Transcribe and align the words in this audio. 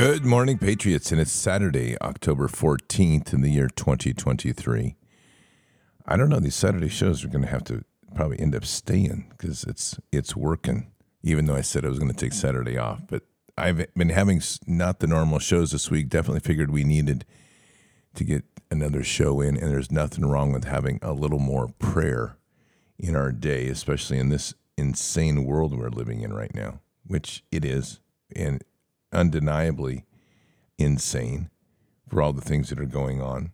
Good 0.00 0.24
morning, 0.24 0.56
Patriots, 0.56 1.12
and 1.12 1.20
it's 1.20 1.30
Saturday, 1.30 1.94
October 2.00 2.48
14th 2.48 3.34
in 3.34 3.42
the 3.42 3.50
year 3.50 3.68
2023. 3.68 4.96
I 6.06 6.16
don't 6.16 6.30
know, 6.30 6.40
these 6.40 6.54
Saturday 6.54 6.88
shows 6.88 7.22
are 7.22 7.28
going 7.28 7.44
to 7.44 7.50
have 7.50 7.64
to 7.64 7.84
probably 8.14 8.40
end 8.40 8.54
up 8.54 8.64
staying 8.64 9.26
because 9.28 9.62
it's 9.64 10.00
it's 10.10 10.34
working, 10.34 10.90
even 11.22 11.44
though 11.44 11.54
I 11.54 11.60
said 11.60 11.84
I 11.84 11.88
was 11.88 11.98
going 11.98 12.10
to 12.10 12.16
take 12.16 12.32
Saturday 12.32 12.78
off. 12.78 13.02
But 13.08 13.24
I've 13.58 13.94
been 13.94 14.08
having 14.08 14.40
not 14.66 15.00
the 15.00 15.06
normal 15.06 15.38
shows 15.38 15.72
this 15.72 15.90
week. 15.90 16.08
Definitely 16.08 16.40
figured 16.40 16.70
we 16.70 16.82
needed 16.82 17.26
to 18.14 18.24
get 18.24 18.44
another 18.70 19.04
show 19.04 19.42
in, 19.42 19.58
and 19.58 19.70
there's 19.70 19.92
nothing 19.92 20.24
wrong 20.24 20.50
with 20.50 20.64
having 20.64 20.98
a 21.02 21.12
little 21.12 21.38
more 21.38 21.74
prayer 21.78 22.38
in 22.98 23.14
our 23.14 23.32
day, 23.32 23.68
especially 23.68 24.18
in 24.18 24.30
this 24.30 24.54
insane 24.78 25.44
world 25.44 25.78
we're 25.78 25.90
living 25.90 26.22
in 26.22 26.32
right 26.32 26.54
now, 26.54 26.80
which 27.06 27.44
it 27.52 27.66
is, 27.66 28.00
and 28.34 28.64
undeniably 29.12 30.04
insane 30.78 31.50
for 32.08 32.22
all 32.22 32.32
the 32.32 32.40
things 32.40 32.68
that 32.68 32.80
are 32.80 32.86
going 32.86 33.20
on. 33.20 33.52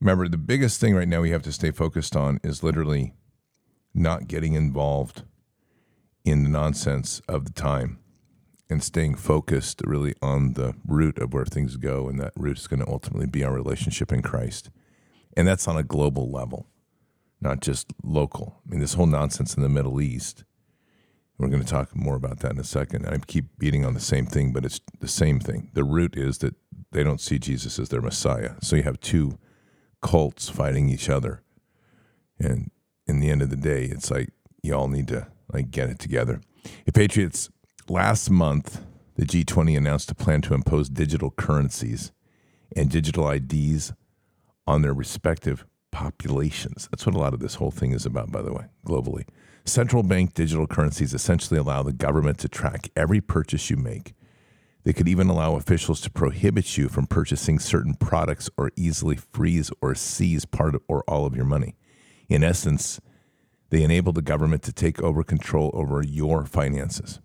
Remember, 0.00 0.28
the 0.28 0.36
biggest 0.36 0.80
thing 0.80 0.94
right 0.94 1.08
now 1.08 1.20
we 1.20 1.30
have 1.30 1.42
to 1.42 1.52
stay 1.52 1.70
focused 1.70 2.16
on 2.16 2.40
is 2.42 2.62
literally 2.62 3.14
not 3.94 4.26
getting 4.26 4.54
involved 4.54 5.22
in 6.24 6.44
the 6.44 6.50
nonsense 6.50 7.20
of 7.28 7.44
the 7.44 7.52
time 7.52 7.98
and 8.70 8.82
staying 8.82 9.14
focused 9.14 9.82
really 9.84 10.14
on 10.22 10.54
the 10.54 10.74
root 10.86 11.18
of 11.18 11.34
where 11.34 11.44
things 11.44 11.76
go. 11.76 12.08
And 12.08 12.18
that 12.18 12.32
root 12.36 12.58
is 12.58 12.66
going 12.66 12.80
to 12.80 12.88
ultimately 12.88 13.26
be 13.26 13.44
our 13.44 13.52
relationship 13.52 14.12
in 14.12 14.22
Christ. 14.22 14.70
And 15.36 15.46
that's 15.46 15.68
on 15.68 15.76
a 15.76 15.82
global 15.82 16.30
level, 16.30 16.66
not 17.40 17.60
just 17.60 17.92
local. 18.02 18.60
I 18.66 18.70
mean, 18.70 18.80
this 18.80 18.94
whole 18.94 19.06
nonsense 19.06 19.54
in 19.54 19.62
the 19.62 19.68
Middle 19.68 20.00
East, 20.00 20.44
we're 21.38 21.48
going 21.48 21.62
to 21.62 21.68
talk 21.68 21.94
more 21.96 22.14
about 22.14 22.40
that 22.40 22.52
in 22.52 22.58
a 22.58 22.64
second. 22.64 23.06
I 23.06 23.18
keep 23.18 23.58
beating 23.58 23.84
on 23.84 23.94
the 23.94 24.00
same 24.00 24.26
thing, 24.26 24.52
but 24.52 24.64
it's 24.64 24.80
the 25.00 25.08
same 25.08 25.40
thing. 25.40 25.70
The 25.72 25.84
root 25.84 26.16
is 26.16 26.38
that 26.38 26.54
they 26.92 27.02
don't 27.02 27.20
see 27.20 27.38
Jesus 27.38 27.78
as 27.78 27.88
their 27.88 28.02
Messiah. 28.02 28.52
So 28.60 28.76
you 28.76 28.82
have 28.82 29.00
two 29.00 29.38
cults 30.02 30.48
fighting 30.48 30.88
each 30.88 31.08
other. 31.08 31.42
And 32.38 32.70
in 33.06 33.20
the 33.20 33.30
end 33.30 33.42
of 33.42 33.50
the 33.50 33.56
day, 33.56 33.84
it's 33.84 34.10
like 34.10 34.30
you 34.62 34.74
all 34.74 34.88
need 34.88 35.08
to 35.08 35.28
like 35.52 35.70
get 35.70 35.90
it 35.90 35.98
together. 35.98 36.40
Hey, 36.64 36.92
Patriots, 36.92 37.50
last 37.88 38.30
month 38.30 38.82
the 39.16 39.24
G20 39.24 39.76
announced 39.76 40.10
a 40.10 40.14
plan 40.14 40.40
to 40.42 40.54
impose 40.54 40.88
digital 40.88 41.30
currencies 41.30 42.12
and 42.74 42.90
digital 42.90 43.28
IDs 43.28 43.92
on 44.66 44.82
their 44.82 44.94
respective 44.94 45.66
populations. 45.90 46.88
That's 46.90 47.04
what 47.04 47.14
a 47.14 47.18
lot 47.18 47.34
of 47.34 47.40
this 47.40 47.56
whole 47.56 47.70
thing 47.70 47.92
is 47.92 48.06
about, 48.06 48.32
by 48.32 48.42
the 48.42 48.52
way, 48.52 48.64
globally. 48.86 49.26
Central 49.64 50.02
bank 50.02 50.34
digital 50.34 50.66
currencies 50.66 51.14
essentially 51.14 51.58
allow 51.58 51.82
the 51.82 51.92
government 51.92 52.38
to 52.38 52.48
track 52.48 52.88
every 52.96 53.20
purchase 53.20 53.70
you 53.70 53.76
make. 53.76 54.14
They 54.84 54.92
could 54.92 55.08
even 55.08 55.28
allow 55.28 55.54
officials 55.54 56.00
to 56.00 56.10
prohibit 56.10 56.76
you 56.76 56.88
from 56.88 57.06
purchasing 57.06 57.60
certain 57.60 57.94
products 57.94 58.50
or 58.56 58.72
easily 58.76 59.16
freeze 59.16 59.70
or 59.80 59.94
seize 59.94 60.44
part 60.44 60.74
or 60.88 61.04
all 61.06 61.24
of 61.24 61.36
your 61.36 61.44
money. 61.44 61.76
In 62.28 62.42
essence, 62.42 63.00
they 63.70 63.84
enable 63.84 64.12
the 64.12 64.22
government 64.22 64.62
to 64.64 64.72
take 64.72 65.00
over 65.00 65.22
control 65.22 65.70
over 65.72 66.02
your 66.02 66.44
finances. 66.44 67.20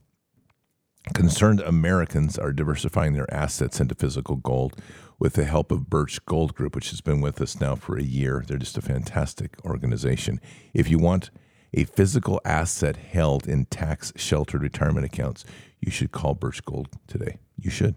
Concerned 1.13 1.61
Americans 1.61 2.37
are 2.37 2.53
diversifying 2.53 3.13
their 3.13 3.33
assets 3.33 3.79
into 3.79 3.95
physical 3.95 4.35
gold 4.35 4.79
with 5.19 5.33
the 5.33 5.45
help 5.45 5.71
of 5.71 5.89
Birch 5.89 6.23
Gold 6.25 6.53
Group, 6.53 6.75
which 6.75 6.91
has 6.91 7.01
been 7.01 7.21
with 7.21 7.41
us 7.41 7.59
now 7.59 7.75
for 7.75 7.97
a 7.97 8.03
year. 8.03 8.43
They're 8.45 8.57
just 8.57 8.77
a 8.77 8.81
fantastic 8.81 9.55
organization. 9.65 10.39
If 10.73 10.89
you 10.89 10.99
want 10.99 11.31
a 11.73 11.83
physical 11.83 12.41
asset 12.45 12.97
held 12.97 13.47
in 13.47 13.65
tax 13.65 14.13
sheltered 14.15 14.61
retirement 14.61 15.05
accounts, 15.05 15.45
you 15.79 15.91
should 15.91 16.11
call 16.11 16.33
Birch 16.33 16.63
Gold 16.63 16.89
today. 17.07 17.37
You 17.57 17.69
should. 17.69 17.95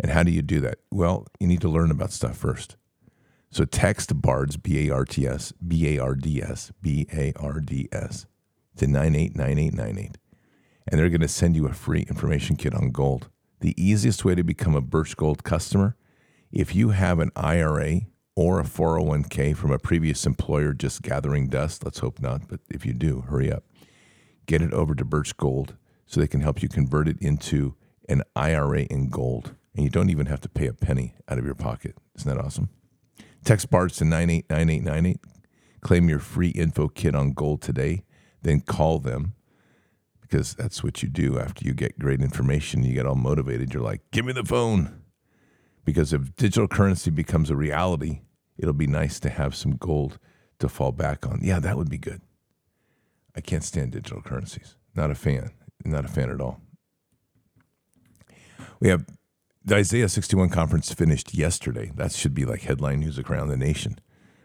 And 0.00 0.10
how 0.10 0.22
do 0.22 0.30
you 0.30 0.42
do 0.42 0.60
that? 0.60 0.78
Well, 0.90 1.26
you 1.38 1.46
need 1.46 1.60
to 1.60 1.68
learn 1.68 1.90
about 1.90 2.12
stuff 2.12 2.36
first. 2.36 2.76
So 3.50 3.64
text 3.64 4.20
BARDS, 4.20 4.56
B 4.56 4.88
A 4.88 4.94
R 4.94 5.04
T 5.04 5.26
S, 5.26 5.52
B 5.66 5.96
A 5.96 6.02
R 6.02 6.14
D 6.14 6.42
S, 6.42 6.72
B 6.82 7.06
A 7.12 7.32
R 7.36 7.60
D 7.60 7.88
S 7.92 8.26
to 8.76 8.86
989898 8.86 10.18
and 10.86 11.00
they're 11.00 11.08
going 11.08 11.20
to 11.20 11.28
send 11.28 11.56
you 11.56 11.66
a 11.66 11.72
free 11.72 12.02
information 12.02 12.56
kit 12.56 12.74
on 12.74 12.90
gold. 12.90 13.28
The 13.60 13.74
easiest 13.82 14.24
way 14.24 14.34
to 14.34 14.44
become 14.44 14.74
a 14.74 14.80
Birch 14.80 15.16
Gold 15.16 15.44
customer, 15.44 15.96
if 16.52 16.74
you 16.74 16.90
have 16.90 17.18
an 17.18 17.30
IRA 17.34 18.02
or 18.36 18.60
a 18.60 18.64
401k 18.64 19.56
from 19.56 19.70
a 19.70 19.78
previous 19.78 20.26
employer 20.26 20.72
just 20.72 21.02
gathering 21.02 21.48
dust, 21.48 21.84
let's 21.84 22.00
hope 22.00 22.20
not, 22.20 22.48
but 22.48 22.60
if 22.68 22.84
you 22.84 22.92
do, 22.92 23.22
hurry 23.22 23.52
up. 23.52 23.64
Get 24.46 24.62
it 24.62 24.72
over 24.72 24.94
to 24.94 25.04
Birch 25.04 25.36
Gold 25.36 25.76
so 26.06 26.20
they 26.20 26.26
can 26.26 26.40
help 26.40 26.62
you 26.62 26.68
convert 26.68 27.08
it 27.08 27.16
into 27.20 27.74
an 28.08 28.22
IRA 28.36 28.82
in 28.82 29.08
gold. 29.08 29.54
And 29.74 29.84
you 29.84 29.90
don't 29.90 30.10
even 30.10 30.26
have 30.26 30.40
to 30.42 30.48
pay 30.48 30.66
a 30.66 30.72
penny 30.72 31.14
out 31.28 31.38
of 31.38 31.44
your 31.44 31.54
pocket. 31.54 31.96
Isn't 32.16 32.34
that 32.34 32.44
awesome? 32.44 32.68
Text 33.44 33.70
BARDS 33.70 33.96
to 33.96 34.04
989898. 34.04 35.20
Claim 35.80 36.08
your 36.08 36.18
free 36.18 36.50
info 36.50 36.88
kit 36.88 37.14
on 37.14 37.32
gold 37.32 37.60
today. 37.60 38.04
Then 38.42 38.60
call 38.60 38.98
them 38.98 39.34
because 40.20 40.54
that's 40.54 40.82
what 40.82 41.02
you 41.02 41.08
do 41.08 41.38
after 41.38 41.64
you 41.64 41.74
get 41.74 41.98
great 41.98 42.20
information. 42.20 42.82
You 42.82 42.94
get 42.94 43.06
all 43.06 43.14
motivated. 43.14 43.72
You're 43.74 43.82
like, 43.82 44.00
give 44.10 44.24
me 44.24 44.32
the 44.32 44.44
phone. 44.44 45.03
Because 45.84 46.12
if 46.12 46.34
digital 46.36 46.68
currency 46.68 47.10
becomes 47.10 47.50
a 47.50 47.56
reality, 47.56 48.20
it'll 48.56 48.72
be 48.72 48.86
nice 48.86 49.20
to 49.20 49.28
have 49.28 49.54
some 49.54 49.76
gold 49.76 50.18
to 50.58 50.68
fall 50.68 50.92
back 50.92 51.26
on. 51.26 51.40
Yeah, 51.42 51.60
that 51.60 51.76
would 51.76 51.90
be 51.90 51.98
good. 51.98 52.22
I 53.36 53.40
can't 53.40 53.64
stand 53.64 53.92
digital 53.92 54.22
currencies. 54.22 54.76
Not 54.94 55.10
a 55.10 55.14
fan. 55.14 55.50
Not 55.84 56.04
a 56.04 56.08
fan 56.08 56.30
at 56.30 56.40
all. 56.40 56.60
We 58.80 58.88
have 58.88 59.04
the 59.64 59.76
Isaiah 59.76 60.08
61 60.08 60.50
conference 60.50 60.92
finished 60.92 61.34
yesterday. 61.34 61.90
That 61.96 62.12
should 62.12 62.34
be 62.34 62.44
like 62.44 62.62
headline 62.62 63.00
news 63.00 63.18
around 63.18 63.48
the 63.48 63.56
nation. 63.56 63.98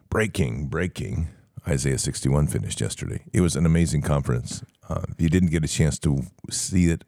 Breaking, 0.09 0.67
breaking. 0.67 1.29
Isaiah 1.67 1.97
61 1.97 2.47
finished 2.47 2.81
yesterday. 2.81 3.25
It 3.33 3.41
was 3.41 3.55
an 3.55 3.65
amazing 3.65 4.01
conference. 4.01 4.63
Uh, 4.87 5.01
if 5.09 5.21
you 5.21 5.29
didn't 5.29 5.51
get 5.51 5.63
a 5.63 5.67
chance 5.67 5.99
to 5.99 6.23
see 6.49 6.89
it 6.89 7.03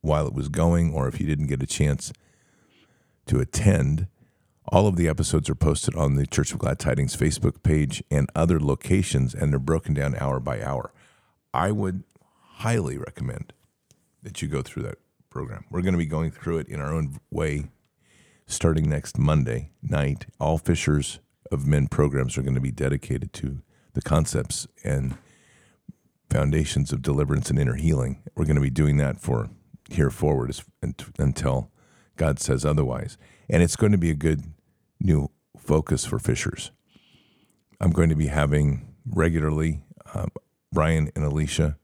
while 0.00 0.26
it 0.26 0.34
was 0.34 0.48
going, 0.48 0.92
or 0.92 1.08
if 1.08 1.20
you 1.20 1.26
didn't 1.26 1.46
get 1.46 1.62
a 1.62 1.66
chance 1.66 2.12
to 3.26 3.40
attend, 3.40 4.06
all 4.66 4.86
of 4.86 4.96
the 4.96 5.08
episodes 5.08 5.50
are 5.50 5.54
posted 5.54 5.94
on 5.96 6.14
the 6.14 6.26
Church 6.26 6.52
of 6.52 6.58
Glad 6.58 6.78
Tidings 6.78 7.16
Facebook 7.16 7.62
page 7.62 8.02
and 8.10 8.28
other 8.34 8.60
locations, 8.60 9.34
and 9.34 9.52
they're 9.52 9.58
broken 9.58 9.94
down 9.94 10.14
hour 10.16 10.40
by 10.40 10.62
hour. 10.62 10.92
I 11.52 11.72
would 11.72 12.04
highly 12.56 12.96
recommend 12.96 13.52
that 14.22 14.40
you 14.40 14.48
go 14.48 14.62
through 14.62 14.84
that 14.84 14.98
program. 15.30 15.64
We're 15.70 15.82
going 15.82 15.94
to 15.94 15.98
be 15.98 16.06
going 16.06 16.30
through 16.30 16.58
it 16.58 16.68
in 16.68 16.80
our 16.80 16.92
own 16.92 17.18
way 17.30 17.66
starting 18.46 18.88
next 18.88 19.18
Monday 19.18 19.70
night. 19.82 20.26
All 20.38 20.58
Fishers 20.58 21.20
of 21.50 21.66
Men 21.66 21.88
programs 21.88 22.36
are 22.38 22.42
going 22.42 22.54
to 22.54 22.60
be 22.60 22.70
dedicated 22.70 23.32
to 23.34 23.62
the 23.94 24.02
concepts 24.02 24.66
and 24.84 25.16
foundations 26.30 26.92
of 26.92 27.02
deliverance 27.02 27.50
and 27.50 27.58
inner 27.58 27.74
healing. 27.74 28.22
We're 28.34 28.44
going 28.44 28.56
to 28.56 28.62
be 28.62 28.70
doing 28.70 28.96
that 28.98 29.20
for 29.20 29.50
here 29.90 30.10
forward 30.10 30.58
until 31.18 31.70
God 32.16 32.38
says 32.38 32.64
otherwise. 32.64 33.16
And 33.48 33.62
it's 33.62 33.76
going 33.76 33.92
to 33.92 33.98
be 33.98 34.10
a 34.10 34.14
good 34.14 34.44
new 35.00 35.30
focus 35.58 36.04
for 36.04 36.18
fishers. 36.18 36.70
I'm 37.80 37.90
going 37.90 38.08
to 38.08 38.14
be 38.14 38.28
having 38.28 38.94
regularly 39.04 39.82
Brian 40.72 41.10
and 41.14 41.24
Alicia 41.24 41.76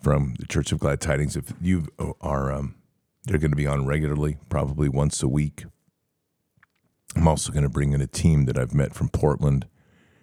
from 0.00 0.34
the 0.38 0.46
Church 0.46 0.70
of 0.70 0.78
Glad 0.78 1.00
Tidings. 1.00 1.36
If 1.36 1.52
you 1.60 1.88
are, 2.20 2.52
um, 2.52 2.76
they're 3.24 3.38
going 3.38 3.50
to 3.50 3.56
be 3.56 3.66
on 3.66 3.86
regularly, 3.86 4.38
probably 4.48 4.88
once 4.88 5.22
a 5.22 5.28
week. 5.28 5.64
I'm 7.16 7.28
also 7.28 7.52
going 7.52 7.64
to 7.64 7.68
bring 7.68 7.92
in 7.92 8.00
a 8.00 8.06
team 8.06 8.44
that 8.44 8.58
I've 8.58 8.74
met 8.74 8.94
from 8.94 9.08
Portland, 9.08 9.66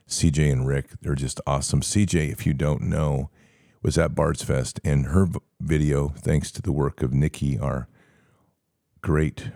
CJ 0.07 0.51
and 0.51 0.67
Rick. 0.67 0.89
They're 1.01 1.15
just 1.15 1.41
awesome. 1.45 1.81
CJ, 1.81 2.31
if 2.31 2.45
you 2.45 2.53
don't 2.53 2.83
know, 2.83 3.29
was 3.81 3.97
at 3.97 4.15
Bards 4.15 4.43
Fest, 4.43 4.79
and 4.83 5.07
her 5.07 5.27
video, 5.59 6.09
thanks 6.09 6.51
to 6.51 6.61
the 6.61 6.71
work 6.71 7.01
of 7.01 7.13
Nikki, 7.13 7.57
our 7.57 7.87
great 9.01 9.49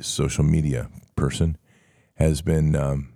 social 0.00 0.44
media 0.44 0.88
person, 1.16 1.56
has 2.16 2.42
been 2.42 2.76
um, 2.76 3.12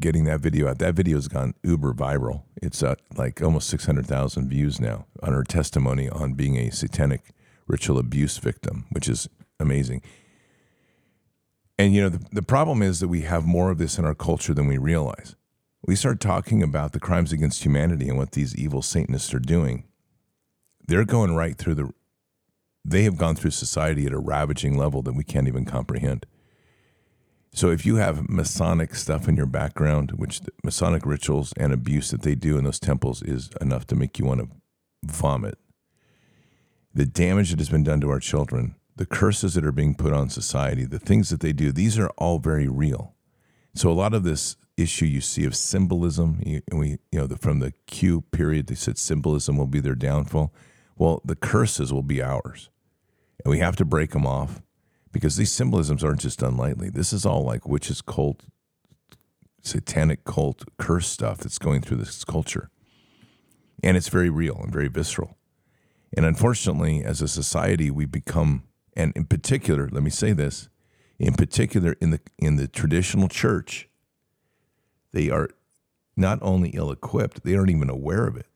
getting 0.00 0.24
that 0.24 0.40
video 0.40 0.68
out. 0.68 0.78
That 0.78 0.94
video 0.94 1.16
has 1.16 1.28
gone 1.28 1.54
uber 1.62 1.92
viral. 1.92 2.42
It's 2.56 2.82
at 2.82 3.00
like 3.16 3.42
almost 3.42 3.68
600,000 3.68 4.48
views 4.48 4.80
now 4.80 5.06
on 5.22 5.32
her 5.32 5.44
testimony 5.44 6.08
on 6.08 6.34
being 6.34 6.56
a 6.56 6.70
satanic 6.70 7.32
ritual 7.66 7.98
abuse 7.98 8.38
victim, 8.38 8.86
which 8.90 9.08
is 9.08 9.28
amazing. 9.60 10.02
And 11.78 11.94
you 11.94 12.02
know, 12.02 12.08
the, 12.08 12.24
the 12.32 12.42
problem 12.42 12.82
is 12.82 13.00
that 13.00 13.08
we 13.08 13.22
have 13.22 13.46
more 13.46 13.70
of 13.70 13.78
this 13.78 13.98
in 13.98 14.04
our 14.04 14.14
culture 14.14 14.54
than 14.54 14.66
we 14.66 14.78
realize. 14.78 15.36
We 15.86 15.94
start 15.94 16.20
talking 16.20 16.62
about 16.62 16.92
the 16.92 17.00
crimes 17.00 17.32
against 17.32 17.64
humanity 17.64 18.08
and 18.08 18.18
what 18.18 18.32
these 18.32 18.56
evil 18.56 18.82
Satanists 18.82 19.32
are 19.32 19.38
doing. 19.38 19.84
They're 20.86 21.04
going 21.04 21.34
right 21.34 21.56
through 21.56 21.74
the, 21.74 21.92
they 22.90 23.04
have 23.04 23.16
gone 23.16 23.34
through 23.34 23.50
society 23.50 24.06
at 24.06 24.12
a 24.12 24.18
ravaging 24.18 24.76
level 24.76 25.02
that 25.02 25.14
we 25.14 25.24
can't 25.24 25.48
even 25.48 25.64
comprehend. 25.64 26.26
So 27.52 27.70
if 27.70 27.86
you 27.86 27.96
have 27.96 28.28
Masonic 28.28 28.94
stuff 28.94 29.26
in 29.26 29.36
your 29.36 29.46
background, 29.46 30.12
which 30.12 30.40
Masonic 30.62 31.04
rituals 31.04 31.52
and 31.56 31.72
abuse 31.72 32.10
that 32.10 32.22
they 32.22 32.34
do 32.34 32.58
in 32.58 32.64
those 32.64 32.78
temples 32.78 33.22
is 33.22 33.50
enough 33.60 33.86
to 33.88 33.96
make 33.96 34.18
you 34.18 34.26
want 34.26 34.40
to 34.40 34.48
vomit. 35.04 35.58
The 36.94 37.06
damage 37.06 37.50
that 37.50 37.58
has 37.58 37.68
been 37.68 37.84
done 37.84 38.00
to 38.00 38.10
our 38.10 38.20
children, 38.20 38.74
the 38.96 39.06
curses 39.06 39.54
that 39.54 39.64
are 39.64 39.72
being 39.72 39.94
put 39.94 40.12
on 40.12 40.28
society, 40.28 40.84
the 40.84 40.98
things 40.98 41.30
that 41.30 41.40
they 41.40 41.52
do, 41.52 41.72
these 41.72 41.98
are 41.98 42.10
all 42.18 42.38
very 42.38 42.68
real. 42.68 43.14
So 43.74 43.90
a 43.90 43.92
lot 43.92 44.14
of 44.14 44.24
this 44.24 44.56
issue 44.76 45.06
you 45.06 45.20
see 45.20 45.44
of 45.44 45.54
symbolism, 45.54 46.40
you, 46.44 46.62
we, 46.72 46.98
you 47.12 47.18
know, 47.18 47.26
the, 47.26 47.36
from 47.36 47.60
the 47.60 47.72
Q 47.86 48.22
period, 48.32 48.66
they 48.66 48.74
said 48.74 48.98
symbolism 48.98 49.56
will 49.56 49.66
be 49.66 49.80
their 49.80 49.94
downfall. 49.94 50.52
Well, 50.96 51.20
the 51.24 51.36
curses 51.36 51.92
will 51.92 52.02
be 52.02 52.22
ours, 52.22 52.70
and 53.44 53.50
we 53.50 53.58
have 53.58 53.76
to 53.76 53.84
break 53.84 54.10
them 54.10 54.26
off 54.26 54.62
because 55.12 55.36
these 55.36 55.52
symbolisms 55.52 56.04
aren't 56.04 56.20
just 56.20 56.40
done 56.40 56.56
lightly. 56.56 56.90
This 56.90 57.12
is 57.12 57.24
all 57.24 57.42
like 57.42 57.66
witches, 57.66 58.00
cult, 58.00 58.44
satanic 59.62 60.24
cult, 60.24 60.64
curse 60.78 61.08
stuff 61.08 61.38
that's 61.38 61.58
going 61.58 61.80
through 61.80 61.98
this 61.98 62.24
culture, 62.24 62.70
and 63.82 63.96
it's 63.96 64.08
very 64.08 64.30
real 64.30 64.60
and 64.62 64.72
very 64.72 64.88
visceral. 64.88 65.36
And 66.16 66.24
unfortunately, 66.24 67.04
as 67.04 67.20
a 67.20 67.28
society, 67.28 67.90
we 67.90 68.06
become, 68.06 68.64
and 68.96 69.12
in 69.14 69.26
particular, 69.26 69.88
let 69.90 70.02
me 70.02 70.10
say 70.10 70.32
this, 70.32 70.68
in 71.18 71.34
particular 71.34 71.96
in 72.00 72.10
the 72.10 72.20
in 72.38 72.56
the 72.56 72.68
traditional 72.68 73.28
church, 73.28 73.88
they 75.12 75.30
are 75.30 75.50
not 76.16 76.38
only 76.42 76.70
ill-equipped, 76.70 77.44
they 77.44 77.54
aren't 77.54 77.70
even 77.70 77.90
aware 77.90 78.26
of 78.26 78.36
it. 78.36 78.46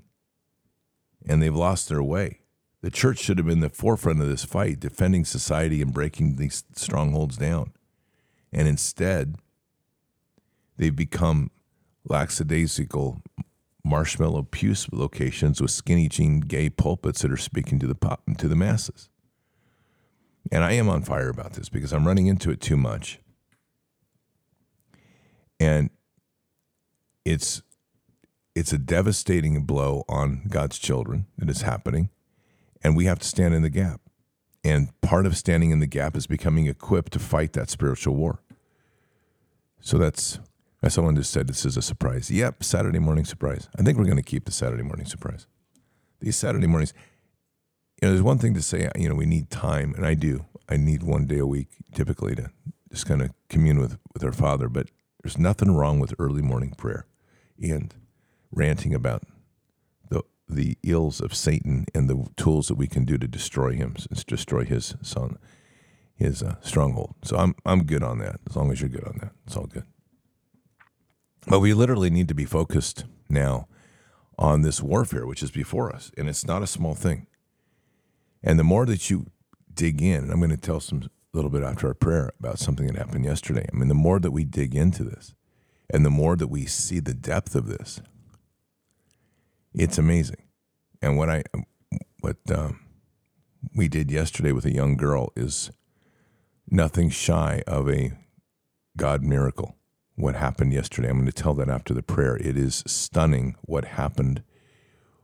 And 1.26 1.40
they've 1.40 1.54
lost 1.54 1.88
their 1.88 2.02
way. 2.02 2.40
The 2.82 2.90
church 2.90 3.18
should 3.18 3.38
have 3.38 3.46
been 3.46 3.60
the 3.60 3.70
forefront 3.70 4.20
of 4.20 4.28
this 4.28 4.44
fight, 4.44 4.80
defending 4.80 5.24
society 5.24 5.80
and 5.80 5.92
breaking 5.92 6.36
these 6.36 6.64
strongholds 6.74 7.36
down. 7.36 7.72
And 8.52 8.68
instead, 8.68 9.36
they've 10.76 10.94
become 10.94 11.50
lackadaisical 12.04 13.22
marshmallow 13.84 14.42
pew 14.50 14.74
locations 14.92 15.60
with 15.60 15.70
skinny 15.70 16.08
jean 16.08 16.40
gay 16.40 16.70
pulpits 16.70 17.22
that 17.22 17.32
are 17.32 17.36
speaking 17.36 17.78
to 17.78 17.86
the 17.86 17.94
pop 17.94 18.22
to 18.38 18.48
the 18.48 18.56
masses. 18.56 19.08
And 20.50 20.64
I 20.64 20.72
am 20.72 20.88
on 20.88 21.02
fire 21.02 21.28
about 21.28 21.54
this 21.54 21.68
because 21.68 21.92
I'm 21.92 22.06
running 22.06 22.26
into 22.26 22.50
it 22.50 22.60
too 22.60 22.76
much. 22.76 23.20
And 25.60 25.90
it's 27.24 27.62
it's 28.54 28.72
a 28.72 28.78
devastating 28.78 29.64
blow 29.64 30.04
on 30.08 30.42
God's 30.48 30.78
children 30.78 31.26
that 31.38 31.48
is 31.48 31.62
happening, 31.62 32.10
and 32.82 32.96
we 32.96 33.06
have 33.06 33.18
to 33.20 33.26
stand 33.26 33.54
in 33.54 33.62
the 33.62 33.70
gap. 33.70 34.00
And 34.64 34.88
part 35.00 35.26
of 35.26 35.36
standing 35.36 35.70
in 35.70 35.80
the 35.80 35.86
gap 35.86 36.16
is 36.16 36.26
becoming 36.26 36.66
equipped 36.66 37.12
to 37.14 37.18
fight 37.18 37.52
that 37.54 37.68
spiritual 37.68 38.14
war. 38.14 38.40
So 39.80 39.98
that's 39.98 40.38
as 40.82 40.94
someone 40.94 41.14
just 41.14 41.30
said, 41.30 41.46
this 41.46 41.64
is 41.64 41.76
a 41.76 41.82
surprise. 41.82 42.30
Yep, 42.30 42.64
Saturday 42.64 42.98
morning 42.98 43.24
surprise. 43.24 43.68
I 43.78 43.82
think 43.82 43.98
we're 43.98 44.04
going 44.04 44.16
to 44.16 44.22
keep 44.22 44.44
the 44.44 44.52
Saturday 44.52 44.82
morning 44.82 45.06
surprise. 45.06 45.46
These 46.20 46.36
Saturday 46.36 46.66
mornings, 46.66 46.92
you 48.00 48.08
know, 48.08 48.12
there's 48.12 48.22
one 48.22 48.38
thing 48.38 48.54
to 48.54 48.62
say, 48.62 48.90
you 48.96 49.08
know, 49.08 49.14
we 49.14 49.26
need 49.26 49.48
time, 49.48 49.94
and 49.96 50.04
I 50.04 50.14
do. 50.14 50.44
I 50.68 50.76
need 50.76 51.04
one 51.04 51.26
day 51.26 51.38
a 51.38 51.46
week 51.46 51.68
typically 51.94 52.34
to 52.34 52.50
just 52.90 53.06
kind 53.06 53.22
of 53.22 53.30
commune 53.48 53.78
with, 53.78 53.98
with 54.12 54.24
our 54.24 54.32
Father, 54.32 54.68
but 54.68 54.88
there's 55.22 55.38
nothing 55.38 55.72
wrong 55.72 56.00
with 56.00 56.14
early 56.18 56.42
morning 56.42 56.74
prayer 56.76 57.06
and 57.60 57.94
ranting 58.50 58.92
about 58.92 59.22
the 60.54 60.76
ills 60.82 61.20
of 61.20 61.34
Satan 61.34 61.86
and 61.94 62.08
the 62.08 62.26
tools 62.36 62.68
that 62.68 62.76
we 62.76 62.86
can 62.86 63.04
do 63.04 63.18
to 63.18 63.28
destroy 63.28 63.72
him, 63.72 63.96
destroy 64.26 64.64
his 64.64 64.94
son, 65.02 65.38
his 66.14 66.42
uh, 66.42 66.56
stronghold. 66.60 67.14
So 67.22 67.36
I'm 67.36 67.54
I'm 67.64 67.84
good 67.84 68.02
on 68.02 68.18
that. 68.18 68.40
As 68.48 68.56
long 68.56 68.70
as 68.70 68.80
you're 68.80 68.90
good 68.90 69.04
on 69.04 69.18
that, 69.20 69.32
it's 69.46 69.56
all 69.56 69.66
good. 69.66 69.84
But 71.46 71.60
we 71.60 71.74
literally 71.74 72.10
need 72.10 72.28
to 72.28 72.34
be 72.34 72.44
focused 72.44 73.04
now 73.28 73.66
on 74.38 74.62
this 74.62 74.82
warfare 74.82 75.26
which 75.26 75.42
is 75.42 75.50
before 75.50 75.94
us. 75.94 76.10
And 76.16 76.28
it's 76.28 76.46
not 76.46 76.62
a 76.62 76.66
small 76.66 76.94
thing. 76.94 77.26
And 78.42 78.58
the 78.58 78.64
more 78.64 78.86
that 78.86 79.10
you 79.10 79.26
dig 79.72 80.02
in, 80.02 80.24
and 80.24 80.32
I'm 80.32 80.38
going 80.38 80.50
to 80.50 80.56
tell 80.56 80.80
some 80.80 81.02
a 81.02 81.36
little 81.36 81.50
bit 81.50 81.62
after 81.62 81.88
our 81.88 81.94
prayer 81.94 82.30
about 82.38 82.58
something 82.58 82.86
that 82.86 82.96
happened 82.96 83.24
yesterday. 83.24 83.66
I 83.72 83.76
mean, 83.76 83.88
the 83.88 83.94
more 83.94 84.20
that 84.20 84.32
we 84.32 84.44
dig 84.44 84.74
into 84.74 85.02
this 85.02 85.34
and 85.88 86.04
the 86.04 86.10
more 86.10 86.36
that 86.36 86.48
we 86.48 86.66
see 86.66 87.00
the 87.00 87.14
depth 87.14 87.54
of 87.54 87.66
this, 87.66 88.02
it's 89.74 89.98
amazing. 89.98 90.42
And 91.00 91.16
what 91.16 91.28
I, 91.28 91.42
what 92.20 92.36
um, 92.54 92.80
we 93.74 93.88
did 93.88 94.10
yesterday 94.10 94.52
with 94.52 94.64
a 94.64 94.74
young 94.74 94.96
girl 94.96 95.32
is 95.36 95.70
nothing 96.70 97.10
shy 97.10 97.62
of 97.66 97.88
a 97.88 98.12
God 98.96 99.22
miracle 99.22 99.76
what 100.16 100.36
happened 100.36 100.72
yesterday. 100.72 101.08
I'm 101.08 101.16
going 101.16 101.26
to 101.26 101.32
tell 101.32 101.54
that 101.54 101.68
after 101.68 101.94
the 101.94 102.02
prayer. 102.02 102.36
It 102.36 102.56
is 102.56 102.82
stunning 102.86 103.56
what 103.62 103.84
happened, 103.84 104.42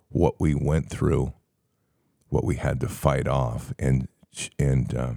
what 0.09 0.41
we 0.41 0.55
went 0.55 0.91
through, 0.91 1.33
what 2.29 2.45
we 2.45 2.57
had 2.57 2.81
to 2.81 2.89
fight 2.89 3.29
off 3.29 3.73
and 3.79 4.09
and 4.59 4.95
uh, 4.95 5.13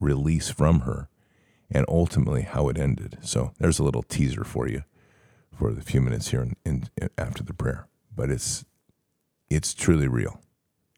release 0.00 0.50
from 0.50 0.80
her, 0.80 1.08
and 1.70 1.86
ultimately 1.88 2.42
how 2.42 2.68
it 2.68 2.78
ended. 2.78 3.18
So 3.22 3.52
there's 3.58 3.78
a 3.78 3.84
little 3.84 4.02
teaser 4.02 4.44
for 4.44 4.68
you 4.68 4.82
for 5.56 5.72
the 5.72 5.80
few 5.80 6.00
minutes 6.00 6.30
here 6.30 6.42
in, 6.42 6.56
in, 6.64 6.88
in 7.00 7.08
after 7.16 7.42
the 7.42 7.54
prayer. 7.54 7.86
But 8.14 8.30
it's 8.30 8.64
it's 9.50 9.74
truly 9.74 10.08
real. 10.08 10.40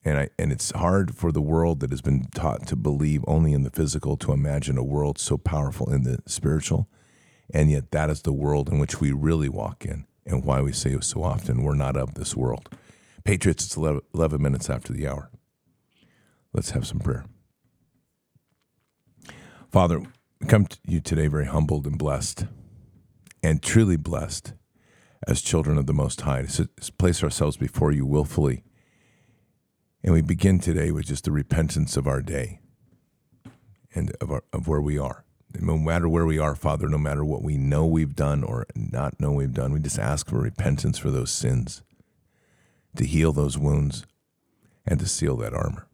And, 0.06 0.18
I, 0.18 0.28
and 0.38 0.52
it's 0.52 0.70
hard 0.72 1.16
for 1.16 1.32
the 1.32 1.40
world 1.40 1.80
that 1.80 1.90
has 1.90 2.02
been 2.02 2.26
taught 2.34 2.66
to 2.66 2.76
believe 2.76 3.24
only 3.26 3.54
in 3.54 3.62
the 3.62 3.70
physical 3.70 4.18
to 4.18 4.32
imagine 4.32 4.76
a 4.76 4.84
world 4.84 5.18
so 5.18 5.38
powerful 5.38 5.90
in 5.90 6.02
the 6.02 6.18
spiritual 6.26 6.88
and 7.52 7.70
yet, 7.70 7.90
that 7.90 8.10
is 8.10 8.22
the 8.22 8.32
world 8.32 8.68
in 8.68 8.78
which 8.78 9.00
we 9.00 9.12
really 9.12 9.48
walk 9.48 9.84
in, 9.84 10.06
and 10.26 10.44
why 10.44 10.60
we 10.60 10.72
say 10.72 10.98
so 11.00 11.22
often, 11.22 11.62
we're 11.62 11.74
not 11.74 11.96
of 11.96 12.14
this 12.14 12.36
world. 12.36 12.68
Patriots, 13.24 13.64
it's 13.64 13.76
11 13.76 14.40
minutes 14.40 14.70
after 14.70 14.92
the 14.92 15.06
hour. 15.06 15.30
Let's 16.52 16.70
have 16.70 16.86
some 16.86 17.00
prayer. 17.00 17.24
Father, 19.70 20.00
we 20.40 20.46
come 20.46 20.66
to 20.66 20.78
you 20.86 21.00
today 21.00 21.26
very 21.26 21.46
humbled 21.46 21.86
and 21.86 21.98
blessed, 21.98 22.46
and 23.42 23.62
truly 23.62 23.96
blessed 23.96 24.52
as 25.26 25.42
children 25.42 25.78
of 25.78 25.86
the 25.86 25.94
Most 25.94 26.22
High 26.22 26.42
to 26.42 26.68
place 26.98 27.22
ourselves 27.22 27.56
before 27.56 27.92
you 27.92 28.04
willfully. 28.06 28.64
And 30.02 30.12
we 30.12 30.22
begin 30.22 30.58
today 30.58 30.90
with 30.90 31.06
just 31.06 31.24
the 31.24 31.32
repentance 31.32 31.96
of 31.96 32.06
our 32.06 32.20
day 32.20 32.60
and 33.94 34.14
of, 34.20 34.30
our, 34.30 34.44
of 34.52 34.68
where 34.68 34.80
we 34.80 34.98
are 34.98 35.24
no 35.60 35.78
matter 35.78 36.08
where 36.08 36.26
we 36.26 36.38
are, 36.38 36.54
Father, 36.54 36.88
no 36.88 36.98
matter 36.98 37.24
what 37.24 37.42
we 37.42 37.56
know 37.56 37.86
we've 37.86 38.16
done 38.16 38.42
or 38.42 38.66
not 38.74 39.20
know 39.20 39.32
we've 39.32 39.54
done, 39.54 39.72
we 39.72 39.80
just 39.80 39.98
ask 39.98 40.28
for 40.28 40.38
repentance 40.38 40.98
for 40.98 41.10
those 41.10 41.30
sins, 41.30 41.82
to 42.96 43.04
heal 43.04 43.32
those 43.32 43.58
wounds, 43.58 44.06
and 44.86 45.00
to 45.00 45.06
seal 45.06 45.36
that 45.36 45.54
armor. 45.54 45.86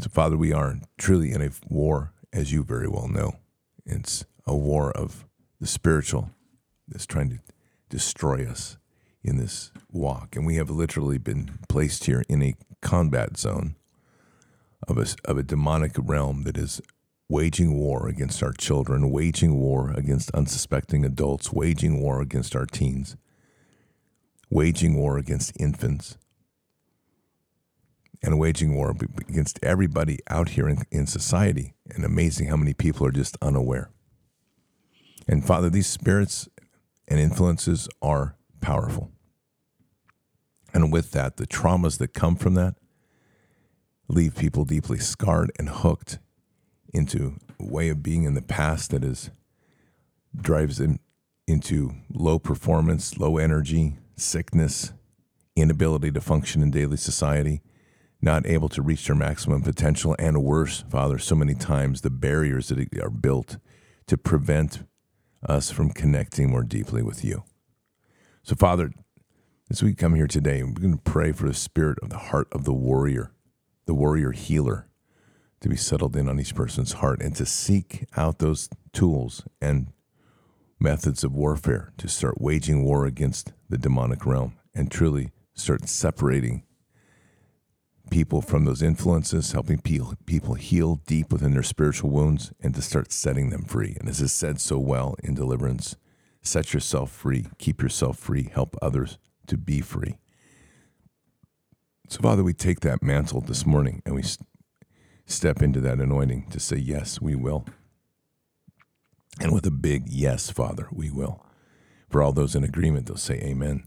So, 0.00 0.08
Father, 0.08 0.36
we 0.36 0.52
are 0.52 0.76
truly 0.96 1.32
in 1.32 1.42
a 1.42 1.50
war, 1.68 2.12
as 2.32 2.52
you 2.52 2.62
very 2.62 2.88
well 2.88 3.08
know. 3.08 3.36
It's 3.84 4.24
a 4.46 4.56
war 4.56 4.92
of 4.92 5.26
the 5.60 5.66
spiritual 5.66 6.30
that's 6.86 7.06
trying 7.06 7.30
to 7.30 7.38
destroy 7.88 8.46
us 8.46 8.76
in 9.22 9.36
this 9.36 9.72
walk. 9.90 10.36
And 10.36 10.46
we 10.46 10.56
have 10.56 10.70
literally 10.70 11.18
been 11.18 11.58
placed 11.68 12.04
here 12.04 12.24
in 12.28 12.42
a 12.42 12.54
combat 12.80 13.36
zone 13.36 13.76
of 14.86 14.98
a, 14.98 15.06
of 15.24 15.38
a 15.38 15.42
demonic 15.42 15.92
realm 15.98 16.44
that 16.44 16.56
is 16.56 16.80
waging 17.28 17.74
war 17.74 18.08
against 18.08 18.42
our 18.42 18.52
children, 18.52 19.10
waging 19.10 19.58
war 19.58 19.92
against 19.94 20.30
unsuspecting 20.30 21.04
adults, 21.04 21.52
waging 21.52 22.00
war 22.00 22.20
against 22.22 22.56
our 22.56 22.66
teens, 22.66 23.16
waging 24.50 24.94
war 24.94 25.18
against 25.18 25.52
infants, 25.60 26.16
and 28.22 28.38
waging 28.38 28.74
war 28.74 28.94
against 29.28 29.60
everybody 29.62 30.18
out 30.28 30.50
here 30.50 30.68
in, 30.68 30.82
in 30.90 31.06
society. 31.06 31.74
And 31.90 32.04
amazing 32.04 32.48
how 32.48 32.56
many 32.56 32.74
people 32.74 33.06
are 33.06 33.12
just 33.12 33.36
unaware. 33.42 33.90
And 35.28 35.44
Father, 35.44 35.68
these 35.68 35.86
spirits 35.86 36.48
and 37.08 37.18
influences 37.18 37.88
are 38.00 38.36
powerful. 38.60 39.10
And 40.72 40.92
with 40.92 41.10
that, 41.12 41.38
the 41.38 41.46
traumas 41.46 41.98
that 41.98 42.14
come 42.14 42.36
from 42.36 42.54
that 42.54 42.76
leave 44.08 44.36
people 44.36 44.64
deeply 44.64 44.98
scarred 44.98 45.50
and 45.58 45.68
hooked 45.68 46.18
into 46.92 47.38
a 47.58 47.64
way 47.64 47.88
of 47.88 48.02
being 48.02 48.24
in 48.24 48.34
the 48.34 48.42
past 48.42 48.90
that 48.90 49.04
is 49.04 49.30
drives 50.36 50.78
them 50.78 51.00
into 51.46 51.94
low 52.12 52.38
performance, 52.38 53.18
low 53.18 53.38
energy, 53.38 53.96
sickness, 54.16 54.92
inability 55.56 56.12
to 56.12 56.20
function 56.20 56.62
in 56.62 56.70
daily 56.70 56.96
society, 56.96 57.62
not 58.20 58.46
able 58.46 58.68
to 58.68 58.82
reach 58.82 59.06
their 59.06 59.16
maximum 59.16 59.62
potential, 59.62 60.14
and 60.18 60.42
worse, 60.42 60.84
Father, 60.90 61.18
so 61.18 61.34
many 61.34 61.54
times 61.54 62.00
the 62.00 62.10
barriers 62.10 62.68
that 62.68 63.02
are 63.02 63.10
built 63.10 63.56
to 64.06 64.16
prevent 64.16 64.84
us 65.46 65.70
from 65.70 65.90
connecting 65.90 66.50
more 66.50 66.62
deeply 66.62 67.02
with 67.02 67.24
you. 67.24 67.44
So, 68.42 68.54
Father, 68.56 68.92
as 69.70 69.82
we 69.82 69.94
come 69.94 70.14
here 70.14 70.26
today, 70.26 70.62
we're 70.62 70.72
going 70.72 70.96
to 70.96 71.02
pray 71.02 71.32
for 71.32 71.46
the 71.46 71.54
spirit 71.54 71.98
of 72.02 72.08
the 72.08 72.18
heart 72.18 72.48
of 72.52 72.64
the 72.64 72.72
warrior, 72.72 73.32
the 73.86 73.94
warrior 73.94 74.32
healer, 74.32 74.88
to 75.60 75.68
be 75.68 75.76
settled 75.76 76.16
in 76.16 76.28
on 76.28 76.38
each 76.40 76.54
person's 76.54 76.94
heart 76.94 77.20
and 77.20 77.34
to 77.36 77.44
seek 77.44 78.06
out 78.16 78.38
those 78.38 78.68
tools 78.92 79.44
and 79.60 79.88
methods 80.80 81.24
of 81.24 81.34
warfare 81.34 81.92
to 81.98 82.08
start 82.08 82.40
waging 82.40 82.84
war 82.84 83.04
against 83.04 83.52
the 83.68 83.78
demonic 83.78 84.24
realm 84.24 84.56
and 84.74 84.90
truly 84.90 85.30
start 85.54 85.88
separating 85.88 86.62
people 88.10 88.42
from 88.42 88.64
those 88.64 88.82
influences, 88.82 89.52
helping 89.52 89.78
people 89.78 90.54
heal 90.54 91.00
deep 91.06 91.32
within 91.32 91.52
their 91.52 91.62
spiritual 91.62 92.10
wounds, 92.10 92.52
and 92.60 92.74
to 92.74 92.82
start 92.82 93.12
setting 93.12 93.50
them 93.50 93.64
free. 93.64 93.96
And 93.98 94.08
as 94.08 94.20
is 94.20 94.32
said 94.32 94.60
so 94.60 94.78
well 94.78 95.14
in 95.22 95.34
deliverance, 95.34 95.96
set 96.42 96.72
yourself 96.74 97.10
free, 97.10 97.46
keep 97.58 97.82
yourself 97.82 98.18
free, 98.18 98.50
help 98.52 98.76
others 98.82 99.18
to 99.46 99.56
be 99.56 99.80
free. 99.80 100.18
So, 102.08 102.20
Father, 102.20 102.42
we 102.42 102.54
take 102.54 102.80
that 102.80 103.02
mantle 103.02 103.40
this 103.40 103.66
morning 103.66 104.02
and 104.06 104.14
we 104.14 104.24
step 105.26 105.60
into 105.60 105.80
that 105.80 105.98
anointing 106.00 106.46
to 106.50 106.60
say, 106.60 106.76
Yes, 106.76 107.20
we 107.20 107.34
will. 107.34 107.66
And 109.40 109.52
with 109.52 109.66
a 109.66 109.70
big 109.70 110.08
yes, 110.08 110.50
Father, 110.50 110.88
we 110.90 111.10
will. 111.10 111.44
For 112.08 112.22
all 112.22 112.32
those 112.32 112.54
in 112.54 112.64
agreement, 112.64 113.06
they'll 113.06 113.16
say 113.16 113.38
amen. 113.40 113.84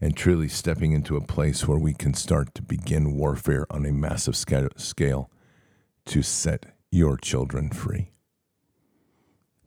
And 0.00 0.16
truly 0.16 0.48
stepping 0.48 0.92
into 0.92 1.16
a 1.16 1.26
place 1.26 1.68
where 1.68 1.78
we 1.78 1.92
can 1.92 2.14
start 2.14 2.54
to 2.54 2.62
begin 2.62 3.16
warfare 3.16 3.66
on 3.68 3.84
a 3.84 3.92
massive 3.92 4.34
scale 4.34 5.30
to 6.06 6.22
set 6.22 6.66
your 6.90 7.18
children 7.18 7.68
free. 7.68 8.10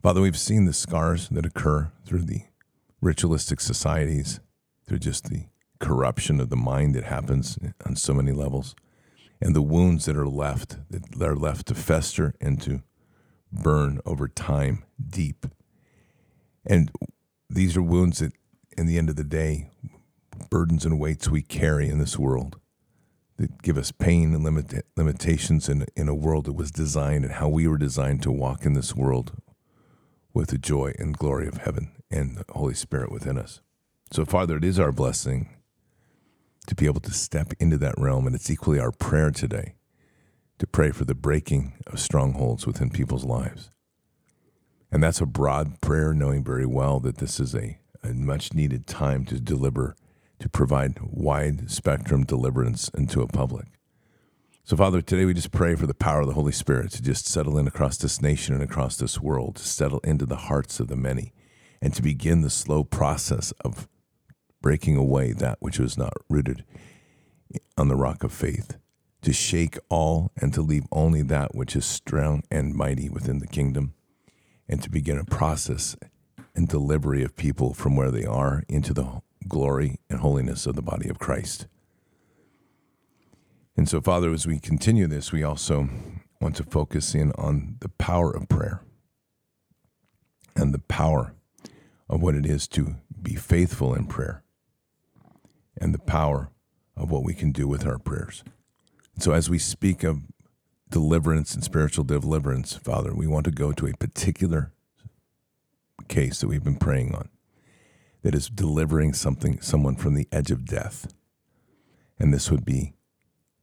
Father, 0.02 0.20
we've 0.20 0.38
seen 0.38 0.64
the 0.64 0.72
scars 0.72 1.28
that 1.28 1.46
occur 1.46 1.92
through 2.04 2.22
the 2.22 2.42
ritualistic 3.00 3.60
societies, 3.60 4.40
through 4.84 4.98
just 4.98 5.30
the 5.30 5.46
corruption 5.78 6.40
of 6.40 6.50
the 6.50 6.56
mind 6.56 6.94
that 6.94 7.04
happens 7.04 7.56
on 7.86 7.94
so 7.94 8.12
many 8.12 8.32
levels, 8.32 8.74
and 9.40 9.54
the 9.54 9.62
wounds 9.62 10.04
that 10.06 10.16
are 10.16 10.26
left, 10.26 10.78
that 10.90 11.22
are 11.22 11.36
left 11.36 11.68
to 11.68 11.74
fester 11.74 12.34
and 12.40 12.60
to 12.62 12.82
burn 13.52 14.00
over 14.04 14.26
time 14.26 14.84
deep. 15.08 15.46
And 16.66 16.90
these 17.48 17.76
are 17.76 17.82
wounds 17.82 18.18
that, 18.18 18.32
in 18.76 18.86
the 18.86 18.98
end 18.98 19.08
of 19.08 19.16
the 19.16 19.24
day, 19.24 19.70
burdens 20.50 20.84
and 20.84 20.98
weights 20.98 21.28
we 21.28 21.42
carry 21.42 21.88
in 21.88 21.98
this 21.98 22.18
world 22.18 22.58
that 23.36 23.62
give 23.62 23.76
us 23.76 23.90
pain 23.90 24.34
and 24.34 24.44
limit, 24.44 24.86
limitations 24.96 25.68
in, 25.68 25.86
in 25.96 26.08
a 26.08 26.14
world 26.14 26.44
that 26.44 26.52
was 26.52 26.70
designed 26.70 27.24
and 27.24 27.34
how 27.34 27.48
we 27.48 27.66
were 27.66 27.78
designed 27.78 28.22
to 28.22 28.30
walk 28.30 28.64
in 28.64 28.74
this 28.74 28.94
world 28.94 29.32
with 30.32 30.50
the 30.50 30.58
joy 30.58 30.92
and 30.98 31.18
glory 31.18 31.46
of 31.48 31.58
heaven 31.58 31.90
and 32.10 32.36
the 32.36 32.44
Holy 32.50 32.74
Spirit 32.74 33.10
within 33.10 33.38
us. 33.38 33.60
So, 34.12 34.24
Father, 34.24 34.56
it 34.56 34.64
is 34.64 34.78
our 34.78 34.92
blessing 34.92 35.48
to 36.66 36.74
be 36.74 36.86
able 36.86 37.00
to 37.00 37.12
step 37.12 37.52
into 37.58 37.76
that 37.78 37.98
realm, 37.98 38.26
and 38.26 38.34
it's 38.34 38.50
equally 38.50 38.78
our 38.78 38.92
prayer 38.92 39.30
today 39.30 39.74
to 40.58 40.66
pray 40.66 40.90
for 40.90 41.04
the 41.04 41.14
breaking 41.14 41.74
of 41.86 41.98
strongholds 42.00 42.66
within 42.66 42.90
people's 42.90 43.24
lives. 43.24 43.70
And 44.90 45.02
that's 45.02 45.20
a 45.20 45.26
broad 45.26 45.80
prayer, 45.80 46.14
knowing 46.14 46.44
very 46.44 46.66
well 46.66 47.00
that 47.00 47.18
this 47.18 47.40
is 47.40 47.54
a, 47.54 47.78
a 48.02 48.14
much 48.14 48.54
needed 48.54 48.86
time 48.86 49.24
to 49.26 49.40
deliver, 49.40 49.96
to 50.44 50.48
provide 50.50 50.98
wide 51.00 51.70
spectrum 51.70 52.22
deliverance 52.22 52.90
into 52.90 53.22
a 53.22 53.26
public. 53.26 53.64
So, 54.62 54.76
Father, 54.76 55.00
today 55.00 55.24
we 55.24 55.32
just 55.32 55.52
pray 55.52 55.74
for 55.74 55.86
the 55.86 55.94
power 55.94 56.20
of 56.20 56.26
the 56.26 56.34
Holy 56.34 56.52
Spirit 56.52 56.90
to 56.90 57.02
just 57.02 57.26
settle 57.26 57.56
in 57.56 57.66
across 57.66 57.96
this 57.96 58.20
nation 58.20 58.52
and 58.52 58.62
across 58.62 58.98
this 58.98 59.18
world, 59.18 59.56
to 59.56 59.62
settle 59.62 60.00
into 60.00 60.26
the 60.26 60.36
hearts 60.36 60.80
of 60.80 60.88
the 60.88 60.96
many, 60.96 61.32
and 61.80 61.94
to 61.94 62.02
begin 62.02 62.42
the 62.42 62.50
slow 62.50 62.84
process 62.84 63.52
of 63.64 63.88
breaking 64.60 64.98
away 64.98 65.32
that 65.32 65.56
which 65.60 65.78
was 65.78 65.96
not 65.96 66.12
rooted 66.28 66.62
on 67.78 67.88
the 67.88 67.96
rock 67.96 68.22
of 68.22 68.30
faith 68.30 68.76
to 69.22 69.32
shake 69.32 69.78
all 69.88 70.30
and 70.38 70.52
to 70.52 70.60
leave 70.60 70.84
only 70.92 71.22
that 71.22 71.54
which 71.54 71.74
is 71.74 71.86
strong 71.86 72.42
and 72.50 72.74
mighty 72.74 73.08
within 73.08 73.38
the 73.38 73.46
kingdom, 73.46 73.94
and 74.68 74.82
to 74.82 74.90
begin 74.90 75.16
a 75.16 75.24
process 75.24 75.96
and 76.54 76.68
delivery 76.68 77.24
of 77.24 77.34
people 77.34 77.72
from 77.72 77.96
where 77.96 78.10
they 78.10 78.26
are 78.26 78.62
into 78.68 78.92
the 78.92 79.22
glory 79.48 79.98
and 80.08 80.20
holiness 80.20 80.66
of 80.66 80.76
the 80.76 80.82
body 80.82 81.08
of 81.08 81.18
Christ. 81.18 81.66
And 83.76 83.88
so, 83.88 84.00
Father, 84.00 84.32
as 84.32 84.46
we 84.46 84.58
continue 84.58 85.06
this, 85.06 85.32
we 85.32 85.42
also 85.42 85.88
want 86.40 86.56
to 86.56 86.64
focus 86.64 87.14
in 87.14 87.32
on 87.32 87.76
the 87.80 87.88
power 87.88 88.30
of 88.30 88.48
prayer 88.48 88.82
and 90.54 90.72
the 90.72 90.78
power 90.78 91.34
of 92.08 92.22
what 92.22 92.34
it 92.34 92.46
is 92.46 92.68
to 92.68 92.96
be 93.20 93.34
faithful 93.34 93.94
in 93.94 94.06
prayer 94.06 94.42
and 95.80 95.92
the 95.92 95.98
power 95.98 96.50
of 96.96 97.10
what 97.10 97.24
we 97.24 97.34
can 97.34 97.50
do 97.50 97.66
with 97.66 97.86
our 97.86 97.98
prayers. 97.98 98.44
So, 99.18 99.32
as 99.32 99.50
we 99.50 99.58
speak 99.58 100.04
of 100.04 100.22
deliverance 100.90 101.54
and 101.54 101.64
spiritual 101.64 102.04
deliverance, 102.04 102.76
Father, 102.76 103.12
we 103.14 103.26
want 103.26 103.44
to 103.46 103.50
go 103.50 103.72
to 103.72 103.86
a 103.86 103.96
particular 103.96 104.72
case 106.08 106.40
that 106.40 106.48
we've 106.48 106.62
been 106.62 106.76
praying 106.76 107.14
on 107.14 107.28
that 108.24 108.34
is 108.34 108.48
delivering 108.48 109.12
something, 109.12 109.60
someone 109.60 109.94
from 109.94 110.14
the 110.14 110.26
edge 110.32 110.50
of 110.50 110.64
death. 110.64 111.12
And 112.18 112.32
this 112.32 112.50
would 112.50 112.64
be 112.64 112.94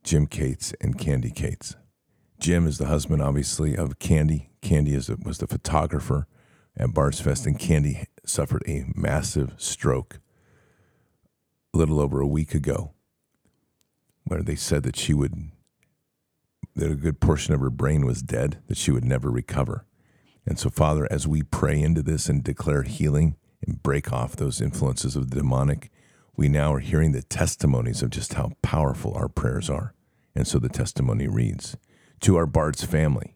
Jim 0.03 0.27
Cates 0.27 0.73
and 0.79 0.97
Candy 0.97 1.31
Cates. 1.31 1.75
Jim 2.39 2.67
is 2.67 2.77
the 2.77 2.85
husband, 2.85 3.23
obviously, 3.23 3.75
of 3.75 3.97
Candy. 3.97 4.51
Candy 4.61 4.93
is, 4.93 5.09
was 5.23 5.39
the 5.39 5.47
photographer 5.47 6.27
at 6.77 6.93
Bards 6.93 7.19
Fest, 7.19 7.47
and 7.47 7.57
Candy 7.57 8.05
suffered 8.23 8.63
a 8.67 8.85
massive 8.95 9.55
stroke 9.57 10.19
a 11.73 11.77
little 11.77 11.99
over 11.99 12.21
a 12.21 12.27
week 12.27 12.53
ago 12.53 12.93
where 14.25 14.43
they 14.43 14.55
said 14.55 14.83
that 14.83 14.95
she 14.95 15.13
would, 15.13 15.51
that 16.75 16.91
a 16.91 16.95
good 16.95 17.19
portion 17.19 17.55
of 17.55 17.61
her 17.61 17.71
brain 17.71 18.05
was 18.05 18.21
dead, 18.21 18.59
that 18.67 18.77
she 18.77 18.91
would 18.91 19.05
never 19.05 19.31
recover. 19.31 19.85
And 20.45 20.59
so, 20.59 20.69
Father, 20.69 21.07
as 21.09 21.27
we 21.27 21.41
pray 21.41 21.81
into 21.81 22.03
this 22.03 22.29
and 22.29 22.43
declare 22.43 22.83
healing 22.83 23.37
and 23.65 23.81
break 23.83 24.11
off 24.11 24.35
those 24.35 24.61
influences 24.61 25.15
of 25.15 25.29
the 25.29 25.37
demonic, 25.37 25.91
we 26.35 26.47
now 26.47 26.73
are 26.73 26.79
hearing 26.79 27.11
the 27.11 27.21
testimonies 27.21 28.01
of 28.01 28.09
just 28.09 28.33
how 28.33 28.51
powerful 28.61 29.13
our 29.13 29.27
prayers 29.27 29.69
are. 29.69 29.93
And 30.35 30.47
so 30.47 30.59
the 30.59 30.69
testimony 30.69 31.27
reads 31.27 31.75
To 32.21 32.35
our 32.37 32.45
Bards 32.45 32.83
family, 32.83 33.35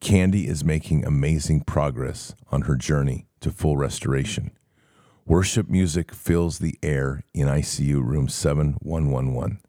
Candy 0.00 0.46
is 0.46 0.64
making 0.64 1.04
amazing 1.04 1.62
progress 1.62 2.34
on 2.50 2.62
her 2.62 2.76
journey 2.76 3.26
to 3.40 3.50
full 3.50 3.76
restoration. 3.76 4.50
Worship 5.24 5.68
music 5.68 6.12
fills 6.12 6.58
the 6.58 6.78
air 6.82 7.24
in 7.34 7.48
ICU 7.48 8.04
room 8.04 8.28
7111. 8.28 9.60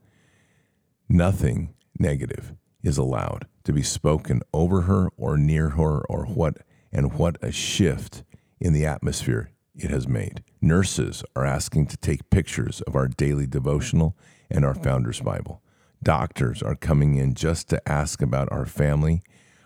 Nothing 1.10 1.74
negative 1.98 2.54
is 2.84 2.98
allowed 2.98 3.48
to 3.64 3.74
be 3.74 3.82
spoken 3.82 4.42
over 4.54 4.82
her 4.82 5.10
or 5.18 5.38
near 5.38 5.70
her 5.70 6.02
or 6.08 6.26
what 6.26 6.58
and 6.92 7.14
what 7.14 7.38
a 7.42 7.52
shift 7.52 8.24
in 8.60 8.74
the 8.74 8.86
atmosphere 8.86 9.52
it 9.78 9.90
has 9.92 10.08
made. 10.08 10.44
Nurses 10.62 11.24
are 11.36 11.46
asking 11.46 11.88
to 11.88 11.98
take 11.98 12.30
pictures 12.30 12.82
of 12.82 12.96
our 12.96 13.08
daily 13.08 13.48
devotional 13.48 14.16
and 14.50 14.66
our 14.66 14.76
Founders 14.76 15.22
Bible. 15.22 15.62
Doctors 16.02 16.62
are 16.62 16.76
coming 16.76 17.16
in 17.16 17.34
just 17.34 17.70
to 17.70 17.90
ask 17.90 18.22
about 18.22 18.52
our 18.52 18.66
family. 18.66 19.22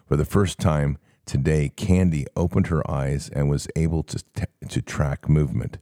For 0.07 0.15
the 0.15 0.25
first 0.25 0.59
time 0.59 0.97
today, 1.25 1.69
Candy 1.75 2.25
opened 2.35 2.67
her 2.67 2.89
eyes 2.89 3.29
and 3.29 3.49
was 3.49 3.67
able 3.75 4.03
to, 4.03 4.23
t- 4.35 4.43
to 4.69 4.81
track 4.81 5.29
movement. 5.29 5.77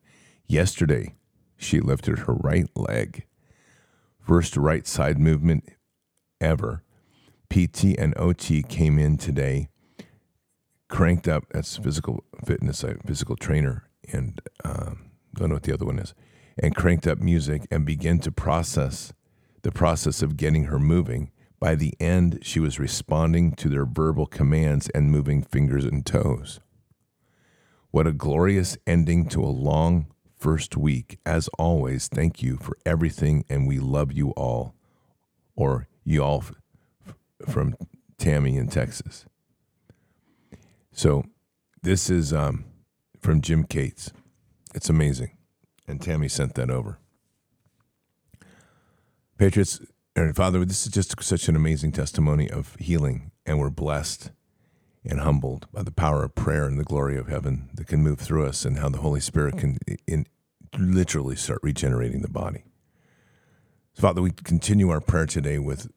Yesterday, 0.48 1.16
she 1.58 1.80
lifted 1.80 2.20
her 2.20 2.34
right 2.34 2.68
leg 2.76 3.26
first 4.30 4.56
right 4.56 4.86
side 4.86 5.18
movement 5.18 5.68
ever. 6.40 6.84
PT 7.50 7.98
and 7.98 8.16
OT 8.16 8.62
came 8.62 9.00
in 9.00 9.18
today, 9.18 9.70
cranked 10.88 11.28
up. 11.28 11.46
That's 11.52 11.78
physical 11.78 12.24
fitness, 12.46 12.84
uh, 12.84 12.94
physical 13.08 13.36
trainer, 13.36 13.89
and 14.12 14.42
um, 14.64 15.12
don't 15.36 15.50
know 15.50 15.56
what 15.56 15.64
the 15.64 15.74
other 15.74 15.86
one 15.86 16.00
is, 16.00 16.14
and 16.58 16.76
cranked 16.76 17.08
up 17.08 17.20
music 17.20 17.68
and 17.72 17.86
began 17.86 18.20
to 18.20 18.32
process 18.32 19.14
the 19.62 19.72
process 19.72 20.22
of 20.22 20.38
getting 20.38 20.66
her 20.66 20.80
moving. 20.80 21.32
By 21.60 21.76
the 21.76 21.94
end, 22.00 22.40
she 22.42 22.60
was 22.60 22.80
responding 22.80 23.52
to 23.54 23.68
their 23.68 23.86
verbal 23.86 24.26
commands 24.26 24.90
and 24.90 25.12
moving 25.12 25.42
fingers 25.44 25.84
and 25.84 26.06
toes. 26.06 26.60
What 27.92 28.08
a 28.08 28.14
glorious 28.14 28.78
ending 28.88 29.28
to 29.30 29.44
a 29.44 29.48
long 29.48 30.08
first 30.38 30.78
week. 30.78 31.20
As 31.26 31.50
always, 31.60 32.08
thank 32.08 32.42
you 32.42 32.58
for 32.58 32.78
everything, 32.86 33.44
and 33.50 33.68
we 33.68 33.80
love 33.80 34.14
you 34.14 34.30
all. 34.32 34.76
Or 35.56 35.88
you 36.06 36.24
all 36.24 36.46
f- 36.46 37.16
from 37.48 37.76
Tammy 38.18 38.56
in 38.56 38.70
Texas. 38.70 39.26
So 40.94 41.26
this 41.82 42.10
is 42.10 42.32
um, 42.32 42.66
from 43.20 43.42
Jim 43.42 43.64
Cates. 43.64 44.12
It's 44.74 44.90
amazing. 44.90 45.38
And 45.88 46.02
Tammy 46.02 46.28
sent 46.28 46.56
that 46.56 46.70
over. 46.70 47.00
Patriots, 49.38 49.80
and 50.16 50.36
Father, 50.36 50.64
this 50.66 50.86
is 50.86 50.92
just 50.92 51.22
such 51.24 51.48
an 51.48 51.56
amazing 51.56 51.92
testimony 51.92 52.50
of 52.50 52.76
healing, 52.76 53.32
and 53.46 53.58
we're 53.58 53.70
blessed 53.70 54.32
and 55.06 55.22
humbled 55.22 55.68
by 55.72 55.82
the 55.82 55.92
power 55.92 56.24
of 56.24 56.36
prayer 56.36 56.66
and 56.66 56.78
the 56.78 56.84
glory 56.84 57.18
of 57.18 57.28
heaven 57.28 57.70
that 57.74 57.88
can 57.88 58.04
move 58.04 58.20
through 58.20 58.46
us 58.46 58.66
and 58.66 58.80
how 58.80 58.90
the 58.90 58.98
Holy 59.00 59.22
Spirit 59.22 59.58
can 59.58 59.78
in, 60.06 60.26
literally 60.78 61.36
start 61.36 61.60
regenerating 61.64 62.22
the 62.22 62.30
body. 62.30 62.64
So, 63.94 64.02
Father, 64.02 64.22
we 64.22 64.32
continue 64.32 64.90
our 64.90 65.02
prayer 65.02 65.26
today 65.26 65.58
with 65.58 65.90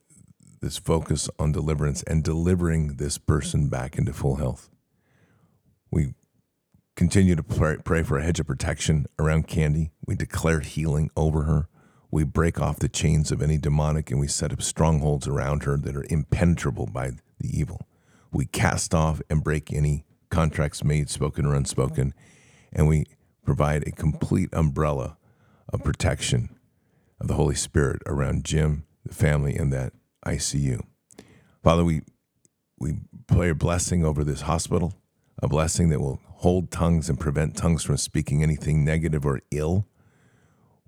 this 0.61 0.77
focus 0.77 1.29
on 1.37 1.51
deliverance 1.51 2.03
and 2.03 2.23
delivering 2.23 2.95
this 2.95 3.17
person 3.17 3.67
back 3.67 3.97
into 3.97 4.13
full 4.13 4.37
health. 4.37 4.69
We 5.91 6.13
continue 6.95 7.35
to 7.35 7.43
pray, 7.43 7.77
pray 7.83 8.03
for 8.03 8.17
a 8.17 8.23
hedge 8.23 8.39
of 8.39 8.47
protection 8.47 9.05
around 9.19 9.47
Candy. 9.47 9.91
We 10.05 10.15
declare 10.15 10.59
healing 10.59 11.09
over 11.15 11.43
her. 11.43 11.67
We 12.11 12.23
break 12.23 12.61
off 12.61 12.79
the 12.79 12.89
chains 12.89 13.31
of 13.31 13.41
any 13.41 13.57
demonic 13.57 14.11
and 14.11 14.19
we 14.19 14.27
set 14.27 14.53
up 14.53 14.61
strongholds 14.61 15.27
around 15.27 15.63
her 15.63 15.77
that 15.77 15.95
are 15.95 16.05
impenetrable 16.09 16.85
by 16.85 17.11
the 17.39 17.49
evil. 17.59 17.87
We 18.31 18.45
cast 18.45 18.93
off 18.93 19.21
and 19.29 19.43
break 19.43 19.73
any 19.73 20.05
contracts 20.29 20.83
made, 20.83 21.09
spoken 21.09 21.45
or 21.45 21.55
unspoken, 21.55 22.13
and 22.71 22.87
we 22.87 23.05
provide 23.43 23.87
a 23.87 23.91
complete 23.91 24.49
umbrella 24.53 25.17
of 25.69 25.83
protection 25.83 26.49
of 27.19 27.27
the 27.27 27.35
Holy 27.35 27.55
Spirit 27.55 28.01
around 28.07 28.43
Jim, 28.43 28.85
the 29.05 29.13
family, 29.13 29.55
and 29.55 29.71
that 29.71 29.93
ICU. 30.25 30.81
Father, 31.63 31.83
we 31.83 32.01
we 32.79 32.97
pray 33.27 33.49
a 33.49 33.55
blessing 33.55 34.03
over 34.03 34.23
this 34.23 34.41
hospital, 34.41 34.93
a 35.41 35.47
blessing 35.47 35.89
that 35.89 36.01
will 36.01 36.19
hold 36.43 36.69
tongues 36.69 37.07
and 37.07 37.17
prevent 37.17 37.55
tongues 37.55 37.85
from 37.85 37.95
speaking 37.95 38.43
anything 38.43 38.83
negative 38.83 39.25
or 39.25 39.39
ill. 39.51 39.87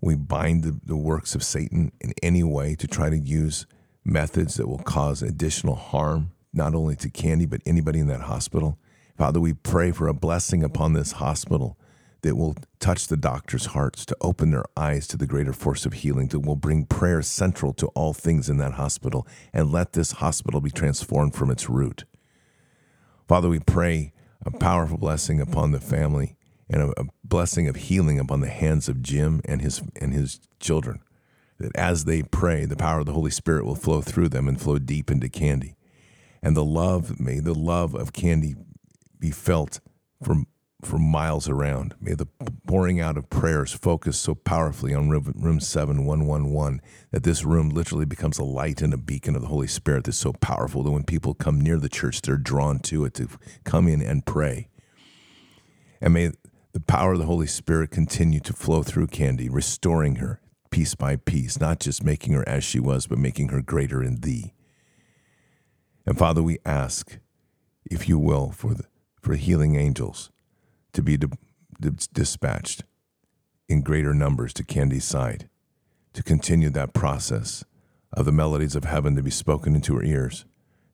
We 0.02 0.16
bind 0.16 0.64
the, 0.64 0.78
the 0.86 0.98
works 0.98 1.34
of 1.34 1.44
Satan 1.44 1.94
in 2.02 2.14
any 2.22 2.44
way 2.44 2.76
to 2.76 2.88
try 2.88 3.10
to 3.10 3.18
use 3.18 3.66
methods 4.04 4.56
that 4.56 4.68
will 4.68 4.80
cause 4.80 5.22
additional 5.22 5.76
harm, 5.76 6.32
not 6.52 6.76
only 6.76 6.98
to 6.98 7.10
Candy, 7.10 7.46
but 7.46 7.62
anybody 7.66 8.00
in 8.00 8.08
that 8.08 8.24
hospital. 8.24 8.78
Father, 9.18 9.40
we 9.40 9.54
pray 9.54 9.94
for 9.94 10.10
a 10.10 10.14
blessing 10.14 10.62
upon 10.62 10.92
this 10.92 11.14
hospital 11.14 11.78
that 12.22 12.36
will 12.36 12.58
touch 12.82 13.08
the 13.08 13.16
doctors' 13.16 13.68
hearts, 13.68 14.06
to 14.08 14.18
open 14.20 14.52
their 14.52 14.66
eyes 14.76 15.08
to 15.08 15.16
the 15.16 15.26
greater 15.26 15.54
force 15.54 15.86
of 15.86 15.94
healing, 15.94 16.28
that 16.28 16.42
will 16.42 16.58
bring 16.58 16.84
prayer 16.84 17.22
central 17.22 17.72
to 17.72 17.88
all 17.96 18.14
things 18.14 18.50
in 18.50 18.58
that 18.58 18.74
hospital, 18.74 19.26
and 19.54 19.72
let 19.72 19.94
this 19.94 20.14
hospital 20.14 20.60
be 20.60 20.70
transformed 20.70 21.34
from 21.34 21.50
its 21.50 21.70
root. 21.70 22.04
Father, 23.26 23.48
we 23.48 23.60
pray 23.60 24.12
a 24.44 24.52
powerful 24.52 24.98
blessing 24.98 25.40
upon 25.40 25.72
the 25.72 25.80
family 25.80 26.36
and 26.70 26.82
a, 26.82 27.00
a 27.00 27.06
blessing 27.24 27.68
of 27.68 27.76
healing 27.76 28.20
upon 28.20 28.42
the 28.42 28.50
hands 28.50 28.90
of 28.90 29.02
Jim 29.02 29.42
and 29.46 29.62
his 29.62 29.82
and 30.00 30.14
his 30.14 30.40
children. 30.60 31.02
That 31.60 31.76
as 31.76 32.06
they 32.06 32.22
pray, 32.24 32.66
the 32.66 32.76
power 32.76 33.00
of 33.00 33.06
the 33.06 33.14
Holy 33.14 33.32
Spirit 33.32 33.66
will 33.66 33.76
flow 33.76 34.02
through 34.02 34.30
them 34.30 34.48
and 34.48 34.60
flow 34.60 34.78
deep 34.78 35.10
into 35.10 35.30
Candy. 35.30 35.76
And 36.42 36.56
the 36.56 36.66
love, 36.66 37.20
may 37.20 37.40
the 37.40 37.54
love 37.54 37.96
of 37.96 38.14
Candy 38.14 38.56
be 39.20 39.32
felt 39.32 39.80
from 40.22 40.48
for 40.86 40.98
miles 40.98 41.50
around. 41.50 41.96
May 42.00 42.14
the 42.14 42.28
pouring 42.68 43.00
out 43.00 43.18
of 43.18 43.30
prayers 43.30 43.74
focus 43.74 44.18
so 44.18 44.36
powerfully 44.36 44.94
on 44.94 45.10
room, 45.10 45.34
room 45.36 45.60
7111 45.60 46.82
that 47.12 47.24
this 47.24 47.44
room 47.44 47.70
literally 47.70 48.06
becomes 48.06 48.38
a 48.38 48.44
light 48.44 48.82
and 48.82 48.94
a 48.94 48.98
beacon 48.98 49.36
of 49.36 49.42
the 49.42 49.48
Holy 49.48 49.68
Spirit 49.68 50.06
that's 50.06 50.18
so 50.18 50.34
powerful 50.34 50.84
that 50.84 50.92
when 50.92 51.04
people 51.04 51.34
come 51.34 51.60
near 51.60 51.78
the 51.78 51.90
church, 51.90 52.22
they're 52.22 52.38
drawn 52.38 52.80
to 52.80 53.06
it 53.06 53.14
to 53.16 53.30
come 53.64 53.88
in 53.88 54.02
and 54.02 54.26
pray. 54.26 54.70
And 56.02 56.14
may 56.14 56.32
the 56.74 56.80
power 56.80 57.14
of 57.14 57.20
the 57.20 57.26
Holy 57.26 57.48
Spirit 57.48 57.92
continue 57.92 58.40
to 58.42 58.54
flow 58.54 58.84
through 58.84 59.08
Candy, 59.08 59.50
restoring 59.50 60.16
her 60.16 60.42
piece 60.70 60.94
by 60.94 61.16
piece, 61.16 61.60
not 61.60 61.80
just 61.80 62.04
making 62.04 62.34
her 62.34 62.48
as 62.48 62.64
she 62.64 62.80
was, 62.80 63.08
but 63.08 63.18
making 63.18 63.50
her 63.50 63.62
greater 63.62 64.04
in 64.04 64.18
Thee. 64.18 64.54
And 66.06 66.18
Father, 66.18 66.44
we 66.44 66.60
ask, 66.66 67.18
if 67.90 68.10
you 68.10 68.20
will, 68.20 68.52
for 68.52 68.74
the 68.74 68.86
for 69.22 69.36
healing 69.36 69.76
angels 69.76 70.30
to 70.96 71.04
be 71.04 71.18
di- 71.18 71.28
di- 71.80 72.08
dispatched 72.14 72.84
in 73.70 73.82
greater 73.82 74.14
numbers 74.14 74.54
to 74.54 74.64
Candy's 74.64 75.06
side, 75.06 75.50
to 76.14 76.24
continue 76.24 76.70
that 76.72 76.94
process 76.94 77.64
of 78.14 78.26
the 78.26 78.32
melodies 78.32 78.76
of 78.76 78.86
heaven 78.86 79.16
to 79.16 79.24
be 79.24 79.32
spoken 79.32 79.76
into 79.76 79.96
her 79.96 80.04
ears 80.04 80.46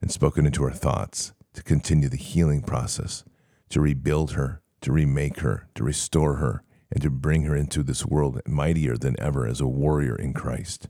and 0.02 0.12
spoken 0.12 0.46
into 0.46 0.64
her 0.64 0.72
thoughts, 0.72 1.34
to 1.54 1.62
continue 1.62 2.10
the 2.10 2.18
healing 2.18 2.62
process, 2.62 3.24
to 3.70 3.80
rebuild 3.80 4.32
her, 4.32 4.62
to 4.82 4.92
remake 4.92 5.40
her, 5.40 5.68
to 5.76 5.84
restore 5.84 6.36
her, 6.36 6.64
and 6.92 7.02
to 7.04 7.10
bring 7.10 7.44
her 7.44 7.56
into 7.56 7.84
this 7.84 8.06
world 8.06 8.42
mightier 8.48 8.98
than 8.98 9.16
ever 9.20 9.46
as 9.46 9.62
a 9.62 9.68
warrior 9.68 10.16
in 10.16 10.34
Christ. 10.34 10.88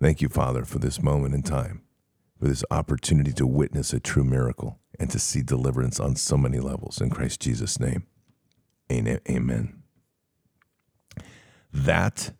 Thank 0.00 0.22
you, 0.22 0.28
Father, 0.28 0.64
for 0.64 0.78
this 0.78 1.02
moment 1.02 1.34
in 1.34 1.42
time, 1.42 1.82
for 2.38 2.48
this 2.48 2.64
opportunity 2.70 3.32
to 3.32 3.46
witness 3.46 3.92
a 3.92 4.00
true 4.00 4.24
miracle 4.24 4.78
and 4.98 5.10
to 5.10 5.18
see 5.18 5.42
deliverance 5.42 6.00
on 6.00 6.16
so 6.16 6.36
many 6.36 6.58
levels. 6.58 7.00
In 7.00 7.10
Christ 7.10 7.40
Jesus' 7.40 7.80
name, 7.80 8.06
amen. 8.90 9.82
That 11.72 12.32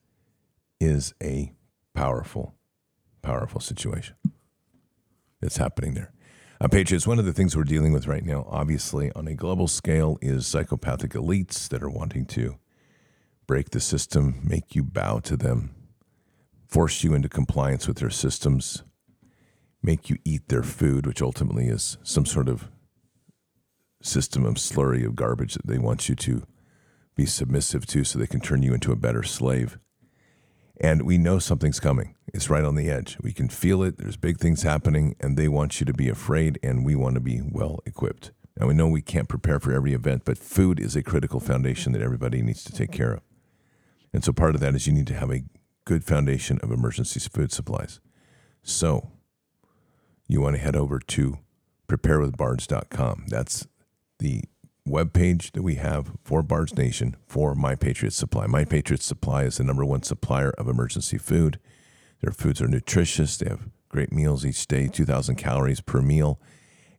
is 0.80 1.14
a 1.22 1.52
powerful, 1.94 2.54
powerful 3.22 3.60
situation 3.60 4.16
that's 5.40 5.56
happening 5.56 5.94
there. 5.94 6.12
Uh, 6.58 6.68
Patriots, 6.68 7.06
one 7.06 7.18
of 7.18 7.26
the 7.26 7.34
things 7.34 7.54
we're 7.54 7.64
dealing 7.64 7.92
with 7.92 8.06
right 8.06 8.24
now, 8.24 8.46
obviously 8.48 9.12
on 9.12 9.28
a 9.28 9.34
global 9.34 9.68
scale, 9.68 10.18
is 10.22 10.46
psychopathic 10.46 11.12
elites 11.12 11.68
that 11.68 11.82
are 11.82 11.90
wanting 11.90 12.24
to 12.24 12.56
break 13.46 13.70
the 13.70 13.80
system, 13.80 14.40
make 14.42 14.74
you 14.74 14.82
bow 14.82 15.18
to 15.20 15.36
them, 15.36 15.74
force 16.66 17.04
you 17.04 17.14
into 17.14 17.28
compliance 17.28 17.86
with 17.86 17.98
their 17.98 18.10
systems, 18.10 18.82
make 19.86 20.10
you 20.10 20.18
eat 20.24 20.48
their 20.48 20.64
food, 20.64 21.06
which 21.06 21.22
ultimately 21.22 21.68
is 21.68 21.96
some 22.02 22.26
sort 22.26 22.48
of 22.48 22.68
system 24.02 24.44
of 24.44 24.54
slurry 24.54 25.06
of 25.06 25.14
garbage 25.14 25.54
that 25.54 25.66
they 25.66 25.78
want 25.78 26.08
you 26.08 26.16
to 26.16 26.42
be 27.14 27.24
submissive 27.24 27.86
to 27.86 28.02
so 28.04 28.18
they 28.18 28.26
can 28.26 28.40
turn 28.40 28.62
you 28.62 28.74
into 28.74 28.92
a 28.92 28.96
better 28.96 29.22
slave. 29.22 29.78
And 30.78 31.02
we 31.02 31.16
know 31.16 31.38
something's 31.38 31.80
coming. 31.80 32.16
It's 32.34 32.50
right 32.50 32.64
on 32.64 32.74
the 32.74 32.90
edge. 32.90 33.16
We 33.22 33.32
can 33.32 33.48
feel 33.48 33.82
it. 33.82 33.96
There's 33.96 34.16
big 34.16 34.38
things 34.38 34.62
happening, 34.62 35.14
and 35.20 35.36
they 35.36 35.48
want 35.48 35.80
you 35.80 35.86
to 35.86 35.94
be 35.94 36.10
afraid, 36.10 36.58
and 36.62 36.84
we 36.84 36.94
want 36.94 37.14
to 37.14 37.20
be 37.20 37.40
well 37.40 37.78
equipped. 37.86 38.32
And 38.58 38.68
we 38.68 38.74
know 38.74 38.88
we 38.88 39.00
can't 39.00 39.28
prepare 39.28 39.60
for 39.60 39.72
every 39.72 39.94
event, 39.94 40.22
but 40.24 40.36
food 40.36 40.80
is 40.80 40.96
a 40.96 41.02
critical 41.02 41.40
foundation 41.40 41.92
that 41.92 42.02
everybody 42.02 42.42
needs 42.42 42.64
to 42.64 42.72
take 42.72 42.90
care 42.90 43.14
of. 43.14 43.22
And 44.12 44.24
so 44.24 44.32
part 44.32 44.54
of 44.54 44.60
that 44.60 44.74
is 44.74 44.86
you 44.86 44.92
need 44.92 45.06
to 45.06 45.14
have 45.14 45.30
a 45.30 45.44
good 45.84 46.04
foundation 46.04 46.58
of 46.62 46.72
emergency 46.72 47.20
food 47.20 47.52
supplies. 47.52 48.00
So 48.62 49.12
you 50.28 50.40
want 50.40 50.56
to 50.56 50.62
head 50.62 50.76
over 50.76 50.98
to 50.98 51.38
preparewithbards.com. 51.88 53.26
That's 53.28 53.66
the 54.18 54.44
web 54.84 55.12
page 55.12 55.52
that 55.52 55.62
we 55.62 55.76
have 55.76 56.12
for 56.24 56.42
Bards 56.42 56.76
Nation 56.76 57.16
for 57.26 57.54
My 57.54 57.74
Patriot 57.74 58.12
Supply. 58.12 58.46
My 58.46 58.64
Patriot 58.64 59.02
Supply 59.02 59.44
is 59.44 59.58
the 59.58 59.64
number 59.64 59.84
one 59.84 60.02
supplier 60.02 60.50
of 60.50 60.68
emergency 60.68 61.18
food. 61.18 61.58
Their 62.20 62.32
foods 62.32 62.62
are 62.62 62.68
nutritious. 62.68 63.36
They 63.36 63.48
have 63.48 63.68
great 63.88 64.12
meals 64.12 64.44
each 64.44 64.66
day, 64.66 64.88
2,000 64.88 65.36
calories 65.36 65.80
per 65.80 66.00
meal, 66.00 66.40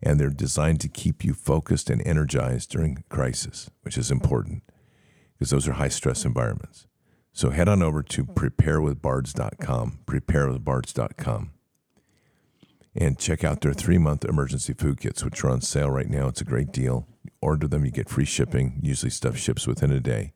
and 0.02 0.20
they're 0.20 0.30
designed 0.30 0.80
to 0.82 0.88
keep 0.88 1.24
you 1.24 1.34
focused 1.34 1.90
and 1.90 2.06
energized 2.06 2.70
during 2.72 3.04
crisis, 3.10 3.70
which 3.82 3.98
is 3.98 4.12
important 4.12 4.64
because 5.34 5.50
those 5.50 5.68
are 5.68 5.74
high 5.74 5.88
stress 5.88 6.26
environments. 6.26 6.88
So 7.34 7.52
head 7.52 7.70
on 7.70 7.84
over 7.84 8.02
to 8.04 8.26
preparewithbards.com, 8.26 10.00
preparewithbards.com 10.06 11.52
and 12.98 13.20
check 13.20 13.44
out 13.44 13.62
their 13.62 13.74
three 13.74 14.00
month 14.00 14.26
emergency 14.26 14.74
food 14.74 15.00
kits, 15.00 15.24
which 15.24 15.44
are 15.44 15.50
on 15.50 15.62
sale 15.62 15.90
right 15.90 16.10
now. 16.10 16.28
It's 16.28 16.42
a 16.42 16.46
great 16.46 16.72
deal. 16.72 17.08
order 17.42 17.68
them, 17.68 17.86
you 17.86 17.92
get 17.92 18.10
free 18.10 18.26
shipping. 18.26 18.80
Usually, 18.82 19.12
stuff 19.12 19.38
ships 19.38 19.68
within 19.68 19.92
a 19.92 20.00
day. 20.00 20.34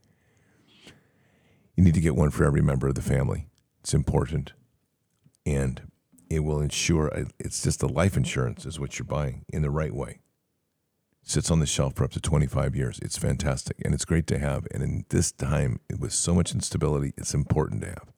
You 1.76 1.84
need 1.84 1.96
to 1.96 2.02
get 2.02 2.16
one 2.16 2.30
for 2.30 2.46
every 2.46 2.62
member 2.62 2.88
of 2.88 2.96
the 2.96 3.02
family. 3.02 3.48
It's 3.80 3.94
important. 3.94 4.54
And 5.46 5.82
it 6.30 6.42
will 6.42 6.62
ensure 6.62 7.08
it's 7.40 7.64
just 7.64 7.82
a 7.82 7.88
life 7.88 8.16
insurance, 8.16 8.66
is 8.66 8.80
what 8.80 9.00
you're 9.00 9.06
buying 9.06 9.44
in 9.50 9.64
the 9.64 9.72
right 9.72 9.94
way. 9.94 10.20
It 11.24 11.30
sits 11.30 11.50
on 11.50 11.60
the 11.60 11.66
shelf 11.66 11.96
for 11.96 12.04
up 12.04 12.12
to 12.12 12.22
25 12.22 12.76
years. 12.76 13.00
It's 13.02 13.18
fantastic 13.18 13.78
and 13.84 13.94
it's 13.96 14.06
great 14.06 14.28
to 14.28 14.38
have. 14.38 14.68
And 14.72 14.84
in 14.84 15.06
this 15.10 15.32
time, 15.32 15.80
with 15.98 16.14
so 16.14 16.36
much 16.36 16.54
instability, 16.54 17.14
it's 17.18 17.34
important 17.34 17.82
to 17.82 17.88
have. 17.88 18.11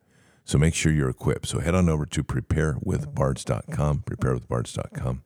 So 0.46 0.58
make 0.58 0.76
sure 0.76 0.92
you're 0.92 1.10
equipped. 1.10 1.48
So 1.48 1.60
head 1.60 1.76
on 1.76 1.90
over 1.90 2.06
to 2.06 2.24
preparewithbards.com, 2.24 4.04
preparewithbards.com, 4.06 5.24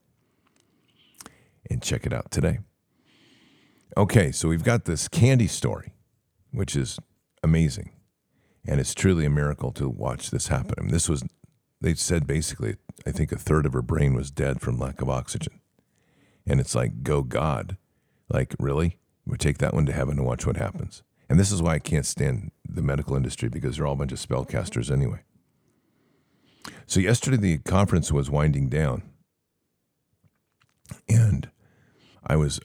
and 1.70 1.82
check 1.82 2.06
it 2.06 2.14
out 2.14 2.32
today. 2.32 2.60
Okay, 3.96 4.32
so 4.32 4.48
we've 4.48 4.64
got 4.64 4.86
this 4.86 5.08
candy 5.08 5.48
story, 5.48 5.94
which 6.52 6.76
is 6.76 7.00
amazing. 7.42 7.92
And 8.68 8.80
it's 8.80 8.94
truly 8.94 9.26
a 9.26 9.30
miracle 9.30 9.72
to 9.74 9.90
watch 9.90 10.30
this 10.30 10.50
happen. 10.50 10.76
I 10.78 10.82
mean, 10.82 10.92
this 10.92 11.10
was, 11.10 11.24
they 11.82 11.96
said 11.96 12.28
basically, 12.28 12.76
I 13.06 13.12
think 13.12 13.32
a 13.32 13.38
third 13.38 13.66
of 13.66 13.74
her 13.74 13.82
brain 13.82 14.14
was 14.14 14.30
dead 14.30 14.62
from 14.62 14.78
lack 14.78 15.02
of 15.02 15.10
oxygen. 15.10 15.62
And 16.46 16.60
it's 16.60 16.76
like, 16.76 17.02
go 17.02 17.24
God. 17.24 17.78
Like, 18.30 18.56
really? 18.60 19.00
We 19.26 19.38
take 19.38 19.58
that 19.60 19.74
one 19.74 19.86
to 19.86 19.94
heaven 19.94 20.18
and 20.18 20.28
watch 20.28 20.46
what 20.46 20.58
happens. 20.58 21.02
And 21.30 21.40
this 21.40 21.52
is 21.52 21.62
why 21.62 21.74
I 21.74 21.80
can't 21.80 22.06
stand 22.06 22.52
the 22.68 22.82
medical 22.82 23.16
industry 23.16 23.50
because 23.50 23.78
they're 23.78 23.88
all 23.88 23.94
a 23.94 23.98
bunch 23.98 24.12
of 24.12 24.20
spellcasters 24.20 24.92
anyway. 24.92 25.22
So, 26.86 27.00
yesterday 27.00 27.38
the 27.38 27.58
conference 27.60 28.12
was 28.12 28.30
winding 28.30 28.70
down. 28.70 29.04
And 31.10 31.50
I 32.26 32.36
was 32.38 32.60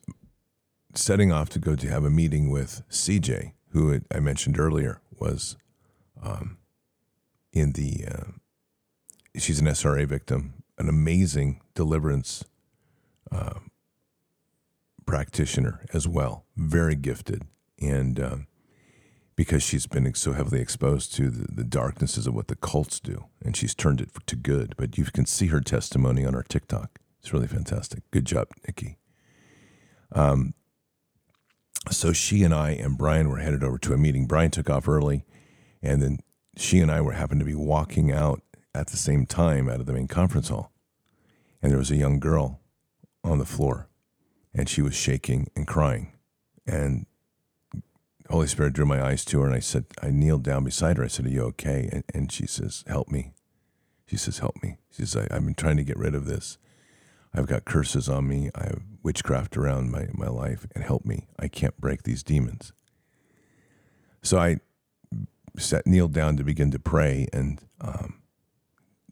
setting 0.95 1.33
off 1.33 1.49
to 1.51 1.59
go 1.59 1.75
to 1.75 1.89
have 1.89 2.05
a 2.05 2.11
meeting 2.11 2.51
with 2.51 2.83
CJ, 2.91 3.53
who 3.71 4.01
I 4.15 4.21
mentioned 4.21 4.59
earlier 4.59 5.01
was 5.19 5.57
um, 6.23 6.59
in 7.53 7.73
the, 7.73 8.05
uh, 8.11 8.31
she's 9.37 9.61
an 9.61 9.67
SRA 9.67 10.07
victim, 10.07 10.55
an 10.79 10.89
amazing 10.89 11.61
deliverance 11.75 12.45
uh, 13.31 13.61
practitioner 15.07 15.85
as 15.93 16.07
well, 16.07 16.45
very 16.57 16.95
gifted. 16.95 17.45
And 17.81 18.21
um, 18.21 18.47
because 19.43 19.61
she's 19.61 19.89
been 19.89 20.15
so 20.15 20.35
heavily 20.35 20.61
exposed 20.61 21.13
to 21.13 21.29
the, 21.29 21.53
the 21.53 21.65
darknesses 21.65 22.29
of 22.29 22.35
what 22.35 22.47
the 22.47 22.55
cults 22.55 23.01
do, 23.01 23.25
and 23.45 23.57
she's 23.57 23.75
turned 23.75 24.01
it 24.01 24.11
to 24.25 24.37
good. 24.37 24.73
But 24.77 24.97
you 24.97 25.03
can 25.07 25.27
see 25.27 25.49
her 25.49 25.61
testimony 25.61 26.25
on 26.25 26.37
our 26.37 26.45
TikTok. 26.45 27.01
It's 27.19 27.33
really 27.33 27.49
fantastic. 27.49 28.09
Good 28.13 28.25
job, 28.25 28.47
Nikki. 28.65 28.99
Um, 30.13 30.55
so 31.91 32.13
she 32.13 32.45
and 32.45 32.55
I 32.55 32.71
and 32.71 32.97
Brian 32.97 33.31
were 33.31 33.39
headed 33.39 33.65
over 33.65 33.79
to 33.79 33.93
a 33.93 33.99
meeting. 33.99 34.27
Brian 34.27 34.53
took 34.53 34.71
off 34.71 34.87
early, 34.87 35.25
and 35.83 36.01
then 36.01 36.21
she 36.57 36.79
and 36.79 36.89
I 36.89 37.01
were 37.01 37.15
happened 37.15 37.41
to 37.41 37.45
be 37.45 37.57
walking 37.57 38.13
out 38.13 38.43
at 38.73 38.91
the 38.91 38.97
same 38.97 39.27
time 39.27 39.69
out 39.69 39.81
of 39.81 39.87
the 39.87 39.93
main 39.93 40.07
conference 40.07 40.51
hall. 40.51 40.71
And 41.61 41.73
there 41.73 41.81
was 41.81 41.91
a 41.91 41.97
young 41.97 42.21
girl 42.21 42.61
on 43.25 43.39
the 43.39 43.45
floor, 43.45 43.89
and 44.55 44.69
she 44.69 44.83
was 44.83 44.95
shaking 44.95 45.49
and 45.57 45.67
crying. 45.67 46.13
And 46.65 47.07
Holy 48.33 48.47
Spirit 48.47 48.73
drew 48.73 48.87
my 48.87 49.05
eyes 49.05 49.27
to 49.27 49.41
her, 49.41 49.47
and 49.47 49.55
I 49.55 49.59
said, 49.59 49.85
I 50.03 50.09
kneeled 50.11 50.43
down 50.43 50.65
beside 50.65 50.97
her. 50.97 51.05
I 51.05 51.09
said, 51.09 51.27
Are 51.27 51.31
you 51.31 51.43
okay? 51.43 51.91
And, 51.93 52.05
and 52.15 52.33
she 52.33 52.47
says, 52.47 52.83
Help 52.87 53.11
me. 53.11 53.35
She 54.07 54.17
says, 54.17 54.39
Help 54.39 54.63
me. 54.63 54.79
She 54.91 55.05
says, 55.05 55.27
I, 55.31 55.37
I've 55.37 55.45
been 55.45 55.55
trying 55.55 55.77
to 55.77 55.85
get 55.85 55.99
rid 55.99 56.15
of 56.15 56.25
this. 56.25 56.57
I've 57.35 57.47
got 57.47 57.67
curses 57.67 58.09
on 58.09 58.27
me. 58.27 58.51
I 58.55 58.65
have 58.65 58.81
witchcraft 59.03 59.59
around 59.59 59.91
my, 59.91 60.09
my 60.15 60.29
life, 60.29 60.67
and 60.75 60.83
help 60.83 61.05
me. 61.05 61.29
I 61.39 61.49
can't 61.49 61.79
break 61.79 62.05
these 62.05 62.23
demons. 62.23 62.73
So 64.23 64.39
I 64.39 64.61
sat, 65.59 65.87
kneeled 65.87 66.15
down 66.15 66.39
to 66.39 66.45
begin 66.45 66.71
to 66.71 66.79
pray, 66.79 67.29
and 67.35 67.61
um, 67.83 68.23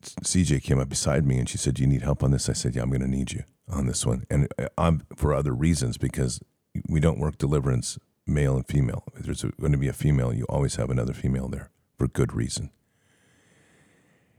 CJ 0.01 0.63
came 0.63 0.79
up 0.79 0.89
beside 0.89 1.27
me 1.27 1.39
and 1.39 1.47
she 1.47 1.59
said, 1.59 1.75
Do 1.75 1.83
you 1.83 1.89
need 1.89 2.03
help 2.03 2.23
on 2.23 2.31
this? 2.31 2.49
I 2.49 2.55
said, 2.55 2.75
Yeah, 2.75 2.83
I'm 2.83 2.89
going 2.89 3.03
to 3.03 3.07
need 3.07 3.33
you 3.33 3.45
on 3.69 3.87
this 3.87 4.07
one. 4.07 4.25
And 4.31 4.49
uh, 4.59 4.69
I'm 4.79 5.03
for 5.15 5.35
other 5.35 5.53
reasons 5.53 5.99
because 5.99 6.41
we 6.89 7.01
don't 7.01 7.19
work 7.19 7.37
deliverance 7.37 7.99
male 8.31 8.57
and 8.57 8.67
female. 8.67 9.05
If 9.17 9.25
there's 9.25 9.43
going 9.43 9.73
to 9.73 9.79
be 9.79 9.89
a 9.89 9.93
female, 9.93 10.33
you 10.33 10.45
always 10.45 10.77
have 10.77 10.91
another 10.91 11.13
female 11.13 11.49
there 11.49 11.71
for 11.99 12.09
good 12.09 12.33
reason. 12.33 12.71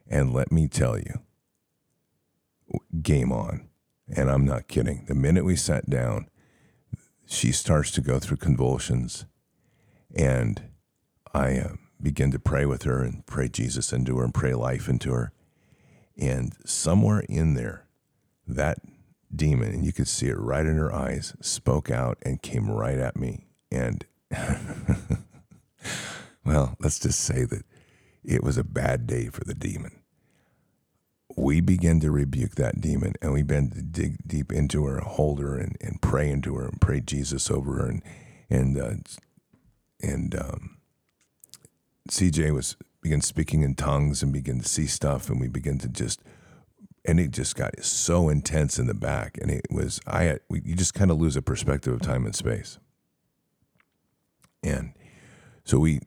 And 0.08 0.34
let 0.34 0.52
me 0.52 0.68
tell 0.68 0.98
you, 0.98 1.22
game 3.02 3.32
on. 3.32 3.68
And 4.14 4.30
I'm 4.30 4.46
not 4.46 4.68
kidding. 4.68 5.06
The 5.08 5.16
minute 5.16 5.46
we 5.46 5.56
sat 5.56 5.90
down, 5.90 6.28
she 7.26 7.52
starts 7.52 7.92
to 7.92 8.02
go 8.02 8.20
through 8.20 8.38
convulsions. 8.38 9.26
And 10.14 10.70
I 11.34 11.58
uh, 11.60 11.74
begin 12.02 12.32
to 12.32 12.40
pray 12.40 12.66
with 12.66 12.84
her 12.84 13.04
and 13.04 13.26
pray 13.26 13.48
Jesus 13.48 13.94
into 13.94 14.18
her 14.18 14.26
and 14.26 14.34
pray 14.34 14.54
life 14.54 14.90
into 14.90 15.14
her. 15.14 15.32
And 16.18 16.54
somewhere 16.66 17.22
in 17.30 17.54
there, 17.54 17.88
that 18.46 18.80
demon, 19.34 19.70
and 19.70 19.86
you 19.86 19.94
could 19.94 20.10
see 20.10 20.28
it 20.28 20.38
right 20.38 20.66
in 20.66 20.76
her 20.76 20.94
eyes, 20.94 21.34
spoke 21.40 21.90
out 21.90 22.18
and 22.22 22.42
came 22.42 22.70
right 22.70 22.98
at 22.98 23.16
me. 23.16 23.48
And 23.72 24.06
well, 26.46 26.76
let's 26.80 27.00
just 27.00 27.20
say 27.20 27.46
that 27.46 27.64
it 28.24 28.44
was 28.44 28.58
a 28.58 28.64
bad 28.64 29.08
day 29.08 29.28
for 29.28 29.44
the 29.44 29.54
demon. 29.54 29.92
We 31.38 31.62
begin 31.62 32.00
to 32.02 32.12
rebuke 32.12 32.56
that 32.56 32.82
demon 32.82 33.14
and 33.22 33.32
we 33.32 33.42
began 33.42 33.70
to 33.72 33.82
dig 33.82 34.18
deep 34.28 34.52
into 34.52 34.86
her, 34.86 35.00
hold 35.00 35.40
her, 35.40 35.58
and, 35.58 35.78
and 35.80 36.02
pray 36.02 36.30
into 36.30 36.56
her 36.56 36.66
and 36.66 36.82
pray 36.82 37.00
Jesus 37.00 37.50
over 37.50 37.74
her. 37.76 37.88
And, 37.88 38.04
and, 38.50 38.78
uh, 38.78 38.94
and, 40.02 40.36
um, 40.36 40.78
CJ 42.10 42.54
was 42.54 42.76
began 43.02 43.22
speaking 43.22 43.64
in 43.64 43.76
tongues 43.76 44.22
and 44.22 44.32
began 44.32 44.60
to 44.60 44.68
see 44.68 44.86
stuff, 44.86 45.30
and 45.30 45.40
we 45.40 45.48
began 45.48 45.78
to 45.80 45.88
just, 45.88 46.22
and 47.06 47.20
it 47.20 47.32
just 47.32 47.56
got 47.56 47.84
so 47.84 48.30
intense 48.30 48.78
in 48.78 48.88
the 48.88 48.94
back, 48.94 49.38
and 49.42 49.50
it 49.50 49.66
was 49.72 50.00
I 50.06 50.24
had 50.24 50.42
we, 50.50 50.62
you 50.64 50.76
just 50.76 50.94
kind 50.94 51.12
of 51.12 51.20
lose 51.20 51.36
a 51.36 51.42
perspective 51.42 51.94
of 51.94 52.02
time 52.02 52.26
and 52.26 52.36
space, 52.36 52.78
and 54.64 54.94
so 55.64 55.80
we 55.80 56.00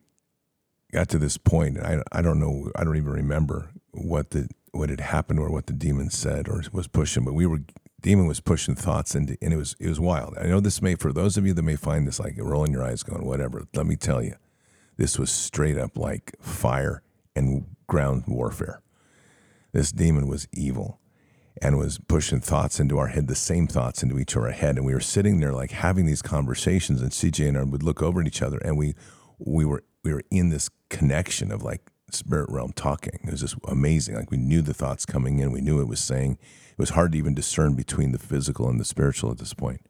got 0.93 1.09
to 1.11 1.19
this 1.19 1.37
point, 1.37 1.79
I 1.79 2.03
I 2.13 2.23
don't 2.23 2.39
know 2.39 2.71
I 2.77 2.85
don't 2.85 2.97
even 2.97 3.13
remember 3.13 3.71
what 3.93 4.31
the 4.31 4.49
what 4.73 4.91
had 4.91 5.01
happened 5.01 5.39
or 5.39 5.51
what 5.51 5.67
the 5.67 5.73
demon 5.73 6.11
said 6.11 6.49
or 6.49 6.63
was 6.73 6.89
pushing, 6.89 7.25
but 7.25 7.35
we 7.35 7.47
were 7.47 7.61
demon 8.01 8.27
was 8.27 8.41
pushing 8.41 8.75
thoughts 8.75 9.15
and 9.15 9.37
and 9.41 9.53
it 9.53 9.57
was 9.57 9.77
it 9.79 9.89
was 9.89 10.01
wild. 10.01 10.37
I 10.39 10.47
know 10.47 10.61
this 10.61 10.83
may 10.83 10.95
for 10.95 11.13
those 11.13 11.37
of 11.37 11.47
you 11.47 11.55
that 11.55 11.63
may 11.63 11.77
find 11.77 12.07
this 12.07 12.21
like 12.21 12.35
rolling 12.39 12.73
your 12.73 12.85
eyes 12.85 13.03
going 13.03 13.25
whatever. 13.25 13.67
Let 13.75 13.87
me 13.87 13.97
tell 13.97 14.23
you, 14.23 14.35
this 14.97 15.19
was 15.19 15.31
straight 15.31 15.79
up 15.79 15.97
like 15.97 16.35
fire 16.41 17.03
and 17.35 17.67
ground 17.87 18.25
warfare. 18.27 18.81
This 19.73 19.91
demon 19.91 20.29
was 20.29 20.47
evil 20.53 21.01
and 21.65 21.79
was 21.79 21.97
pushing 21.97 22.41
thoughts 22.41 22.79
into 22.79 22.99
our 22.99 23.07
head, 23.07 23.27
the 23.27 23.35
same 23.35 23.67
thoughts 23.67 24.03
into 24.03 24.19
each 24.19 24.37
our 24.37 24.51
head. 24.51 24.77
And 24.77 24.85
we 24.85 24.93
were 24.93 25.01
sitting 25.01 25.41
there 25.41 25.55
like 25.55 25.71
having 25.71 26.05
these 26.05 26.21
conversations, 26.21 27.01
and 27.01 27.11
CJ 27.11 27.49
and 27.49 27.57
I 27.57 27.63
would 27.63 27.83
look 27.83 28.03
over 28.03 28.21
at 28.21 28.27
each 28.27 28.43
other, 28.43 28.59
and 28.59 28.77
we 28.77 28.95
we 29.39 29.65
were 29.65 29.83
we 30.03 30.13
were 30.13 30.23
in 30.31 30.51
this 30.51 30.69
connection 30.91 31.51
of 31.51 31.63
like 31.63 31.81
spirit 32.11 32.51
realm 32.51 32.73
talking. 32.75 33.19
It 33.25 33.31
was 33.31 33.41
just 33.41 33.57
amazing. 33.67 34.15
Like 34.15 34.31
we 34.31 34.37
knew 34.37 34.61
the 34.61 34.75
thoughts 34.75 35.07
coming 35.07 35.39
in, 35.39 35.53
we 35.53 35.63
knew 35.63 35.81
it 35.81 35.89
was 35.89 36.01
saying. 36.01 36.33
It 36.73 36.79
was 36.79 36.91
hard 36.91 37.13
to 37.13 37.19
even 37.19 37.35
discern 37.35 37.75
between 37.75 38.13
the 38.13 38.19
physical 38.19 38.69
and 38.69 38.79
the 38.79 38.85
spiritual 38.85 39.31
at 39.31 39.39
this 39.39 39.55
point. 39.55 39.81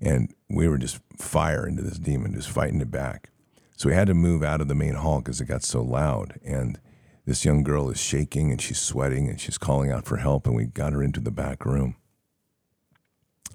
And 0.00 0.32
we 0.48 0.66
were 0.66 0.78
just 0.78 1.00
fire 1.18 1.66
into 1.66 1.82
this 1.82 1.98
demon, 1.98 2.32
just 2.32 2.48
fighting 2.48 2.80
it 2.80 2.90
back. 2.90 3.28
So 3.76 3.88
we 3.88 3.94
had 3.94 4.06
to 4.06 4.14
move 4.14 4.42
out 4.42 4.60
of 4.62 4.68
the 4.68 4.74
main 4.74 4.94
hall 4.94 5.18
because 5.18 5.40
it 5.40 5.46
got 5.46 5.62
so 5.62 5.82
loud. 5.82 6.38
And 6.42 6.80
this 7.26 7.44
young 7.44 7.62
girl 7.62 7.90
is 7.90 8.00
shaking 8.00 8.50
and 8.50 8.60
she's 8.60 8.80
sweating 8.80 9.28
and 9.28 9.40
she's 9.40 9.58
calling 9.58 9.90
out 9.90 10.06
for 10.06 10.16
help. 10.16 10.46
And 10.46 10.56
we 10.56 10.66
got 10.66 10.92
her 10.92 11.02
into 11.02 11.20
the 11.20 11.30
back 11.30 11.64
room. 11.64 11.96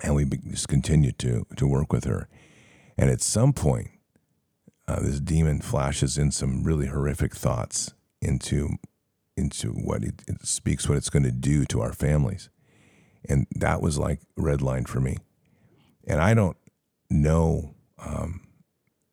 And 0.04 0.15
we 0.15 0.25
just 0.25 0.67
continued 0.67 1.17
to, 1.19 1.45
to 1.56 1.67
work 1.67 1.91
with 1.91 2.04
her. 2.04 2.28
And 2.97 3.10
at 3.10 3.21
some 3.21 3.54
point, 3.54 3.89
uh, 4.88 4.99
this 4.99 5.19
demon 5.19 5.62
flashes 5.62 6.17
in 6.17 6.32
some 6.32 6.63
really 6.63 6.88
horrific 6.88 7.36
thoughts 7.36 7.93
into, 8.21 8.71
into 9.36 9.69
what 9.69 10.04
it, 10.04 10.21
it 10.28 10.45
speaks, 10.45 10.88
what 10.88 10.97
it's 10.97 11.10
going 11.10 11.23
to 11.23 11.32
do 11.32 11.65
to 11.65 11.82
our 11.82 11.93
families. 11.93 12.49
And 13.28 13.47
that 13.56 13.82
was 13.82 13.97
like 13.97 14.19
red 14.38 14.62
line 14.62 14.86
for 14.86 14.99
me. 14.99 15.17
And 16.08 16.21
I 16.21 16.34
don't 16.34 16.58
know 17.10 17.73
um, 17.97 18.44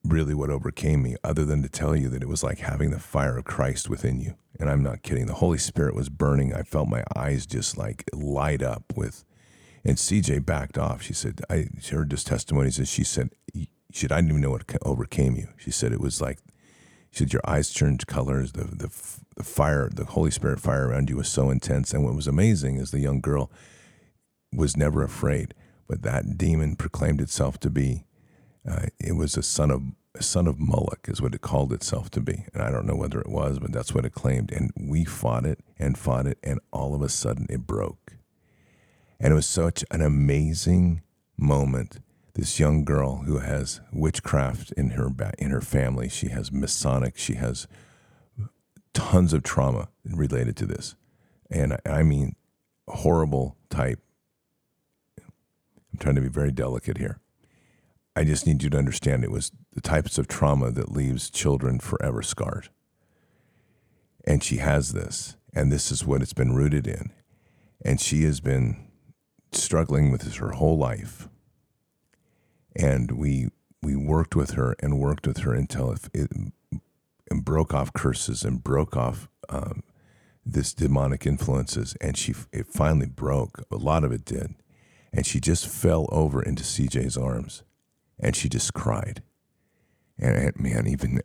really 0.04 0.34
what 0.34 0.50
overcame 0.50 1.02
me, 1.02 1.16
other 1.22 1.44
than 1.44 1.62
to 1.62 1.68
tell 1.68 1.94
you 1.94 2.08
that 2.08 2.22
it 2.22 2.28
was 2.28 2.42
like 2.42 2.58
having 2.58 2.90
the 2.90 2.98
fire 2.98 3.38
of 3.38 3.44
Christ 3.44 3.88
within 3.88 4.20
you. 4.20 4.34
And 4.58 4.68
I'm 4.68 4.82
not 4.82 5.02
kidding. 5.02 5.26
The 5.26 5.34
Holy 5.34 5.58
Spirit 5.58 5.94
was 5.94 6.08
burning. 6.08 6.52
I 6.54 6.62
felt 6.62 6.88
my 6.88 7.04
eyes 7.16 7.46
just 7.46 7.76
like 7.76 8.04
light 8.12 8.62
up 8.62 8.84
with. 8.96 9.24
And 9.84 9.96
CJ 9.96 10.44
backed 10.44 10.78
off. 10.78 11.02
She 11.02 11.14
said, 11.14 11.40
I 11.50 11.68
heard 11.90 12.10
this 12.10 12.24
testimonies, 12.24 12.78
and 12.78 12.86
she 12.88 13.04
said, 13.04 13.30
she 13.54 13.68
said, 13.92 14.12
I 14.12 14.16
didn't 14.16 14.30
even 14.30 14.42
know 14.42 14.50
what 14.50 14.64
overcame 14.82 15.36
you. 15.36 15.48
She 15.56 15.70
said, 15.70 15.92
it 15.92 16.00
was 16.00 16.20
like, 16.20 16.38
she 17.10 17.18
said, 17.18 17.32
your 17.32 17.42
eyes 17.46 17.72
turned 17.72 18.06
colors. 18.06 18.52
The, 18.52 18.64
the, 18.64 18.90
the 19.36 19.44
fire, 19.44 19.90
the 19.92 20.04
Holy 20.04 20.30
Spirit 20.30 20.60
fire 20.60 20.88
around 20.88 21.10
you 21.10 21.16
was 21.16 21.28
so 21.28 21.50
intense. 21.50 21.92
And 21.92 22.04
what 22.04 22.14
was 22.14 22.26
amazing 22.26 22.76
is 22.76 22.90
the 22.90 23.00
young 23.00 23.20
girl 23.20 23.50
was 24.54 24.76
never 24.76 25.02
afraid, 25.02 25.54
but 25.88 26.02
that 26.02 26.38
demon 26.38 26.76
proclaimed 26.76 27.20
itself 27.20 27.58
to 27.60 27.70
be 27.70 28.04
uh, 28.68 28.86
it 28.98 29.16
was 29.16 29.36
a 29.36 29.42
son 29.42 29.70
of 29.70 29.82
a 30.14 30.22
son 30.22 30.46
of 30.46 30.58
Moloch 30.58 31.08
is 31.08 31.22
what 31.22 31.34
it 31.34 31.40
called 31.40 31.72
itself 31.72 32.10
to 32.10 32.20
be, 32.20 32.44
and 32.52 32.62
I 32.62 32.70
don't 32.70 32.86
know 32.86 32.96
whether 32.96 33.18
it 33.18 33.30
was, 33.30 33.58
but 33.58 33.72
that's 33.72 33.94
what 33.94 34.04
it 34.04 34.12
claimed. 34.12 34.52
And 34.52 34.70
we 34.76 35.04
fought 35.04 35.46
it 35.46 35.60
and 35.78 35.96
fought 35.96 36.26
it, 36.26 36.38
and 36.42 36.60
all 36.70 36.94
of 36.94 37.00
a 37.00 37.08
sudden 37.08 37.46
it 37.48 37.66
broke. 37.66 38.16
And 39.18 39.32
it 39.32 39.36
was 39.36 39.46
such 39.46 39.84
an 39.90 40.02
amazing 40.02 41.02
moment. 41.36 42.00
This 42.34 42.60
young 42.60 42.84
girl 42.84 43.22
who 43.22 43.38
has 43.38 43.80
witchcraft 43.92 44.72
in 44.72 44.90
her 44.90 45.08
in 45.38 45.50
her 45.50 45.60
family, 45.60 46.08
she 46.08 46.28
has 46.28 46.52
Masonic, 46.52 47.16
she 47.16 47.34
has 47.34 47.66
tons 48.92 49.32
of 49.32 49.42
trauma 49.42 49.88
related 50.04 50.56
to 50.58 50.66
this, 50.66 50.94
and 51.50 51.78
I 51.86 52.02
mean 52.02 52.36
horrible 52.86 53.56
type. 53.70 54.00
I'm 55.18 55.98
trying 55.98 56.16
to 56.16 56.20
be 56.20 56.28
very 56.28 56.52
delicate 56.52 56.98
here 56.98 57.21
I 58.14 58.24
just 58.24 58.46
need 58.46 58.62
you 58.62 58.70
to 58.70 58.78
understand 58.78 59.24
it 59.24 59.30
was 59.30 59.52
the 59.72 59.80
types 59.80 60.18
of 60.18 60.28
trauma 60.28 60.70
that 60.70 60.92
leaves 60.92 61.30
children 61.30 61.80
forever 61.80 62.22
scarred. 62.22 62.68
And 64.24 64.44
she 64.44 64.58
has 64.58 64.92
this, 64.92 65.36
and 65.54 65.72
this 65.72 65.90
is 65.90 66.04
what 66.04 66.22
it's 66.22 66.34
been 66.34 66.54
rooted 66.54 66.86
in. 66.86 67.10
And 67.84 68.00
she 68.00 68.22
has 68.24 68.40
been 68.40 68.86
struggling 69.50 70.12
with 70.12 70.22
this 70.22 70.36
her 70.36 70.52
whole 70.52 70.76
life. 70.76 71.28
And 72.76 73.12
we 73.12 73.48
we 73.82 73.96
worked 73.96 74.36
with 74.36 74.52
her 74.52 74.76
and 74.80 75.00
worked 75.00 75.26
with 75.26 75.38
her 75.38 75.54
until 75.54 75.92
it, 76.14 76.30
and 77.30 77.44
broke 77.44 77.74
off 77.74 77.92
curses 77.92 78.44
and 78.44 78.62
broke 78.62 78.96
off 78.96 79.28
um, 79.48 79.82
this 80.46 80.72
demonic 80.72 81.26
influences. 81.26 81.96
And 82.00 82.16
she 82.16 82.34
it 82.52 82.68
finally 82.68 83.08
broke. 83.08 83.64
A 83.70 83.76
lot 83.76 84.04
of 84.04 84.12
it 84.12 84.24
did, 84.24 84.54
and 85.12 85.26
she 85.26 85.40
just 85.40 85.66
fell 85.66 86.08
over 86.12 86.42
into 86.42 86.62
CJ's 86.62 87.16
arms 87.16 87.64
and 88.18 88.34
she 88.36 88.48
just 88.48 88.74
cried. 88.74 89.22
And 90.18 90.52
man, 90.58 90.86
even 90.86 91.20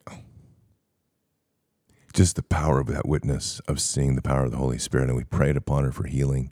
just 2.13 2.35
the 2.35 2.43
power 2.43 2.79
of 2.79 2.87
that 2.87 3.07
witness 3.07 3.59
of 3.67 3.79
seeing 3.79 4.15
the 4.15 4.21
power 4.21 4.45
of 4.45 4.51
the 4.51 4.57
Holy 4.57 4.79
Spirit, 4.79 5.09
and 5.09 5.17
we 5.17 5.23
prayed 5.23 5.57
upon 5.57 5.83
her 5.83 5.91
for 5.91 6.07
healing. 6.07 6.51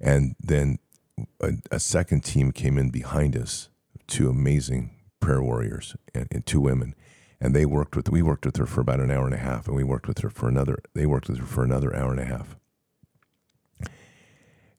And 0.00 0.36
then 0.40 0.78
a, 1.40 1.52
a 1.70 1.80
second 1.80 2.24
team 2.24 2.52
came 2.52 2.78
in 2.78 2.90
behind 2.90 3.36
us, 3.36 3.68
two 4.06 4.30
amazing 4.30 4.94
prayer 5.20 5.42
warriors 5.42 5.96
and, 6.14 6.28
and 6.30 6.46
two 6.46 6.60
women, 6.60 6.94
and 7.40 7.54
they 7.54 7.66
worked 7.66 7.96
with 7.96 8.08
we 8.10 8.22
worked 8.22 8.46
with 8.46 8.56
her 8.56 8.66
for 8.66 8.80
about 8.80 9.00
an 9.00 9.10
hour 9.10 9.26
and 9.26 9.34
a 9.34 9.38
half 9.38 9.66
and 9.66 9.76
we 9.76 9.84
worked 9.84 10.08
with 10.08 10.18
her 10.18 10.30
for 10.30 10.48
another 10.48 10.78
they 10.94 11.06
worked 11.06 11.28
with 11.28 11.38
her 11.38 11.46
for 11.46 11.64
another 11.64 11.94
hour 11.94 12.10
and 12.10 12.20
a 12.20 12.24
half 12.24 12.56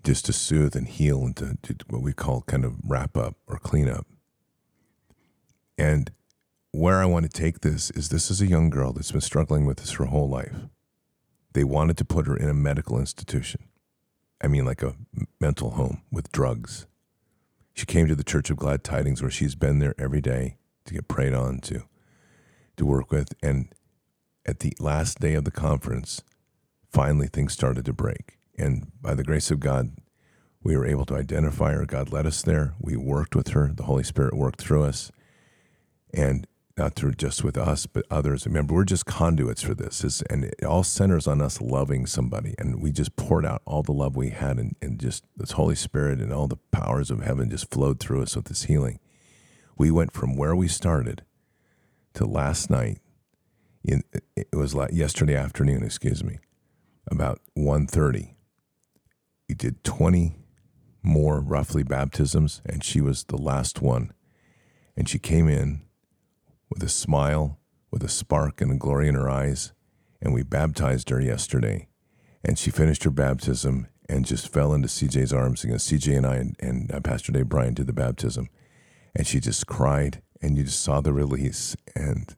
just 0.04 0.26
to 0.26 0.34
soothe 0.34 0.76
and 0.76 0.88
heal 0.88 1.24
and 1.24 1.36
to, 1.38 1.58
to 1.62 1.76
what 1.90 2.02
we 2.02 2.14
call 2.14 2.42
kind 2.42 2.66
of 2.66 2.76
wrap 2.86 3.16
up 3.18 3.36
or 3.48 3.58
clean 3.58 3.88
up 3.88 4.06
and 5.80 6.12
where 6.72 7.02
i 7.02 7.06
want 7.06 7.24
to 7.24 7.42
take 7.42 7.62
this 7.62 7.90
is 7.92 8.10
this 8.10 8.30
is 8.30 8.42
a 8.42 8.48
young 8.48 8.70
girl 8.70 8.94
that's 8.94 9.12
been 9.12 9.22
struggling 9.22 9.66
with 9.66 9.78
this 9.78 9.94
her 9.94 10.06
whole 10.06 10.30
life 10.30 10.68
they 11.54 11.64
wanted 11.64 11.98
to 11.98 12.06
put 12.06 12.28
her 12.28 12.38
in 12.38 12.50
a 12.50 12.54
medical 12.54 13.00
institution 13.00 13.64
i 14.42 14.48
mean 14.48 14.66
like 14.66 14.84
a 14.84 14.96
mental 15.40 15.72
home 15.72 16.02
with 16.12 16.32
drugs 16.32 16.86
she 17.74 17.86
came 17.86 18.08
to 18.08 18.16
the 18.16 18.24
church 18.24 18.50
of 18.50 18.58
glad 18.58 18.84
tidings 18.84 19.22
where 19.22 19.32
she's 19.32 19.56
been 19.56 19.80
there 19.80 19.96
every 19.98 20.22
day 20.22 20.58
to 20.86 20.94
get 20.94 21.08
prayed 21.08 21.34
on 21.34 21.60
to 21.60 21.84
to 22.80 22.86
work 22.86 23.12
with. 23.12 23.34
And 23.44 23.74
at 24.46 24.60
the 24.60 24.74
last 24.80 25.20
day 25.20 25.36
of 25.36 25.44
the 25.46 25.52
conference, 25.52 26.24
finally 26.92 27.28
things 27.28 27.54
started 27.54 27.86
to 27.86 27.94
break. 27.94 28.40
And 28.58 28.92
by 29.02 29.14
the 29.14 29.24
grace 29.24 29.52
of 29.52 29.60
God, 29.60 29.92
we 30.64 30.76
were 30.76 30.86
able 30.86 31.06
to 31.06 31.16
identify 31.16 31.74
her. 31.74 31.86
God 31.86 32.12
led 32.12 32.26
us 32.26 32.42
there. 32.42 32.74
We 32.82 32.98
worked 32.98 33.36
with 33.36 33.50
her. 33.50 33.72
The 33.74 33.84
Holy 33.84 34.04
Spirit 34.04 34.34
worked 34.34 34.60
through 34.60 34.84
us. 34.84 35.12
And 36.14 36.48
not 36.80 36.96
through 36.96 37.12
just 37.12 37.44
with 37.44 37.58
us, 37.58 37.86
but 37.86 38.06
others. 38.10 38.48
Remember, 38.48 38.74
we're 38.74 38.86
just 38.86 39.06
conduits 39.06 39.62
for 39.62 39.76
this. 39.76 40.04
It's, 40.04 40.22
and 40.24 40.46
it 40.46 40.64
all 40.64 40.84
centers 40.84 41.28
on 41.28 41.42
us 41.42 41.62
loving 41.62 42.06
somebody. 42.06 42.56
And 42.58 42.82
we 42.82 42.92
just 42.92 43.18
poured 43.18 43.46
out 43.46 43.62
all 43.66 43.84
the 43.84 43.92
love 43.92 44.16
we 44.16 44.30
had, 44.30 44.58
and, 44.58 44.76
and 44.82 44.98
just 44.98 45.26
this 45.36 45.52
Holy 45.52 45.76
Spirit 45.76 46.20
and 46.20 46.34
all 46.34 46.48
the 46.48 46.58
powers 46.72 47.12
of 47.12 47.22
heaven 47.22 47.50
just 47.50 47.70
flowed 47.70 48.00
through 48.00 48.24
us 48.24 48.36
with 48.36 48.46
this 48.46 48.64
healing. 48.64 49.00
We 49.78 49.92
went 49.92 50.14
from 50.14 50.36
where 50.36 50.56
we 50.56 50.68
started 50.68 51.24
to 52.14 52.26
last 52.26 52.70
night. 52.70 53.00
In, 53.84 54.04
it 54.36 54.48
was 54.54 54.74
like 54.74 54.92
yesterday 54.94 55.36
afternoon, 55.36 55.84
excuse 55.84 56.24
me, 56.24 56.40
about 57.12 57.42
1.30. 57.58 58.36
We 59.48 59.56
did 59.56 59.84
20 59.84 60.36
more 61.04 61.40
roughly 61.40 61.84
baptisms, 61.84 62.62
and 62.66 62.84
she 62.84 63.02
was 63.02 63.26
the 63.26 63.38
last 63.38 63.82
one. 63.82 64.14
And 64.96 65.08
she 65.08 65.18
came 65.18 65.48
in 65.48 65.82
with 66.70 66.84
a 66.84 66.90
smile, 66.90 67.60
with 67.92 68.04
a 68.04 68.10
spark 68.10 68.62
and 68.62 68.72
a 68.72 68.76
glory 68.76 69.08
in 69.08 69.16
her 69.16 69.30
eyes. 69.30 69.74
And 70.22 70.34
we 70.34 70.44
baptized 70.44 71.10
her 71.10 71.22
yesterday. 71.22 71.88
And 72.44 72.58
she 72.58 72.72
finished 72.72 73.04
her 73.04 73.10
baptism 73.10 73.88
and 74.08 74.26
just 74.26 74.52
fell 74.52 74.74
into 74.74 74.88
CJ's 74.88 75.34
arms. 75.34 75.64
And 75.64 75.74
CJ 75.74 76.18
and 76.18 76.26
I 76.26 76.36
and, 76.36 76.56
and 76.60 76.92
uh, 76.92 77.00
Pastor 77.00 77.32
Dave 77.32 77.50
Bryan 77.50 77.74
did 77.74 77.88
the 77.88 77.94
baptism. 77.94 78.50
And 79.16 79.26
she 79.26 79.40
just 79.40 79.66
cried, 79.66 80.22
and 80.42 80.58
you 80.58 80.64
just 80.64 80.82
saw 80.82 81.02
the 81.02 81.14
release. 81.14 81.76
And 81.96 82.36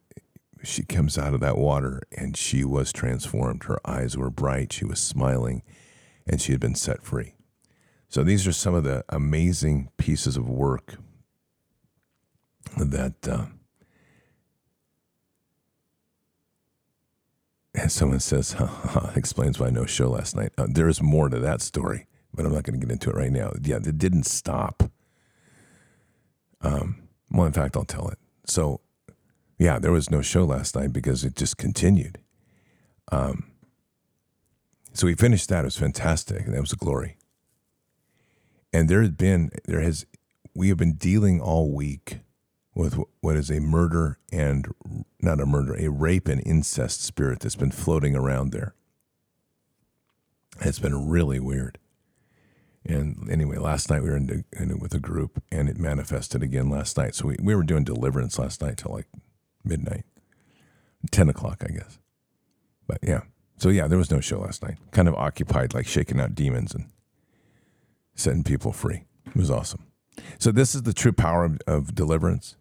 she 0.63 0.83
comes 0.83 1.17
out 1.17 1.33
of 1.33 1.39
that 1.41 1.57
water, 1.57 2.01
and 2.15 2.37
she 2.37 2.63
was 2.63 2.93
transformed. 2.93 3.63
Her 3.63 3.79
eyes 3.85 4.15
were 4.15 4.29
bright. 4.29 4.71
She 4.71 4.85
was 4.85 4.99
smiling, 4.99 5.63
and 6.25 6.39
she 6.39 6.51
had 6.51 6.61
been 6.61 6.75
set 6.75 7.03
free. 7.03 7.35
So 8.07 8.23
these 8.23 8.47
are 8.47 8.53
some 8.53 8.73
of 8.73 8.83
the 8.83 9.03
amazing 9.09 9.89
pieces 9.97 10.37
of 10.37 10.49
work 10.49 10.95
that. 12.77 13.27
Uh, 13.27 13.45
And 17.73 17.91
someone 17.91 18.19
says, 18.19 18.53
ha, 18.53 18.65
ha, 18.65 18.87
ha, 18.89 19.13
explains 19.15 19.59
why 19.59 19.69
no 19.69 19.85
show 19.85 20.09
last 20.09 20.35
night. 20.35 20.51
Uh, 20.57 20.67
there 20.69 20.89
is 20.89 21.01
more 21.01 21.29
to 21.29 21.39
that 21.39 21.61
story, 21.61 22.07
but 22.33 22.45
I'm 22.45 22.53
not 22.53 22.63
going 22.63 22.79
to 22.79 22.85
get 22.85 22.91
into 22.91 23.09
it 23.09 23.15
right 23.15 23.31
now. 23.31 23.53
Yeah, 23.61 23.77
it 23.77 23.97
didn't 23.97 24.25
stop. 24.25 24.91
Um, 26.59 27.03
well, 27.29 27.47
in 27.47 27.53
fact, 27.53 27.77
I'll 27.77 27.85
tell 27.85 28.09
it. 28.09 28.17
So, 28.45 28.81
yeah, 29.57 29.79
there 29.79 29.91
was 29.91 30.11
no 30.11 30.21
show 30.21 30.43
last 30.43 30.75
night 30.75 30.91
because 30.91 31.23
it 31.23 31.35
just 31.35 31.57
continued. 31.57 32.19
Um, 33.11 33.51
so 34.93 35.07
we 35.07 35.15
finished 35.15 35.47
that. 35.49 35.61
It 35.61 35.65
was 35.67 35.77
fantastic. 35.77 36.45
And 36.45 36.53
that 36.53 36.61
was 36.61 36.73
a 36.73 36.77
glory. 36.77 37.17
And 38.73 38.89
there 38.89 39.01
had 39.01 39.17
been, 39.17 39.49
there 39.65 39.81
has, 39.81 40.05
we 40.53 40.69
have 40.69 40.77
been 40.77 40.95
dealing 40.95 41.39
all 41.39 41.73
week 41.73 42.19
with 42.73 42.97
what 43.19 43.35
is 43.35 43.49
a 43.49 43.59
murder 43.59 44.17
and 44.31 44.67
not 45.21 45.41
a 45.41 45.45
murder, 45.45 45.75
a 45.75 45.89
rape 45.89 46.27
and 46.27 46.41
incest 46.45 47.03
spirit 47.03 47.39
that's 47.39 47.55
been 47.55 47.71
floating 47.71 48.15
around 48.15 48.51
there. 48.51 48.73
It's 50.61 50.79
been 50.79 51.09
really 51.09 51.39
weird. 51.39 51.77
And 52.85 53.29
anyway, 53.29 53.57
last 53.57 53.89
night 53.89 54.01
we 54.01 54.09
were 54.09 54.17
in, 54.17 54.45
in 54.53 54.79
with 54.79 54.93
a 54.93 54.99
group 54.99 55.43
and 55.51 55.69
it 55.69 55.77
manifested 55.77 56.41
again 56.41 56.69
last 56.69 56.97
night. 56.97 57.13
So 57.13 57.27
we, 57.27 57.35
we 57.41 57.55
were 57.55 57.63
doing 57.63 57.83
deliverance 57.83 58.39
last 58.39 58.61
night 58.61 58.77
till 58.77 58.91
like 58.91 59.07
midnight, 59.63 60.05
10 61.11 61.29
o'clock, 61.29 61.63
I 61.63 61.71
guess. 61.71 61.99
But 62.87 62.99
yeah. 63.03 63.21
So 63.57 63.69
yeah, 63.69 63.87
there 63.87 63.97
was 63.97 64.09
no 64.09 64.19
show 64.19 64.39
last 64.39 64.63
night. 64.63 64.77
Kind 64.91 65.07
of 65.07 65.13
occupied, 65.15 65.73
like 65.73 65.87
shaking 65.87 66.19
out 66.19 66.33
demons 66.33 66.73
and 66.73 66.89
setting 68.15 68.43
people 68.43 68.71
free. 68.71 69.03
It 69.27 69.35
was 69.35 69.51
awesome. 69.51 69.85
So 70.39 70.51
this 70.51 70.73
is 70.73 70.83
the 70.83 70.93
true 70.93 71.13
power 71.13 71.43
of, 71.43 71.59
of 71.67 71.93
deliverance 71.93 72.55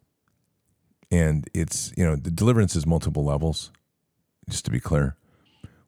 and 1.10 1.48
it's 1.54 1.92
you 1.96 2.04
know 2.04 2.16
the 2.16 2.30
deliverance 2.30 2.76
is 2.76 2.86
multiple 2.86 3.24
levels 3.24 3.70
just 4.48 4.64
to 4.64 4.70
be 4.70 4.80
clear. 4.80 5.16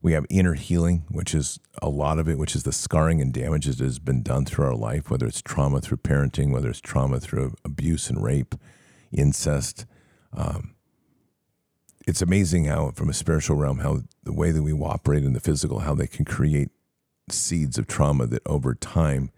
We 0.00 0.12
have 0.14 0.26
inner 0.30 0.54
healing 0.54 1.04
which 1.10 1.34
is 1.34 1.60
a 1.80 1.88
lot 1.88 2.18
of 2.18 2.28
it 2.28 2.38
which 2.38 2.56
is 2.56 2.64
the 2.64 2.72
scarring 2.72 3.20
and 3.20 3.32
damage 3.32 3.66
that 3.66 3.78
has 3.78 3.98
been 3.98 4.22
done 4.22 4.44
through 4.44 4.66
our 4.66 4.74
life 4.74 5.10
whether 5.10 5.26
it's 5.26 5.42
trauma 5.42 5.80
through 5.80 5.98
parenting 5.98 6.52
whether 6.52 6.70
it's 6.70 6.80
trauma 6.80 7.20
through 7.20 7.54
abuse 7.64 8.10
and 8.10 8.22
rape 8.22 8.54
incest. 9.12 9.86
Um, 10.32 10.74
it's 12.06 12.22
amazing 12.22 12.64
how 12.64 12.90
from 12.90 13.08
a 13.08 13.14
spiritual 13.14 13.56
realm 13.56 13.78
how 13.78 14.00
the 14.24 14.32
way 14.32 14.50
that 14.50 14.62
we 14.62 14.72
operate 14.72 15.24
in 15.24 15.34
the 15.34 15.40
physical 15.40 15.80
how 15.80 15.94
they 15.94 16.08
can 16.08 16.24
create 16.24 16.70
seeds 17.28 17.78
of 17.78 17.86
trauma 17.86 18.26
that 18.26 18.42
over 18.46 18.74
time 18.74 19.30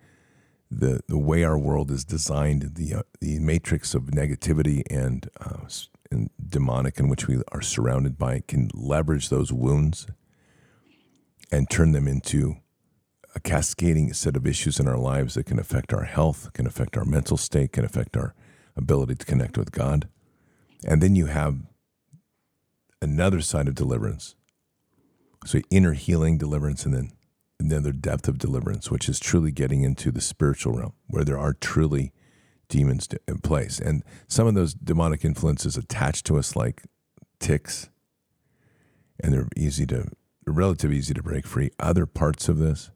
the 0.71 1.01
the 1.09 1.19
way 1.19 1.45
our 1.45 1.59
world 1.59 1.91
is 1.91 2.05
designed, 2.05 2.75
the 2.75 2.95
uh, 2.95 3.03
the 3.21 3.39
matrix 3.39 3.95
of 3.95 4.05
negativity 4.05 4.83
and, 4.91 5.29
uh, 5.41 5.67
and 6.11 6.31
demonic 6.45 6.99
in 6.99 7.09
which 7.09 7.29
we 7.29 7.41
are 7.53 7.63
surrounded 7.63 8.19
by, 8.19 8.43
can 8.47 8.71
leverage 8.75 9.29
those 9.29 9.53
wounds 9.53 10.07
and 11.53 11.71
turn 11.71 11.93
them 11.93 12.09
into 12.09 12.57
a 13.35 13.41
cascading 13.41 14.13
set 14.13 14.37
of 14.37 14.47
issues 14.47 14.79
in 14.79 14.89
our 14.89 14.99
lives 14.99 15.35
that 15.35 15.47
can 15.47 15.59
affect 15.59 15.93
our 15.93 16.05
health, 16.05 16.53
can 16.53 16.67
affect 16.67 16.97
our 16.97 17.05
mental 17.05 17.37
state, 17.37 17.73
can 17.73 17.85
affect 17.85 18.17
our 18.17 18.35
ability 18.77 19.15
to 19.17 19.27
connect 19.27 19.59
with 19.59 19.73
God. 19.73 20.09
And 20.87 21.03
then 21.03 21.17
you 21.17 21.27
have 21.27 21.59
another 23.03 23.41
side 23.41 23.69
of 23.69 23.75
deliverance. 23.75 24.35
So 25.45 25.61
inner 25.71 25.93
healing, 25.93 26.39
deliverance, 26.39 26.85
and 26.85 26.95
then 26.95 27.13
another 27.65 27.93
depth 27.93 28.29
of 28.29 28.39
deliverance, 28.39 28.91
which 28.91 29.09
is 29.09 29.19
truly 29.19 29.51
getting 29.51 29.83
into 29.83 30.11
the 30.11 30.21
spiritual 30.21 30.75
realm 30.75 30.93
where 31.07 31.25
there 31.25 31.39
are 31.39 31.53
truly 31.55 32.13
demons 32.69 33.09
in 33.27 33.39
place. 33.39 33.79
And 33.79 34.03
some 34.29 34.47
of 34.47 34.55
those 34.55 34.75
demonic 34.75 35.25
influences 35.25 35.77
attached 35.77 36.27
to 36.27 36.39
us, 36.39 36.57
like 36.57 36.83
ticks, 37.41 37.89
and 39.23 39.33
they're 39.33 39.49
easy 39.57 39.87
to, 39.87 40.09
relatively 40.47 40.99
easy 40.99 41.15
to 41.15 41.23
break 41.23 41.47
free. 41.47 41.71
Other 41.79 42.07
parts 42.07 42.49
of 42.49 42.59
this 42.59 42.91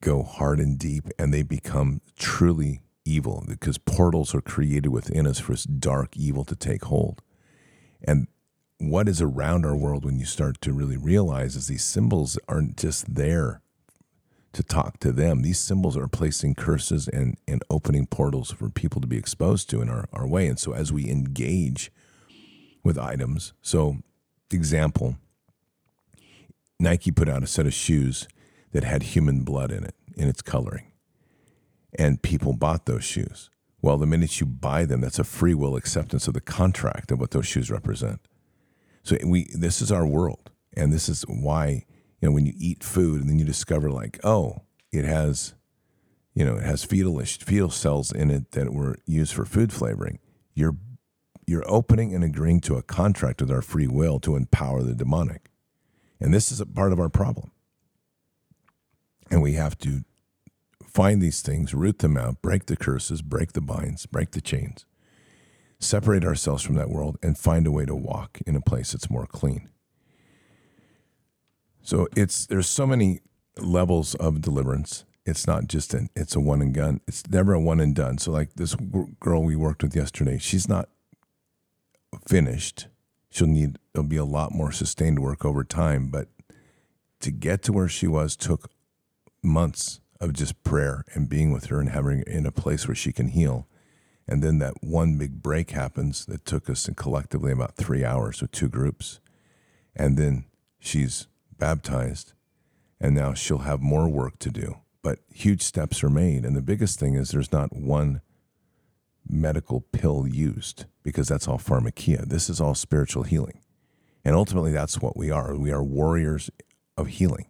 go 0.00 0.22
hard 0.22 0.60
and 0.60 0.78
deep, 0.78 1.08
and 1.18 1.32
they 1.32 1.42
become 1.42 2.00
truly 2.18 2.82
evil 3.06 3.44
because 3.48 3.78
portals 3.78 4.34
are 4.34 4.40
created 4.40 4.88
within 4.88 5.26
us 5.26 5.38
for 5.38 5.52
this 5.52 5.64
dark 5.64 6.16
evil 6.16 6.44
to 6.44 6.56
take 6.56 6.84
hold. 6.84 7.22
And 8.06 8.28
what 8.90 9.08
is 9.08 9.20
around 9.20 9.64
our 9.64 9.76
world 9.76 10.04
when 10.04 10.18
you 10.18 10.24
start 10.24 10.60
to 10.62 10.72
really 10.72 10.96
realize 10.96 11.56
is 11.56 11.66
these 11.66 11.84
symbols 11.84 12.38
aren't 12.48 12.76
just 12.76 13.14
there 13.14 13.60
to 14.52 14.62
talk 14.62 14.98
to 15.00 15.12
them. 15.12 15.42
These 15.42 15.58
symbols 15.58 15.96
are 15.96 16.08
placing 16.08 16.54
curses 16.54 17.08
and, 17.08 17.36
and 17.46 17.62
opening 17.68 18.06
portals 18.06 18.52
for 18.52 18.70
people 18.70 19.00
to 19.00 19.06
be 19.06 19.16
exposed 19.16 19.68
to 19.70 19.82
in 19.82 19.88
our, 19.88 20.08
our 20.12 20.26
way. 20.26 20.46
And 20.46 20.58
so 20.58 20.72
as 20.72 20.92
we 20.92 21.10
engage 21.10 21.90
with 22.82 22.98
items, 22.98 23.52
so 23.62 23.98
example, 24.52 25.16
Nike 26.78 27.10
put 27.10 27.28
out 27.28 27.42
a 27.42 27.46
set 27.46 27.66
of 27.66 27.74
shoes 27.74 28.28
that 28.72 28.84
had 28.84 29.02
human 29.02 29.42
blood 29.42 29.70
in 29.70 29.84
it, 29.84 29.94
in 30.16 30.28
its 30.28 30.42
coloring. 30.42 30.92
And 31.96 32.22
people 32.22 32.52
bought 32.52 32.86
those 32.86 33.04
shoes. 33.04 33.50
Well, 33.80 33.98
the 33.98 34.06
minute 34.06 34.40
you 34.40 34.46
buy 34.46 34.84
them, 34.84 35.00
that's 35.00 35.18
a 35.18 35.24
free 35.24 35.54
will 35.54 35.76
acceptance 35.76 36.26
of 36.26 36.34
the 36.34 36.40
contract 36.40 37.12
of 37.12 37.20
what 37.20 37.32
those 37.32 37.46
shoes 37.46 37.70
represent. 37.70 38.20
So 39.04 39.18
we 39.24 39.48
this 39.54 39.80
is 39.82 39.92
our 39.92 40.06
world, 40.06 40.50
and 40.72 40.92
this 40.92 41.08
is 41.08 41.22
why 41.28 41.84
you 42.20 42.28
know 42.28 42.32
when 42.32 42.46
you 42.46 42.54
eat 42.56 42.82
food 42.82 43.20
and 43.20 43.30
then 43.30 43.38
you 43.38 43.44
discover 43.44 43.90
like 43.90 44.18
oh 44.24 44.62
it 44.90 45.04
has 45.04 45.54
you 46.34 46.44
know 46.44 46.56
it 46.56 46.64
has 46.64 46.84
fetal 46.84 47.20
fetal 47.20 47.70
cells 47.70 48.10
in 48.10 48.30
it 48.30 48.52
that 48.52 48.72
were 48.72 48.96
used 49.06 49.34
for 49.34 49.44
food 49.44 49.72
flavoring. 49.72 50.18
You're 50.54 50.76
you're 51.46 51.70
opening 51.70 52.14
and 52.14 52.24
agreeing 52.24 52.60
to 52.62 52.76
a 52.76 52.82
contract 52.82 53.42
with 53.42 53.50
our 53.50 53.60
free 53.60 53.86
will 53.86 54.18
to 54.20 54.36
empower 54.36 54.82
the 54.82 54.94
demonic, 54.94 55.50
and 56.18 56.32
this 56.32 56.50
is 56.50 56.60
a 56.60 56.66
part 56.66 56.92
of 56.92 56.98
our 56.98 57.10
problem. 57.10 57.50
And 59.30 59.42
we 59.42 59.52
have 59.52 59.76
to 59.78 60.04
find 60.86 61.20
these 61.20 61.42
things, 61.42 61.74
root 61.74 61.98
them 61.98 62.16
out, 62.16 62.40
break 62.40 62.66
the 62.66 62.76
curses, 62.76 63.20
break 63.20 63.52
the 63.52 63.60
binds, 63.60 64.06
break 64.06 64.30
the 64.30 64.40
chains, 64.40 64.86
separate 65.80 66.24
ourselves 66.24 66.62
from 66.62 66.76
that 66.76 66.90
world 66.90 67.18
and 67.22 67.36
find 67.36 67.66
a 67.66 67.70
way 67.70 67.84
to 67.84 67.94
walk 67.94 68.38
in 68.46 68.56
a 68.56 68.60
place 68.60 68.92
that's 68.92 69.10
more 69.10 69.26
clean. 69.26 69.68
So 71.82 72.08
it's 72.16 72.46
there's 72.46 72.68
so 72.68 72.86
many 72.86 73.20
levels 73.58 74.14
of 74.14 74.40
deliverance. 74.40 75.04
It's 75.26 75.46
not 75.46 75.68
just 75.68 75.94
an 75.94 76.08
it's 76.16 76.34
a 76.34 76.40
one 76.40 76.62
and 76.62 76.74
done. 76.74 77.00
It's 77.06 77.22
never 77.28 77.52
a 77.52 77.60
one 77.60 77.80
and 77.80 77.94
done. 77.94 78.18
So 78.18 78.32
like 78.32 78.54
this 78.54 78.74
girl 79.20 79.42
we 79.42 79.56
worked 79.56 79.82
with 79.82 79.94
yesterday, 79.94 80.38
she's 80.38 80.68
not 80.68 80.88
finished. 82.26 82.88
She'll 83.30 83.46
need 83.46 83.78
there'll 83.92 84.08
be 84.08 84.16
a 84.16 84.24
lot 84.24 84.52
more 84.52 84.72
sustained 84.72 85.18
work 85.18 85.44
over 85.44 85.64
time, 85.64 86.08
but 86.08 86.28
to 87.20 87.30
get 87.30 87.62
to 87.62 87.72
where 87.72 87.88
she 87.88 88.06
was 88.06 88.36
took 88.36 88.70
months 89.42 90.00
of 90.20 90.32
just 90.32 90.62
prayer 90.64 91.04
and 91.14 91.28
being 91.28 91.52
with 91.52 91.66
her 91.66 91.80
and 91.80 91.90
having 91.90 92.18
her 92.18 92.24
in 92.24 92.46
a 92.46 92.52
place 92.52 92.88
where 92.88 92.94
she 92.94 93.12
can 93.12 93.28
heal. 93.28 93.68
And 94.26 94.42
then 94.42 94.58
that 94.58 94.82
one 94.82 95.18
big 95.18 95.42
break 95.42 95.70
happens 95.70 96.24
that 96.26 96.44
took 96.44 96.70
us 96.70 96.88
collectively 96.96 97.52
about 97.52 97.76
three 97.76 98.04
hours 98.04 98.40
with 98.40 98.52
two 98.52 98.68
groups. 98.68 99.20
And 99.94 100.16
then 100.16 100.46
she's 100.78 101.28
baptized, 101.58 102.32
and 103.00 103.14
now 103.14 103.34
she'll 103.34 103.58
have 103.58 103.80
more 103.80 104.08
work 104.08 104.38
to 104.40 104.50
do. 104.50 104.78
But 105.02 105.18
huge 105.32 105.62
steps 105.62 106.02
are 106.02 106.10
made. 106.10 106.44
And 106.44 106.56
the 106.56 106.62
biggest 106.62 106.98
thing 106.98 107.14
is 107.14 107.30
there's 107.30 107.52
not 107.52 107.74
one 107.76 108.22
medical 109.28 109.82
pill 109.92 110.26
used 110.26 110.86
because 111.02 111.28
that's 111.28 111.46
all 111.46 111.58
pharmakia. 111.58 112.26
This 112.26 112.48
is 112.48 112.60
all 112.60 112.74
spiritual 112.74 113.22
healing. 113.24 113.60
And 114.24 114.34
ultimately, 114.34 114.72
that's 114.72 115.00
what 115.00 115.16
we 115.16 115.30
are. 115.30 115.54
We 115.54 115.70
are 115.70 115.82
warriors 115.82 116.50
of 116.96 117.08
healing. 117.08 117.46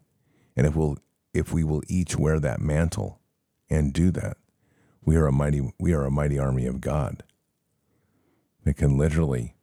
And 0.57 0.67
if 0.67 0.75
we'll 0.75 0.99
if 1.33 1.53
we 1.53 1.65
will 1.65 1.83
each 1.89 2.17
wear 2.17 2.39
that 2.41 2.61
mantle 2.61 3.21
and 3.69 3.93
do 3.93 4.11
that, 4.13 4.37
we 5.05 5.17
are 5.17 5.27
a 5.27 5.33
mighty 5.33 5.73
we 5.79 5.93
are 5.93 6.05
a 6.05 6.11
mighty 6.11 6.39
army 6.39 6.67
of 6.67 6.81
God 6.81 7.23
that 8.65 8.75
can 8.75 8.97
literally 8.97 9.55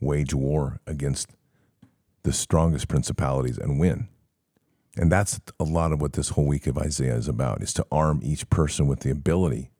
wage 0.00 0.34
war 0.34 0.80
against 0.86 1.28
the 2.22 2.32
strongest 2.32 2.88
principalities 2.88 3.58
and 3.58 3.80
win. 3.80 4.08
And 4.96 5.10
that's 5.10 5.40
a 5.58 5.64
lot 5.64 5.92
of 5.92 6.00
what 6.00 6.14
this 6.14 6.30
whole 6.30 6.46
week 6.46 6.66
of 6.66 6.76
Isaiah 6.76 7.14
is 7.14 7.28
about 7.28 7.62
is 7.62 7.72
to 7.74 7.86
arm 7.90 8.20
each 8.22 8.48
person 8.50 8.86
with 8.86 9.00
the 9.00 9.10
ability 9.10 9.70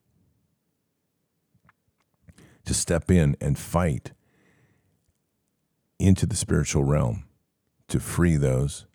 to 2.64 2.74
step 2.74 3.10
in 3.10 3.36
and 3.40 3.58
fight 3.58 4.12
into 5.98 6.26
the 6.26 6.36
spiritual 6.36 6.84
realm 6.84 7.24
to 7.88 8.00
free 8.00 8.36
those 8.36 8.86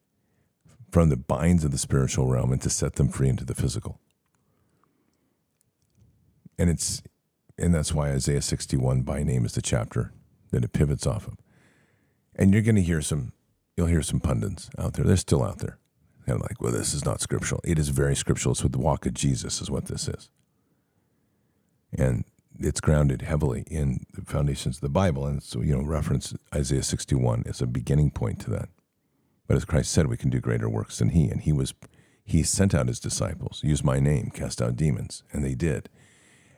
from 0.92 1.10
the 1.10 1.18
binds 1.18 1.64
of 1.64 1.72
the 1.72 1.78
spiritual 1.78 2.28
realm 2.28 2.52
and 2.52 2.62
to 2.62 2.70
set 2.70 2.96
them 2.96 3.10
free 3.10 3.28
into 3.28 3.44
the 3.44 3.54
physical. 3.54 4.00
And 6.58 6.70
it's 6.70 7.02
and 7.58 7.74
that's 7.74 7.94
why 7.94 8.12
Isaiah 8.12 8.42
61 8.42 9.04
by 9.04 9.24
name 9.24 9.46
is 9.46 9.54
the 9.54 9.62
chapter 9.62 10.12
that 10.52 10.64
it 10.64 10.74
pivots 10.74 11.08
off 11.08 11.28
of. 11.28 11.38
And 12.36 12.54
you're 12.54 12.62
going 12.62 12.76
to 12.76 12.82
hear 12.82 13.02
some 13.02 13.34
you'll 13.78 13.88
hear 13.88 14.02
some 14.02 14.20
pundits 14.20 14.70
out 14.78 14.94
there. 14.94 15.06
They're 15.06 15.18
still 15.18 15.44
out 15.44 15.60
there. 15.60 15.80
They're 16.26 16.38
like, 16.38 16.62
well, 16.62 16.72
this 16.72 16.94
is 16.94 17.06
not 17.06 17.22
scriptural. 17.22 17.62
It 17.64 17.78
is 17.78 17.90
very 17.90 18.16
scriptural. 18.16 18.54
It's 18.54 18.64
with 18.64 18.72
the 18.72 18.80
walk 18.80 19.06
of 19.06 19.14
Jesus 19.14 19.62
is 19.62 19.70
what 19.70 19.86
this 19.86 20.08
is. 20.08 20.30
And 21.98 22.26
it's 22.60 22.82
grounded 22.82 23.22
heavily 23.22 23.64
in 23.70 24.06
the 24.14 24.22
foundations 24.22 24.78
of 24.78 24.82
the 24.82 24.90
Bible. 24.90 25.28
And 25.28 25.44
so, 25.44 25.62
you 25.62 25.76
know, 25.76 25.84
reference 25.84 26.34
Isaiah 26.54 26.84
61 26.84 27.44
is 27.46 27.62
a 27.62 27.68
beginning 27.68 28.12
point 28.12 28.40
to 28.42 28.50
that. 28.52 28.70
But 29.48 29.58
as 29.58 29.66
Christ 29.66 29.92
said, 29.92 30.08
we 30.08 30.18
can 30.18 30.30
do 30.30 30.40
greater 30.40 30.70
works 30.70 30.98
than 30.98 31.10
he. 31.10 31.28
And 31.28 31.42
he 31.42 31.54
was 31.54 31.74
he 32.28 32.42
sent 32.42 32.74
out 32.74 32.88
his 32.88 33.00
disciples, 33.00 33.62
use 33.64 33.84
my 33.84 34.00
name, 34.00 34.32
cast 34.34 34.60
out 34.60 34.76
demons, 34.76 35.22
and 35.32 35.44
they 35.44 35.54
did. 35.54 35.90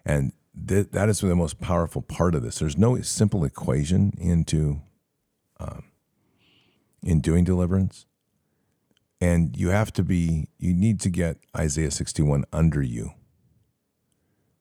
And 0.08 0.32
th- 0.68 0.88
that 0.92 1.10
is 1.10 1.20
the 1.20 1.36
most 1.36 1.60
powerful 1.60 2.02
part 2.02 2.34
of 2.34 2.42
this. 2.42 2.60
There's 2.60 2.78
no 2.78 3.00
simple 3.02 3.44
equation 3.44 4.14
into 4.18 4.82
um, 5.60 5.84
in 7.04 7.20
doing 7.20 7.44
deliverance, 7.44 8.06
and 9.20 9.56
you 9.56 9.70
have 9.70 9.92
to 9.94 10.04
be. 10.04 10.48
You 10.58 10.74
need 10.74 11.02
to 11.02 11.10
get 11.10 11.38
Isaiah 11.56 11.92
61 11.92 12.46
under 12.54 12.82
you 12.82 13.12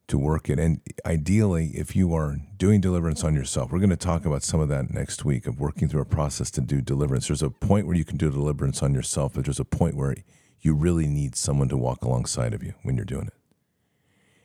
to 0.09 0.19
work 0.19 0.51
it. 0.51 0.59
And 0.59 0.81
ideally, 1.05 1.73
if 1.75 1.95
you 1.95 2.13
are 2.15 2.37
doing 2.57 2.81
deliverance 2.81 3.23
on 3.23 3.35
yourself, 3.35 3.71
we're 3.71 3.79
going 3.79 3.91
to 3.91 3.97
talk 3.97 4.25
about 4.25 4.43
some 4.43 4.61
of 4.61 4.69
that 4.69 4.91
next 4.91 5.25
week 5.25 5.47
of 5.47 5.61
working 5.61 5.89
through 5.89 6.03
a 6.03 6.07
process 6.07 6.51
to 6.53 6.61
do 6.61 6.81
deliverance. 6.81 7.29
There's 7.29 7.43
a 7.43 7.51
point 7.51 7.87
where 7.87 7.97
you 7.97 8.05
can 8.05 8.17
do 8.17 8.31
deliverance 8.31 8.83
on 8.83 8.95
yourself, 8.95 9.35
but 9.35 9.45
there's 9.45 9.61
a 9.61 9.65
point 9.65 9.97
where 9.97 10.15
you 10.61 10.75
really 10.75 11.07
need 11.07 11.37
someone 11.37 11.69
to 11.69 11.77
walk 11.77 12.03
alongside 12.03 12.55
of 12.55 12.63
you 12.63 12.75
when 12.83 12.97
you're 12.97 13.05
doing 13.05 13.29
it. 13.29 13.46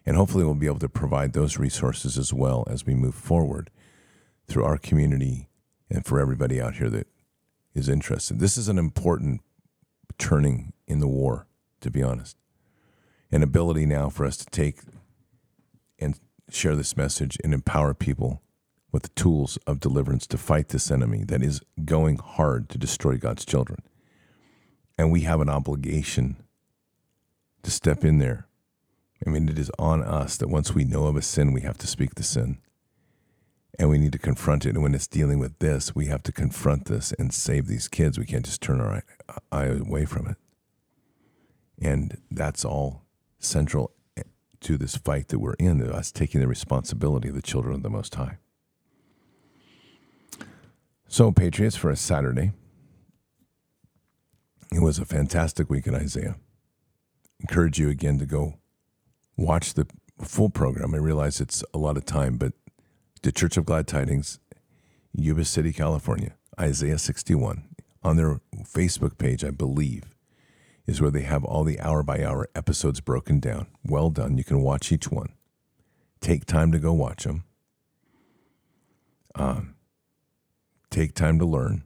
And 0.05 0.15
hopefully, 0.15 0.43
we'll 0.43 0.55
be 0.55 0.65
able 0.65 0.79
to 0.79 0.89
provide 0.89 1.33
those 1.33 1.57
resources 1.57 2.17
as 2.17 2.33
well 2.33 2.65
as 2.69 2.85
we 2.85 2.95
move 2.95 3.15
forward 3.15 3.69
through 4.47 4.63
our 4.63 4.77
community 4.77 5.49
and 5.89 6.05
for 6.05 6.19
everybody 6.19 6.59
out 6.59 6.75
here 6.75 6.89
that 6.89 7.07
is 7.73 7.87
interested. 7.87 8.39
This 8.39 8.57
is 8.57 8.67
an 8.67 8.77
important 8.77 9.41
turning 10.17 10.73
in 10.87 10.99
the 10.99 11.07
war, 11.07 11.47
to 11.81 11.91
be 11.91 12.01
honest. 12.01 12.37
An 13.31 13.43
ability 13.43 13.85
now 13.85 14.09
for 14.09 14.25
us 14.25 14.37
to 14.37 14.45
take 14.47 14.79
and 15.99 16.19
share 16.49 16.75
this 16.75 16.97
message 16.97 17.37
and 17.43 17.53
empower 17.53 17.93
people 17.93 18.41
with 18.91 19.03
the 19.03 19.09
tools 19.09 19.57
of 19.65 19.79
deliverance 19.79 20.27
to 20.27 20.37
fight 20.37 20.69
this 20.69 20.91
enemy 20.91 21.23
that 21.23 21.41
is 21.41 21.61
going 21.85 22.17
hard 22.17 22.69
to 22.69 22.77
destroy 22.77 23.17
God's 23.17 23.45
children. 23.45 23.79
And 24.97 25.11
we 25.11 25.21
have 25.21 25.39
an 25.39 25.49
obligation 25.49 26.43
to 27.63 27.71
step 27.71 28.03
in 28.03 28.19
there. 28.19 28.47
I 29.25 29.29
mean, 29.29 29.49
it 29.49 29.59
is 29.59 29.71
on 29.77 30.03
us 30.03 30.37
that 30.37 30.49
once 30.49 30.73
we 30.73 30.83
know 30.83 31.05
of 31.05 31.15
a 31.15 31.21
sin, 31.21 31.53
we 31.53 31.61
have 31.61 31.77
to 31.79 31.87
speak 31.87 32.15
the 32.15 32.23
sin. 32.23 32.57
And 33.77 33.89
we 33.89 33.97
need 33.97 34.11
to 34.11 34.19
confront 34.19 34.65
it. 34.65 34.75
And 34.75 34.83
when 34.83 34.93
it's 34.93 35.07
dealing 35.07 35.39
with 35.39 35.57
this, 35.59 35.95
we 35.95 36.07
have 36.07 36.23
to 36.23 36.31
confront 36.31 36.85
this 36.85 37.13
and 37.17 37.33
save 37.33 37.67
these 37.67 37.87
kids. 37.87 38.17
We 38.17 38.25
can't 38.25 38.45
just 38.45 38.61
turn 38.61 38.81
our 38.81 39.03
eye 39.51 39.65
away 39.65 40.05
from 40.05 40.27
it. 40.27 40.37
And 41.81 42.17
that's 42.29 42.65
all 42.65 43.03
central 43.39 43.91
eh, 44.17 44.23
to 44.61 44.77
this 44.77 44.97
fight 44.97 45.29
that 45.29 45.39
we're 45.39 45.53
in, 45.53 45.81
us 45.81 46.11
taking 46.11 46.41
the 46.41 46.47
responsibility 46.47 47.29
of 47.29 47.35
the 47.35 47.41
children 47.41 47.75
of 47.75 47.83
the 47.83 47.89
Most 47.89 48.15
High. 48.15 48.37
So, 51.07 51.31
Patriots, 51.31 51.75
for 51.75 51.89
a 51.89 51.95
Saturday, 51.95 52.51
it 54.71 54.81
was 54.81 54.99
a 54.99 55.05
fantastic 55.05 55.69
week 55.69 55.87
in 55.87 55.95
Isaiah. 55.95 56.35
Encourage 57.39 57.79
you 57.79 57.89
again 57.89 58.17
to 58.19 58.25
go 58.25 58.60
watch 59.41 59.73
the 59.73 59.87
full 60.21 60.49
program. 60.49 60.93
I 60.93 60.97
realize 60.97 61.41
it's 61.41 61.63
a 61.73 61.77
lot 61.77 61.97
of 61.97 62.05
time, 62.05 62.37
but 62.37 62.53
the 63.23 63.31
Church 63.31 63.57
of 63.57 63.65
Glad 63.65 63.87
Tidings, 63.87 64.39
Yuba 65.13 65.45
City, 65.45 65.73
California, 65.73 66.35
Isaiah 66.59 66.97
61, 66.97 67.67
on 68.03 68.17
their 68.17 68.39
Facebook 68.63 69.17
page, 69.17 69.43
I 69.43 69.51
believe, 69.51 70.15
is 70.87 71.01
where 71.01 71.11
they 71.11 71.21
have 71.21 71.43
all 71.43 71.63
the 71.63 71.79
hour 71.79 72.03
by 72.03 72.23
hour 72.23 72.49
episodes 72.55 73.01
broken 73.01 73.39
down. 73.39 73.67
Well 73.85 74.09
done. 74.09 74.37
You 74.37 74.43
can 74.43 74.61
watch 74.61 74.91
each 74.91 75.11
one. 75.11 75.29
Take 76.19 76.45
time 76.45 76.71
to 76.71 76.79
go 76.79 76.93
watch 76.93 77.23
them. 77.23 77.43
Um, 79.35 79.75
take 80.89 81.13
time 81.13 81.39
to 81.39 81.45
learn. 81.45 81.83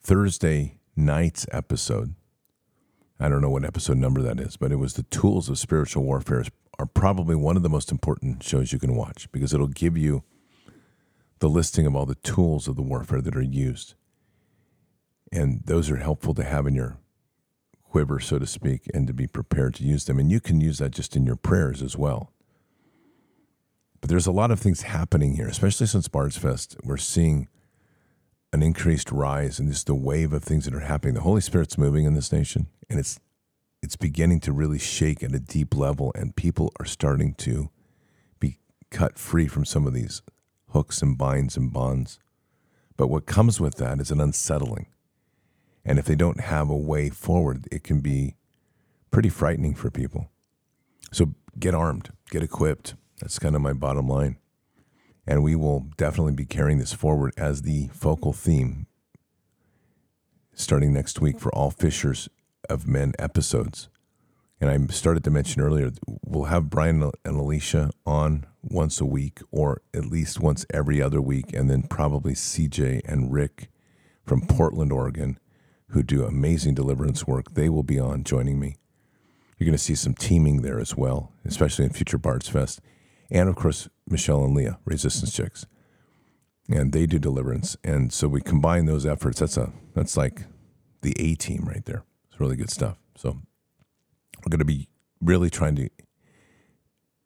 Thursday 0.00 0.78
night's 0.96 1.46
episode, 1.52 2.14
I 3.20 3.28
don't 3.28 3.40
know 3.40 3.50
what 3.50 3.64
episode 3.64 3.98
number 3.98 4.20
that 4.22 4.40
is, 4.40 4.56
but 4.56 4.72
it 4.72 4.76
was 4.76 4.94
the 4.94 5.04
tools 5.04 5.48
of 5.48 5.58
spiritual 5.58 6.02
warfare 6.02 6.44
are 6.82 6.86
probably 6.86 7.36
one 7.36 7.56
of 7.56 7.62
the 7.62 7.68
most 7.68 7.92
important 7.92 8.42
shows 8.42 8.72
you 8.72 8.78
can 8.78 8.96
watch 8.96 9.30
because 9.30 9.54
it'll 9.54 9.68
give 9.68 9.96
you 9.96 10.24
the 11.38 11.48
listing 11.48 11.86
of 11.86 11.94
all 11.94 12.06
the 12.06 12.16
tools 12.16 12.66
of 12.66 12.74
the 12.74 12.82
warfare 12.82 13.20
that 13.20 13.36
are 13.36 13.40
used. 13.40 13.94
And 15.30 15.62
those 15.64 15.90
are 15.90 15.96
helpful 15.96 16.34
to 16.34 16.42
have 16.42 16.66
in 16.66 16.74
your 16.74 16.98
quiver, 17.84 18.18
so 18.18 18.40
to 18.40 18.46
speak, 18.46 18.90
and 18.92 19.06
to 19.06 19.12
be 19.12 19.28
prepared 19.28 19.74
to 19.74 19.84
use 19.84 20.06
them. 20.06 20.18
And 20.18 20.28
you 20.28 20.40
can 20.40 20.60
use 20.60 20.78
that 20.78 20.90
just 20.90 21.14
in 21.14 21.24
your 21.24 21.36
prayers 21.36 21.82
as 21.82 21.96
well. 21.96 22.32
But 24.00 24.10
there's 24.10 24.26
a 24.26 24.32
lot 24.32 24.50
of 24.50 24.58
things 24.58 24.82
happening 24.82 25.36
here, 25.36 25.46
especially 25.46 25.86
since 25.86 26.08
Bards 26.08 26.36
Fest. 26.36 26.76
We're 26.82 26.96
seeing 26.96 27.46
an 28.52 28.60
increased 28.60 29.12
rise 29.12 29.60
and 29.60 29.70
just 29.70 29.86
the 29.86 29.94
wave 29.94 30.32
of 30.32 30.42
things 30.42 30.64
that 30.64 30.74
are 30.74 30.80
happening. 30.80 31.14
The 31.14 31.20
Holy 31.20 31.40
Spirit's 31.40 31.78
moving 31.78 32.06
in 32.06 32.14
this 32.14 32.32
nation, 32.32 32.66
and 32.90 32.98
it's 32.98 33.20
it's 33.82 33.96
beginning 33.96 34.40
to 34.40 34.52
really 34.52 34.78
shake 34.78 35.22
at 35.22 35.34
a 35.34 35.40
deep 35.40 35.76
level, 35.76 36.12
and 36.14 36.36
people 36.36 36.72
are 36.78 36.86
starting 36.86 37.34
to 37.34 37.70
be 38.38 38.58
cut 38.90 39.18
free 39.18 39.48
from 39.48 39.64
some 39.64 39.86
of 39.86 39.92
these 39.92 40.22
hooks 40.68 41.02
and 41.02 41.18
binds 41.18 41.56
and 41.56 41.72
bonds. 41.72 42.18
But 42.96 43.08
what 43.08 43.26
comes 43.26 43.60
with 43.60 43.76
that 43.76 44.00
is 44.00 44.10
an 44.10 44.20
unsettling. 44.20 44.86
And 45.84 45.98
if 45.98 46.04
they 46.04 46.14
don't 46.14 46.40
have 46.40 46.70
a 46.70 46.76
way 46.76 47.10
forward, 47.10 47.66
it 47.72 47.82
can 47.82 48.00
be 48.00 48.36
pretty 49.10 49.28
frightening 49.28 49.74
for 49.74 49.90
people. 49.90 50.30
So 51.10 51.34
get 51.58 51.74
armed, 51.74 52.10
get 52.30 52.42
equipped. 52.42 52.94
That's 53.20 53.38
kind 53.38 53.56
of 53.56 53.62
my 53.62 53.72
bottom 53.72 54.08
line. 54.08 54.36
And 55.26 55.42
we 55.42 55.56
will 55.56 55.88
definitely 55.96 56.32
be 56.34 56.46
carrying 56.46 56.78
this 56.78 56.92
forward 56.92 57.32
as 57.36 57.62
the 57.62 57.88
focal 57.88 58.32
theme 58.32 58.86
starting 60.54 60.92
next 60.92 61.20
week 61.20 61.40
for 61.40 61.52
all 61.54 61.70
Fishers 61.70 62.28
of 62.68 62.86
Men 62.86 63.12
episodes. 63.18 63.88
And 64.60 64.70
I 64.70 64.92
started 64.92 65.24
to 65.24 65.30
mention 65.30 65.60
earlier, 65.60 65.90
we'll 66.24 66.44
have 66.44 66.70
Brian 66.70 67.10
and 67.24 67.36
Alicia 67.36 67.90
on 68.06 68.46
once 68.62 69.00
a 69.00 69.04
week 69.04 69.40
or 69.50 69.82
at 69.92 70.06
least 70.06 70.38
once 70.38 70.64
every 70.72 71.02
other 71.02 71.20
week. 71.20 71.52
And 71.52 71.68
then 71.68 71.82
probably 71.82 72.34
CJ 72.34 73.00
and 73.04 73.32
Rick 73.32 73.70
from 74.24 74.46
Portland, 74.46 74.92
Oregon, 74.92 75.40
who 75.88 76.04
do 76.04 76.24
amazing 76.24 76.74
deliverance 76.74 77.26
work. 77.26 77.54
They 77.54 77.68
will 77.68 77.82
be 77.82 77.98
on 77.98 78.22
joining 78.22 78.60
me. 78.60 78.76
You're 79.58 79.66
going 79.66 79.76
to 79.76 79.82
see 79.82 79.96
some 79.96 80.14
teaming 80.14 80.62
there 80.62 80.78
as 80.78 80.96
well, 80.96 81.32
especially 81.44 81.84
in 81.84 81.92
Future 81.92 82.18
Bards 82.18 82.48
Fest. 82.48 82.80
And 83.32 83.48
of 83.48 83.56
course, 83.56 83.88
Michelle 84.08 84.44
and 84.44 84.54
Leah, 84.54 84.78
Resistance 84.84 85.32
Chicks. 85.32 85.66
And 86.68 86.92
they 86.92 87.06
do 87.06 87.18
deliverance. 87.18 87.76
And 87.82 88.12
so 88.12 88.28
we 88.28 88.40
combine 88.40 88.86
those 88.86 89.04
efforts. 89.06 89.40
That's 89.40 89.56
a 89.56 89.72
that's 89.94 90.16
like 90.16 90.44
the 91.02 91.14
A 91.18 91.34
team 91.34 91.64
right 91.66 91.84
there. 91.84 92.04
It's 92.32 92.40
really 92.40 92.56
good 92.56 92.70
stuff. 92.70 92.96
So 93.14 93.42
we're 94.38 94.50
going 94.50 94.58
to 94.58 94.64
be 94.64 94.88
really 95.20 95.50
trying 95.50 95.76
to 95.76 95.90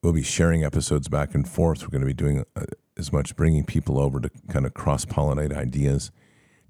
we'll 0.02 0.12
be 0.12 0.22
sharing 0.22 0.64
episodes 0.64 1.08
back 1.08 1.34
and 1.34 1.48
forth. 1.48 1.82
We're 1.82 1.88
going 1.88 2.00
to 2.00 2.06
be 2.06 2.12
doing 2.12 2.44
uh, 2.56 2.64
as 2.96 3.12
much 3.12 3.36
bringing 3.36 3.64
people 3.64 4.00
over 4.00 4.18
to 4.20 4.30
kind 4.50 4.66
of 4.66 4.74
cross 4.74 5.04
pollinate 5.04 5.56
ideas 5.56 6.10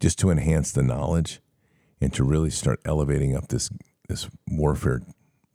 just 0.00 0.18
to 0.18 0.30
enhance 0.30 0.70
the 0.70 0.82
knowledge 0.82 1.40
and 2.00 2.12
to 2.12 2.24
really 2.24 2.50
start 2.50 2.80
elevating 2.84 3.34
up 3.34 3.48
this 3.48 3.70
this 4.08 4.28
warfare 4.50 5.00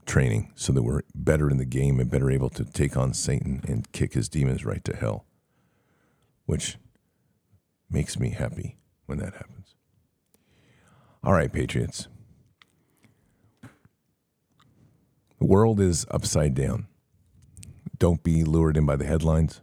training 0.07 0.51
so 0.55 0.73
that 0.73 0.81
we're 0.81 1.01
better 1.13 1.49
in 1.49 1.57
the 1.57 1.65
game 1.65 1.99
and 1.99 2.09
better 2.09 2.31
able 2.31 2.49
to 2.49 2.65
take 2.65 2.97
on 2.97 3.13
Satan 3.13 3.61
and 3.67 3.91
kick 3.91 4.13
his 4.13 4.27
demons 4.27 4.65
right 4.65 4.83
to 4.83 4.95
hell, 4.95 5.25
which 6.45 6.77
makes 7.89 8.19
me 8.19 8.31
happy 8.31 8.77
when 9.05 9.19
that 9.19 9.33
happens. 9.33 9.75
All 11.23 11.33
right, 11.33 11.53
Patriots. 11.53 12.07
The 15.41 15.47
world 15.47 15.79
is 15.79 16.05
upside 16.11 16.53
down. 16.53 16.85
Don't 17.97 18.21
be 18.21 18.43
lured 18.43 18.77
in 18.77 18.85
by 18.85 18.95
the 18.95 19.07
headlines. 19.07 19.61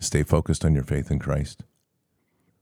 Stay 0.00 0.24
focused 0.24 0.64
on 0.64 0.74
your 0.74 0.82
faith 0.82 1.12
in 1.12 1.20
Christ. 1.20 1.62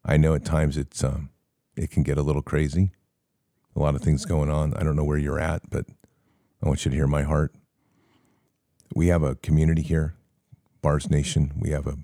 I 0.05 0.19
know 0.19 0.35
at 0.35 0.45
times 0.45 0.77
it's 0.77 1.03
um, 1.03 1.31
it 1.75 1.91
can 1.91 2.03
get 2.03 2.19
a 2.19 2.23
little 2.23 2.43
crazy. 2.43 2.91
A 3.75 3.81
lot 3.81 3.95
of 3.95 4.03
things 4.03 4.27
going 4.27 4.51
on. 4.51 4.75
I 4.75 4.83
don't 4.83 4.95
know 4.95 5.05
where 5.05 5.17
you're 5.17 5.41
at, 5.41 5.71
but 5.71 5.87
I 6.63 6.69
want 6.69 6.85
you 6.85 6.91
to 6.91 6.97
hear 6.99 7.07
my 7.07 7.23
heart. 7.23 7.55
We 8.95 9.07
have 9.07 9.23
a 9.23 9.37
community 9.37 9.81
here, 9.81 10.15
Bards 10.83 11.09
Nation. 11.09 11.55
We 11.59 11.71
have 11.71 11.87
a 11.87 11.97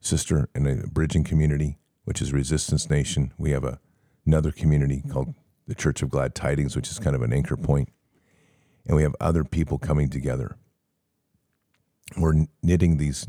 sister 0.00 0.48
and 0.56 0.66
a 0.66 0.88
bridging 0.88 1.22
community, 1.22 1.78
which 2.02 2.20
is 2.20 2.32
Resistance 2.32 2.90
Nation. 2.90 3.32
We 3.38 3.52
have 3.52 3.62
a, 3.62 3.78
another 4.26 4.50
community 4.50 5.04
called 5.08 5.36
the 5.68 5.74
Church 5.76 6.02
of 6.02 6.10
Glad 6.10 6.34
Tidings, 6.34 6.74
which 6.74 6.90
is 6.90 6.98
kind 6.98 7.14
of 7.14 7.22
an 7.22 7.32
anchor 7.32 7.56
point. 7.56 7.90
And 8.86 8.96
we 8.96 9.02
have 9.02 9.16
other 9.20 9.44
people 9.44 9.78
coming 9.78 10.08
together. 10.08 10.56
We're 12.16 12.46
knitting 12.62 12.98
these 12.98 13.26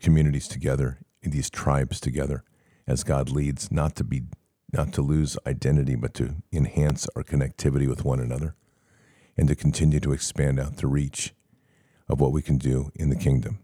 communities 0.00 0.48
together, 0.48 0.98
these 1.22 1.50
tribes 1.50 2.00
together, 2.00 2.42
as 2.86 3.04
God 3.04 3.30
leads, 3.30 3.70
not 3.70 3.96
to 3.96 4.04
be 4.04 4.22
not 4.72 4.92
to 4.92 5.02
lose 5.02 5.38
identity, 5.46 5.94
but 5.94 6.14
to 6.14 6.34
enhance 6.52 7.06
our 7.14 7.22
connectivity 7.22 7.88
with 7.88 8.04
one 8.04 8.18
another 8.18 8.56
and 9.36 9.46
to 9.46 9.54
continue 9.54 10.00
to 10.00 10.12
expand 10.12 10.58
out 10.58 10.78
the 10.78 10.88
reach 10.88 11.32
of 12.08 12.20
what 12.20 12.32
we 12.32 12.42
can 12.42 12.58
do 12.58 12.90
in 12.96 13.08
the 13.08 13.16
kingdom. 13.16 13.60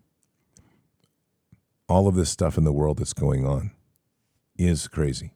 All 1.88 2.06
of 2.06 2.14
this 2.14 2.30
stuff 2.30 2.56
in 2.56 2.62
the 2.62 2.72
world 2.72 2.98
that's 2.98 3.12
going 3.12 3.44
on 3.44 3.72
is 4.56 4.86
crazy. 4.86 5.32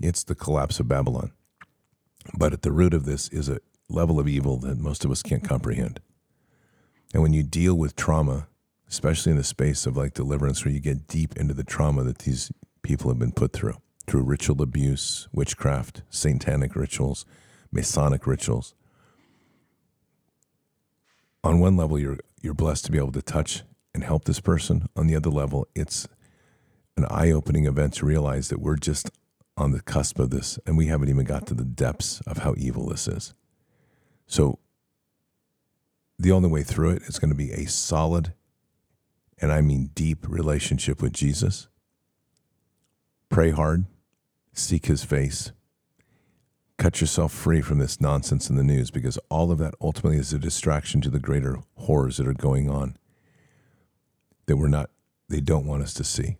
It's 0.00 0.24
the 0.24 0.34
collapse 0.34 0.80
of 0.80 0.88
Babylon. 0.88 1.30
But 2.36 2.52
at 2.52 2.62
the 2.62 2.72
root 2.72 2.94
of 2.94 3.04
this 3.04 3.28
is 3.28 3.48
a 3.48 3.60
level 3.88 4.18
of 4.18 4.28
evil 4.28 4.56
that 4.58 4.78
most 4.78 5.04
of 5.04 5.10
us 5.10 5.22
can't 5.22 5.44
comprehend. 5.44 6.00
And 7.14 7.22
when 7.22 7.32
you 7.32 7.42
deal 7.42 7.74
with 7.74 7.96
trauma, 7.96 8.48
especially 8.88 9.30
in 9.30 9.38
the 9.38 9.44
space 9.44 9.86
of 9.86 9.96
like 9.96 10.14
deliverance, 10.14 10.64
where 10.64 10.72
you 10.72 10.80
get 10.80 11.06
deep 11.06 11.36
into 11.36 11.54
the 11.54 11.64
trauma 11.64 12.02
that 12.04 12.20
these 12.20 12.50
people 12.82 13.10
have 13.10 13.18
been 13.18 13.32
put 13.32 13.52
through, 13.52 13.76
through 14.06 14.22
ritual 14.22 14.62
abuse, 14.62 15.28
witchcraft, 15.32 16.02
satanic 16.10 16.76
rituals, 16.76 17.24
Masonic 17.72 18.26
rituals. 18.26 18.74
On 21.44 21.60
one 21.60 21.76
level, 21.76 21.98
you're 21.98 22.18
you're 22.42 22.54
blessed 22.54 22.86
to 22.86 22.92
be 22.92 22.98
able 22.98 23.12
to 23.12 23.22
touch 23.22 23.62
and 23.94 24.04
help 24.04 24.24
this 24.24 24.40
person. 24.40 24.88
On 24.96 25.06
the 25.06 25.16
other 25.16 25.30
level, 25.30 25.66
it's 25.74 26.06
an 26.96 27.06
eye-opening 27.10 27.66
event 27.66 27.94
to 27.94 28.06
realize 28.06 28.48
that 28.48 28.60
we're 28.60 28.76
just 28.76 29.10
on 29.56 29.72
the 29.72 29.80
cusp 29.82 30.18
of 30.18 30.30
this, 30.30 30.58
and 30.66 30.76
we 30.76 30.86
haven't 30.86 31.08
even 31.08 31.24
got 31.24 31.46
to 31.46 31.54
the 31.54 31.64
depths 31.64 32.20
of 32.26 32.38
how 32.38 32.54
evil 32.56 32.88
this 32.88 33.08
is. 33.08 33.34
So, 34.26 34.58
the 36.18 36.32
only 36.32 36.48
way 36.48 36.62
through 36.62 36.90
it 36.90 37.02
is 37.02 37.18
going 37.18 37.30
to 37.30 37.36
be 37.36 37.52
a 37.52 37.66
solid, 37.66 38.32
and 39.38 39.52
I 39.52 39.60
mean 39.60 39.90
deep, 39.94 40.26
relationship 40.28 41.02
with 41.02 41.12
Jesus. 41.12 41.68
Pray 43.28 43.50
hard, 43.50 43.84
seek 44.52 44.86
His 44.86 45.04
face, 45.04 45.52
cut 46.78 47.00
yourself 47.00 47.32
free 47.32 47.60
from 47.60 47.78
this 47.78 48.00
nonsense 48.00 48.48
in 48.48 48.56
the 48.56 48.64
news 48.64 48.90
because 48.90 49.18
all 49.30 49.50
of 49.50 49.58
that 49.58 49.74
ultimately 49.80 50.18
is 50.18 50.32
a 50.32 50.38
distraction 50.38 51.00
to 51.02 51.10
the 51.10 51.20
greater 51.20 51.58
horrors 51.76 52.16
that 52.16 52.26
are 52.26 52.34
going 52.34 52.70
on 52.70 52.96
that 54.46 54.56
we're 54.56 54.68
not 54.68 54.90
they 55.28 55.40
don't 55.40 55.66
want 55.66 55.82
us 55.82 55.92
to 55.94 56.04
see. 56.04 56.36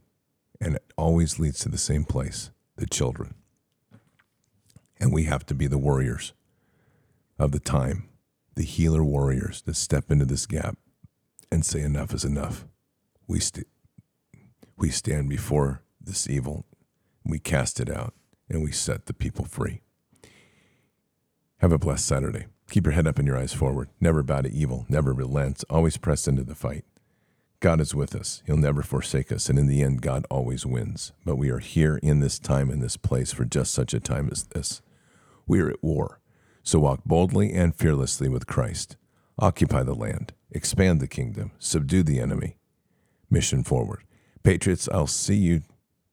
And 0.61 0.76
it 0.76 0.93
always 0.97 1.39
leads 1.39 1.59
to 1.61 1.68
the 1.68 1.78
same 1.78 2.05
place 2.05 2.51
the 2.76 2.87
children. 2.87 3.34
And 4.99 5.12
we 5.12 5.24
have 5.24 5.45
to 5.47 5.55
be 5.55 5.66
the 5.66 5.78
warriors 5.78 6.32
of 7.39 7.53
the 7.53 7.61
time 7.61 8.09
the 8.55 8.64
healer 8.64 9.05
warriors 9.05 9.62
that 9.62 9.76
step 9.76 10.11
into 10.11 10.24
this 10.24 10.47
gap 10.47 10.78
and 11.53 11.64
say 11.64 11.80
enough 11.80 12.14
is 12.14 12.24
enough 12.24 12.66
we 13.26 13.39
st- 13.39 13.66
we 14.76 14.91
stand 14.91 15.28
before 15.28 15.82
this 16.01 16.28
evil 16.28 16.64
we 17.24 17.39
cast 17.39 17.80
it 17.80 17.91
out 17.91 18.14
and 18.49 18.62
we 18.62 18.72
set 18.72 19.07
the 19.07 19.14
people 19.14 19.45
free 19.45 19.80
have 21.61 21.72
a 21.72 21.78
blessed 21.78 22.07
Saturday. 22.07 22.47
Keep 22.70 22.84
your 22.87 22.93
head 22.93 23.07
up 23.07 23.18
and 23.18 23.26
your 23.26 23.39
eyes 23.39 23.55
forward. 23.55 23.89
Never 24.01 24.22
bow 24.22 24.43
to 24.43 24.53
evil, 24.53 24.84
never 24.89 25.12
relent, 25.14 25.64
always 25.70 25.97
press 25.97 26.28
into 26.28 26.45
the 26.45 26.55
fight. 26.55 26.84
God 27.61 27.80
is 27.80 27.95
with 27.95 28.14
us. 28.14 28.43
He'll 28.47 28.59
never 28.59 28.82
forsake 28.82 29.32
us. 29.32 29.49
And 29.49 29.59
in 29.59 29.66
the 29.66 29.82
end, 29.82 30.03
God 30.03 30.26
always 30.30 30.66
wins. 30.66 31.12
But 31.24 31.37
we 31.37 31.49
are 31.49 31.59
here 31.59 31.99
in 32.03 32.20
this 32.20 32.39
time, 32.39 32.70
in 32.70 32.80
this 32.80 32.99
place, 32.99 33.32
for 33.32 33.47
just 33.47 33.72
such 33.72 33.95
a 33.95 34.01
time 34.01 34.28
as 34.30 34.45
this. 34.45 34.82
We 35.47 35.61
are 35.61 35.70
at 35.70 35.82
war. 35.82 36.20
So 36.66 36.80
walk 36.80 37.04
boldly 37.06 37.52
and 37.52 37.72
fearlessly 37.72 38.28
with 38.28 38.48
Christ. 38.48 38.96
Occupy 39.38 39.84
the 39.84 39.94
land, 39.94 40.32
expand 40.50 40.98
the 41.00 41.06
kingdom, 41.06 41.52
subdue 41.60 42.02
the 42.02 42.18
enemy. 42.18 42.56
Mission 43.30 43.62
forward. 43.62 44.02
Patriots, 44.42 44.88
I'll 44.92 45.06
see 45.06 45.36
you 45.36 45.62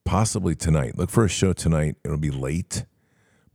possibly 0.05 0.53
tonight. 0.53 0.95
Look 0.95 1.09
for 1.09 1.25
a 1.25 1.29
show 1.29 1.53
tonight. 1.53 1.95
It'll 2.05 2.17
be 2.17 2.29
late, 2.29 2.85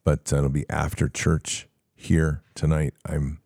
but 0.03 0.32
it'll 0.32 0.49
be 0.49 0.68
after 0.68 1.09
church 1.09 1.68
here 1.94 2.42
tonight. 2.57 2.94
I'm 3.07 3.42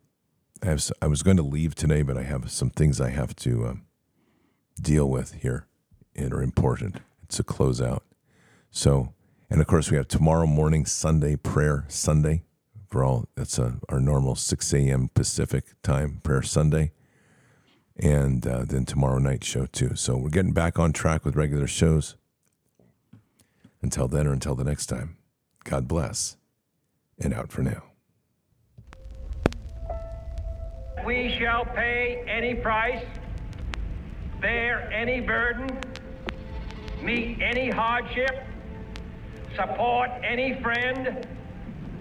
I 0.63 0.69
have 0.69 0.89
I 0.99 1.05
was 1.05 1.21
going 1.21 1.37
to 1.37 1.43
leave 1.43 1.75
today, 1.75 2.01
but 2.01 2.17
I 2.17 2.23
have 2.23 2.49
some 2.49 2.71
things 2.71 2.99
I 2.99 3.11
have 3.11 3.35
to 3.37 3.67
um, 3.67 3.83
deal 4.81 5.07
with 5.07 5.33
here 5.33 5.67
that 6.15 6.33
are 6.33 6.41
important. 6.41 7.01
It's 7.21 7.39
a 7.39 7.43
closeout. 7.43 8.01
So, 8.71 9.13
and 9.47 9.61
of 9.61 9.67
course, 9.67 9.91
we 9.91 9.97
have 9.97 10.07
tomorrow 10.07 10.47
morning 10.47 10.87
Sunday 10.87 11.35
prayer 11.35 11.85
Sunday 11.87 12.45
for 12.93 13.03
all. 13.03 13.25
That's 13.35 13.57
a, 13.57 13.79
our 13.89 13.99
normal 13.99 14.35
6 14.35 14.71
a.m. 14.73 15.09
Pacific 15.15 15.65
time 15.81 16.21
prayer 16.23 16.43
Sunday, 16.43 16.91
and 17.97 18.45
uh, 18.45 18.65
then 18.67 18.85
tomorrow 18.85 19.17
night 19.17 19.43
show 19.43 19.65
too. 19.65 19.95
So 19.95 20.15
we're 20.15 20.29
getting 20.29 20.53
back 20.53 20.77
on 20.77 20.93
track 20.93 21.25
with 21.25 21.35
regular 21.35 21.65
shows. 21.65 22.15
Until 23.81 24.07
then, 24.07 24.27
or 24.27 24.31
until 24.31 24.55
the 24.55 24.63
next 24.63 24.85
time, 24.85 25.17
God 25.65 25.87
bless, 25.87 26.37
and 27.19 27.33
out 27.33 27.51
for 27.51 27.63
now. 27.63 27.83
we 31.05 31.35
shall 31.37 31.65
pay 31.65 32.23
any 32.27 32.55
price, 32.55 33.03
bear 34.39 34.89
any 34.93 35.19
burden, 35.19 35.67
meet 37.01 37.41
any 37.41 37.69
hardship, 37.69 38.45
support 39.55 40.09
any 40.23 40.61
friend, 40.61 41.27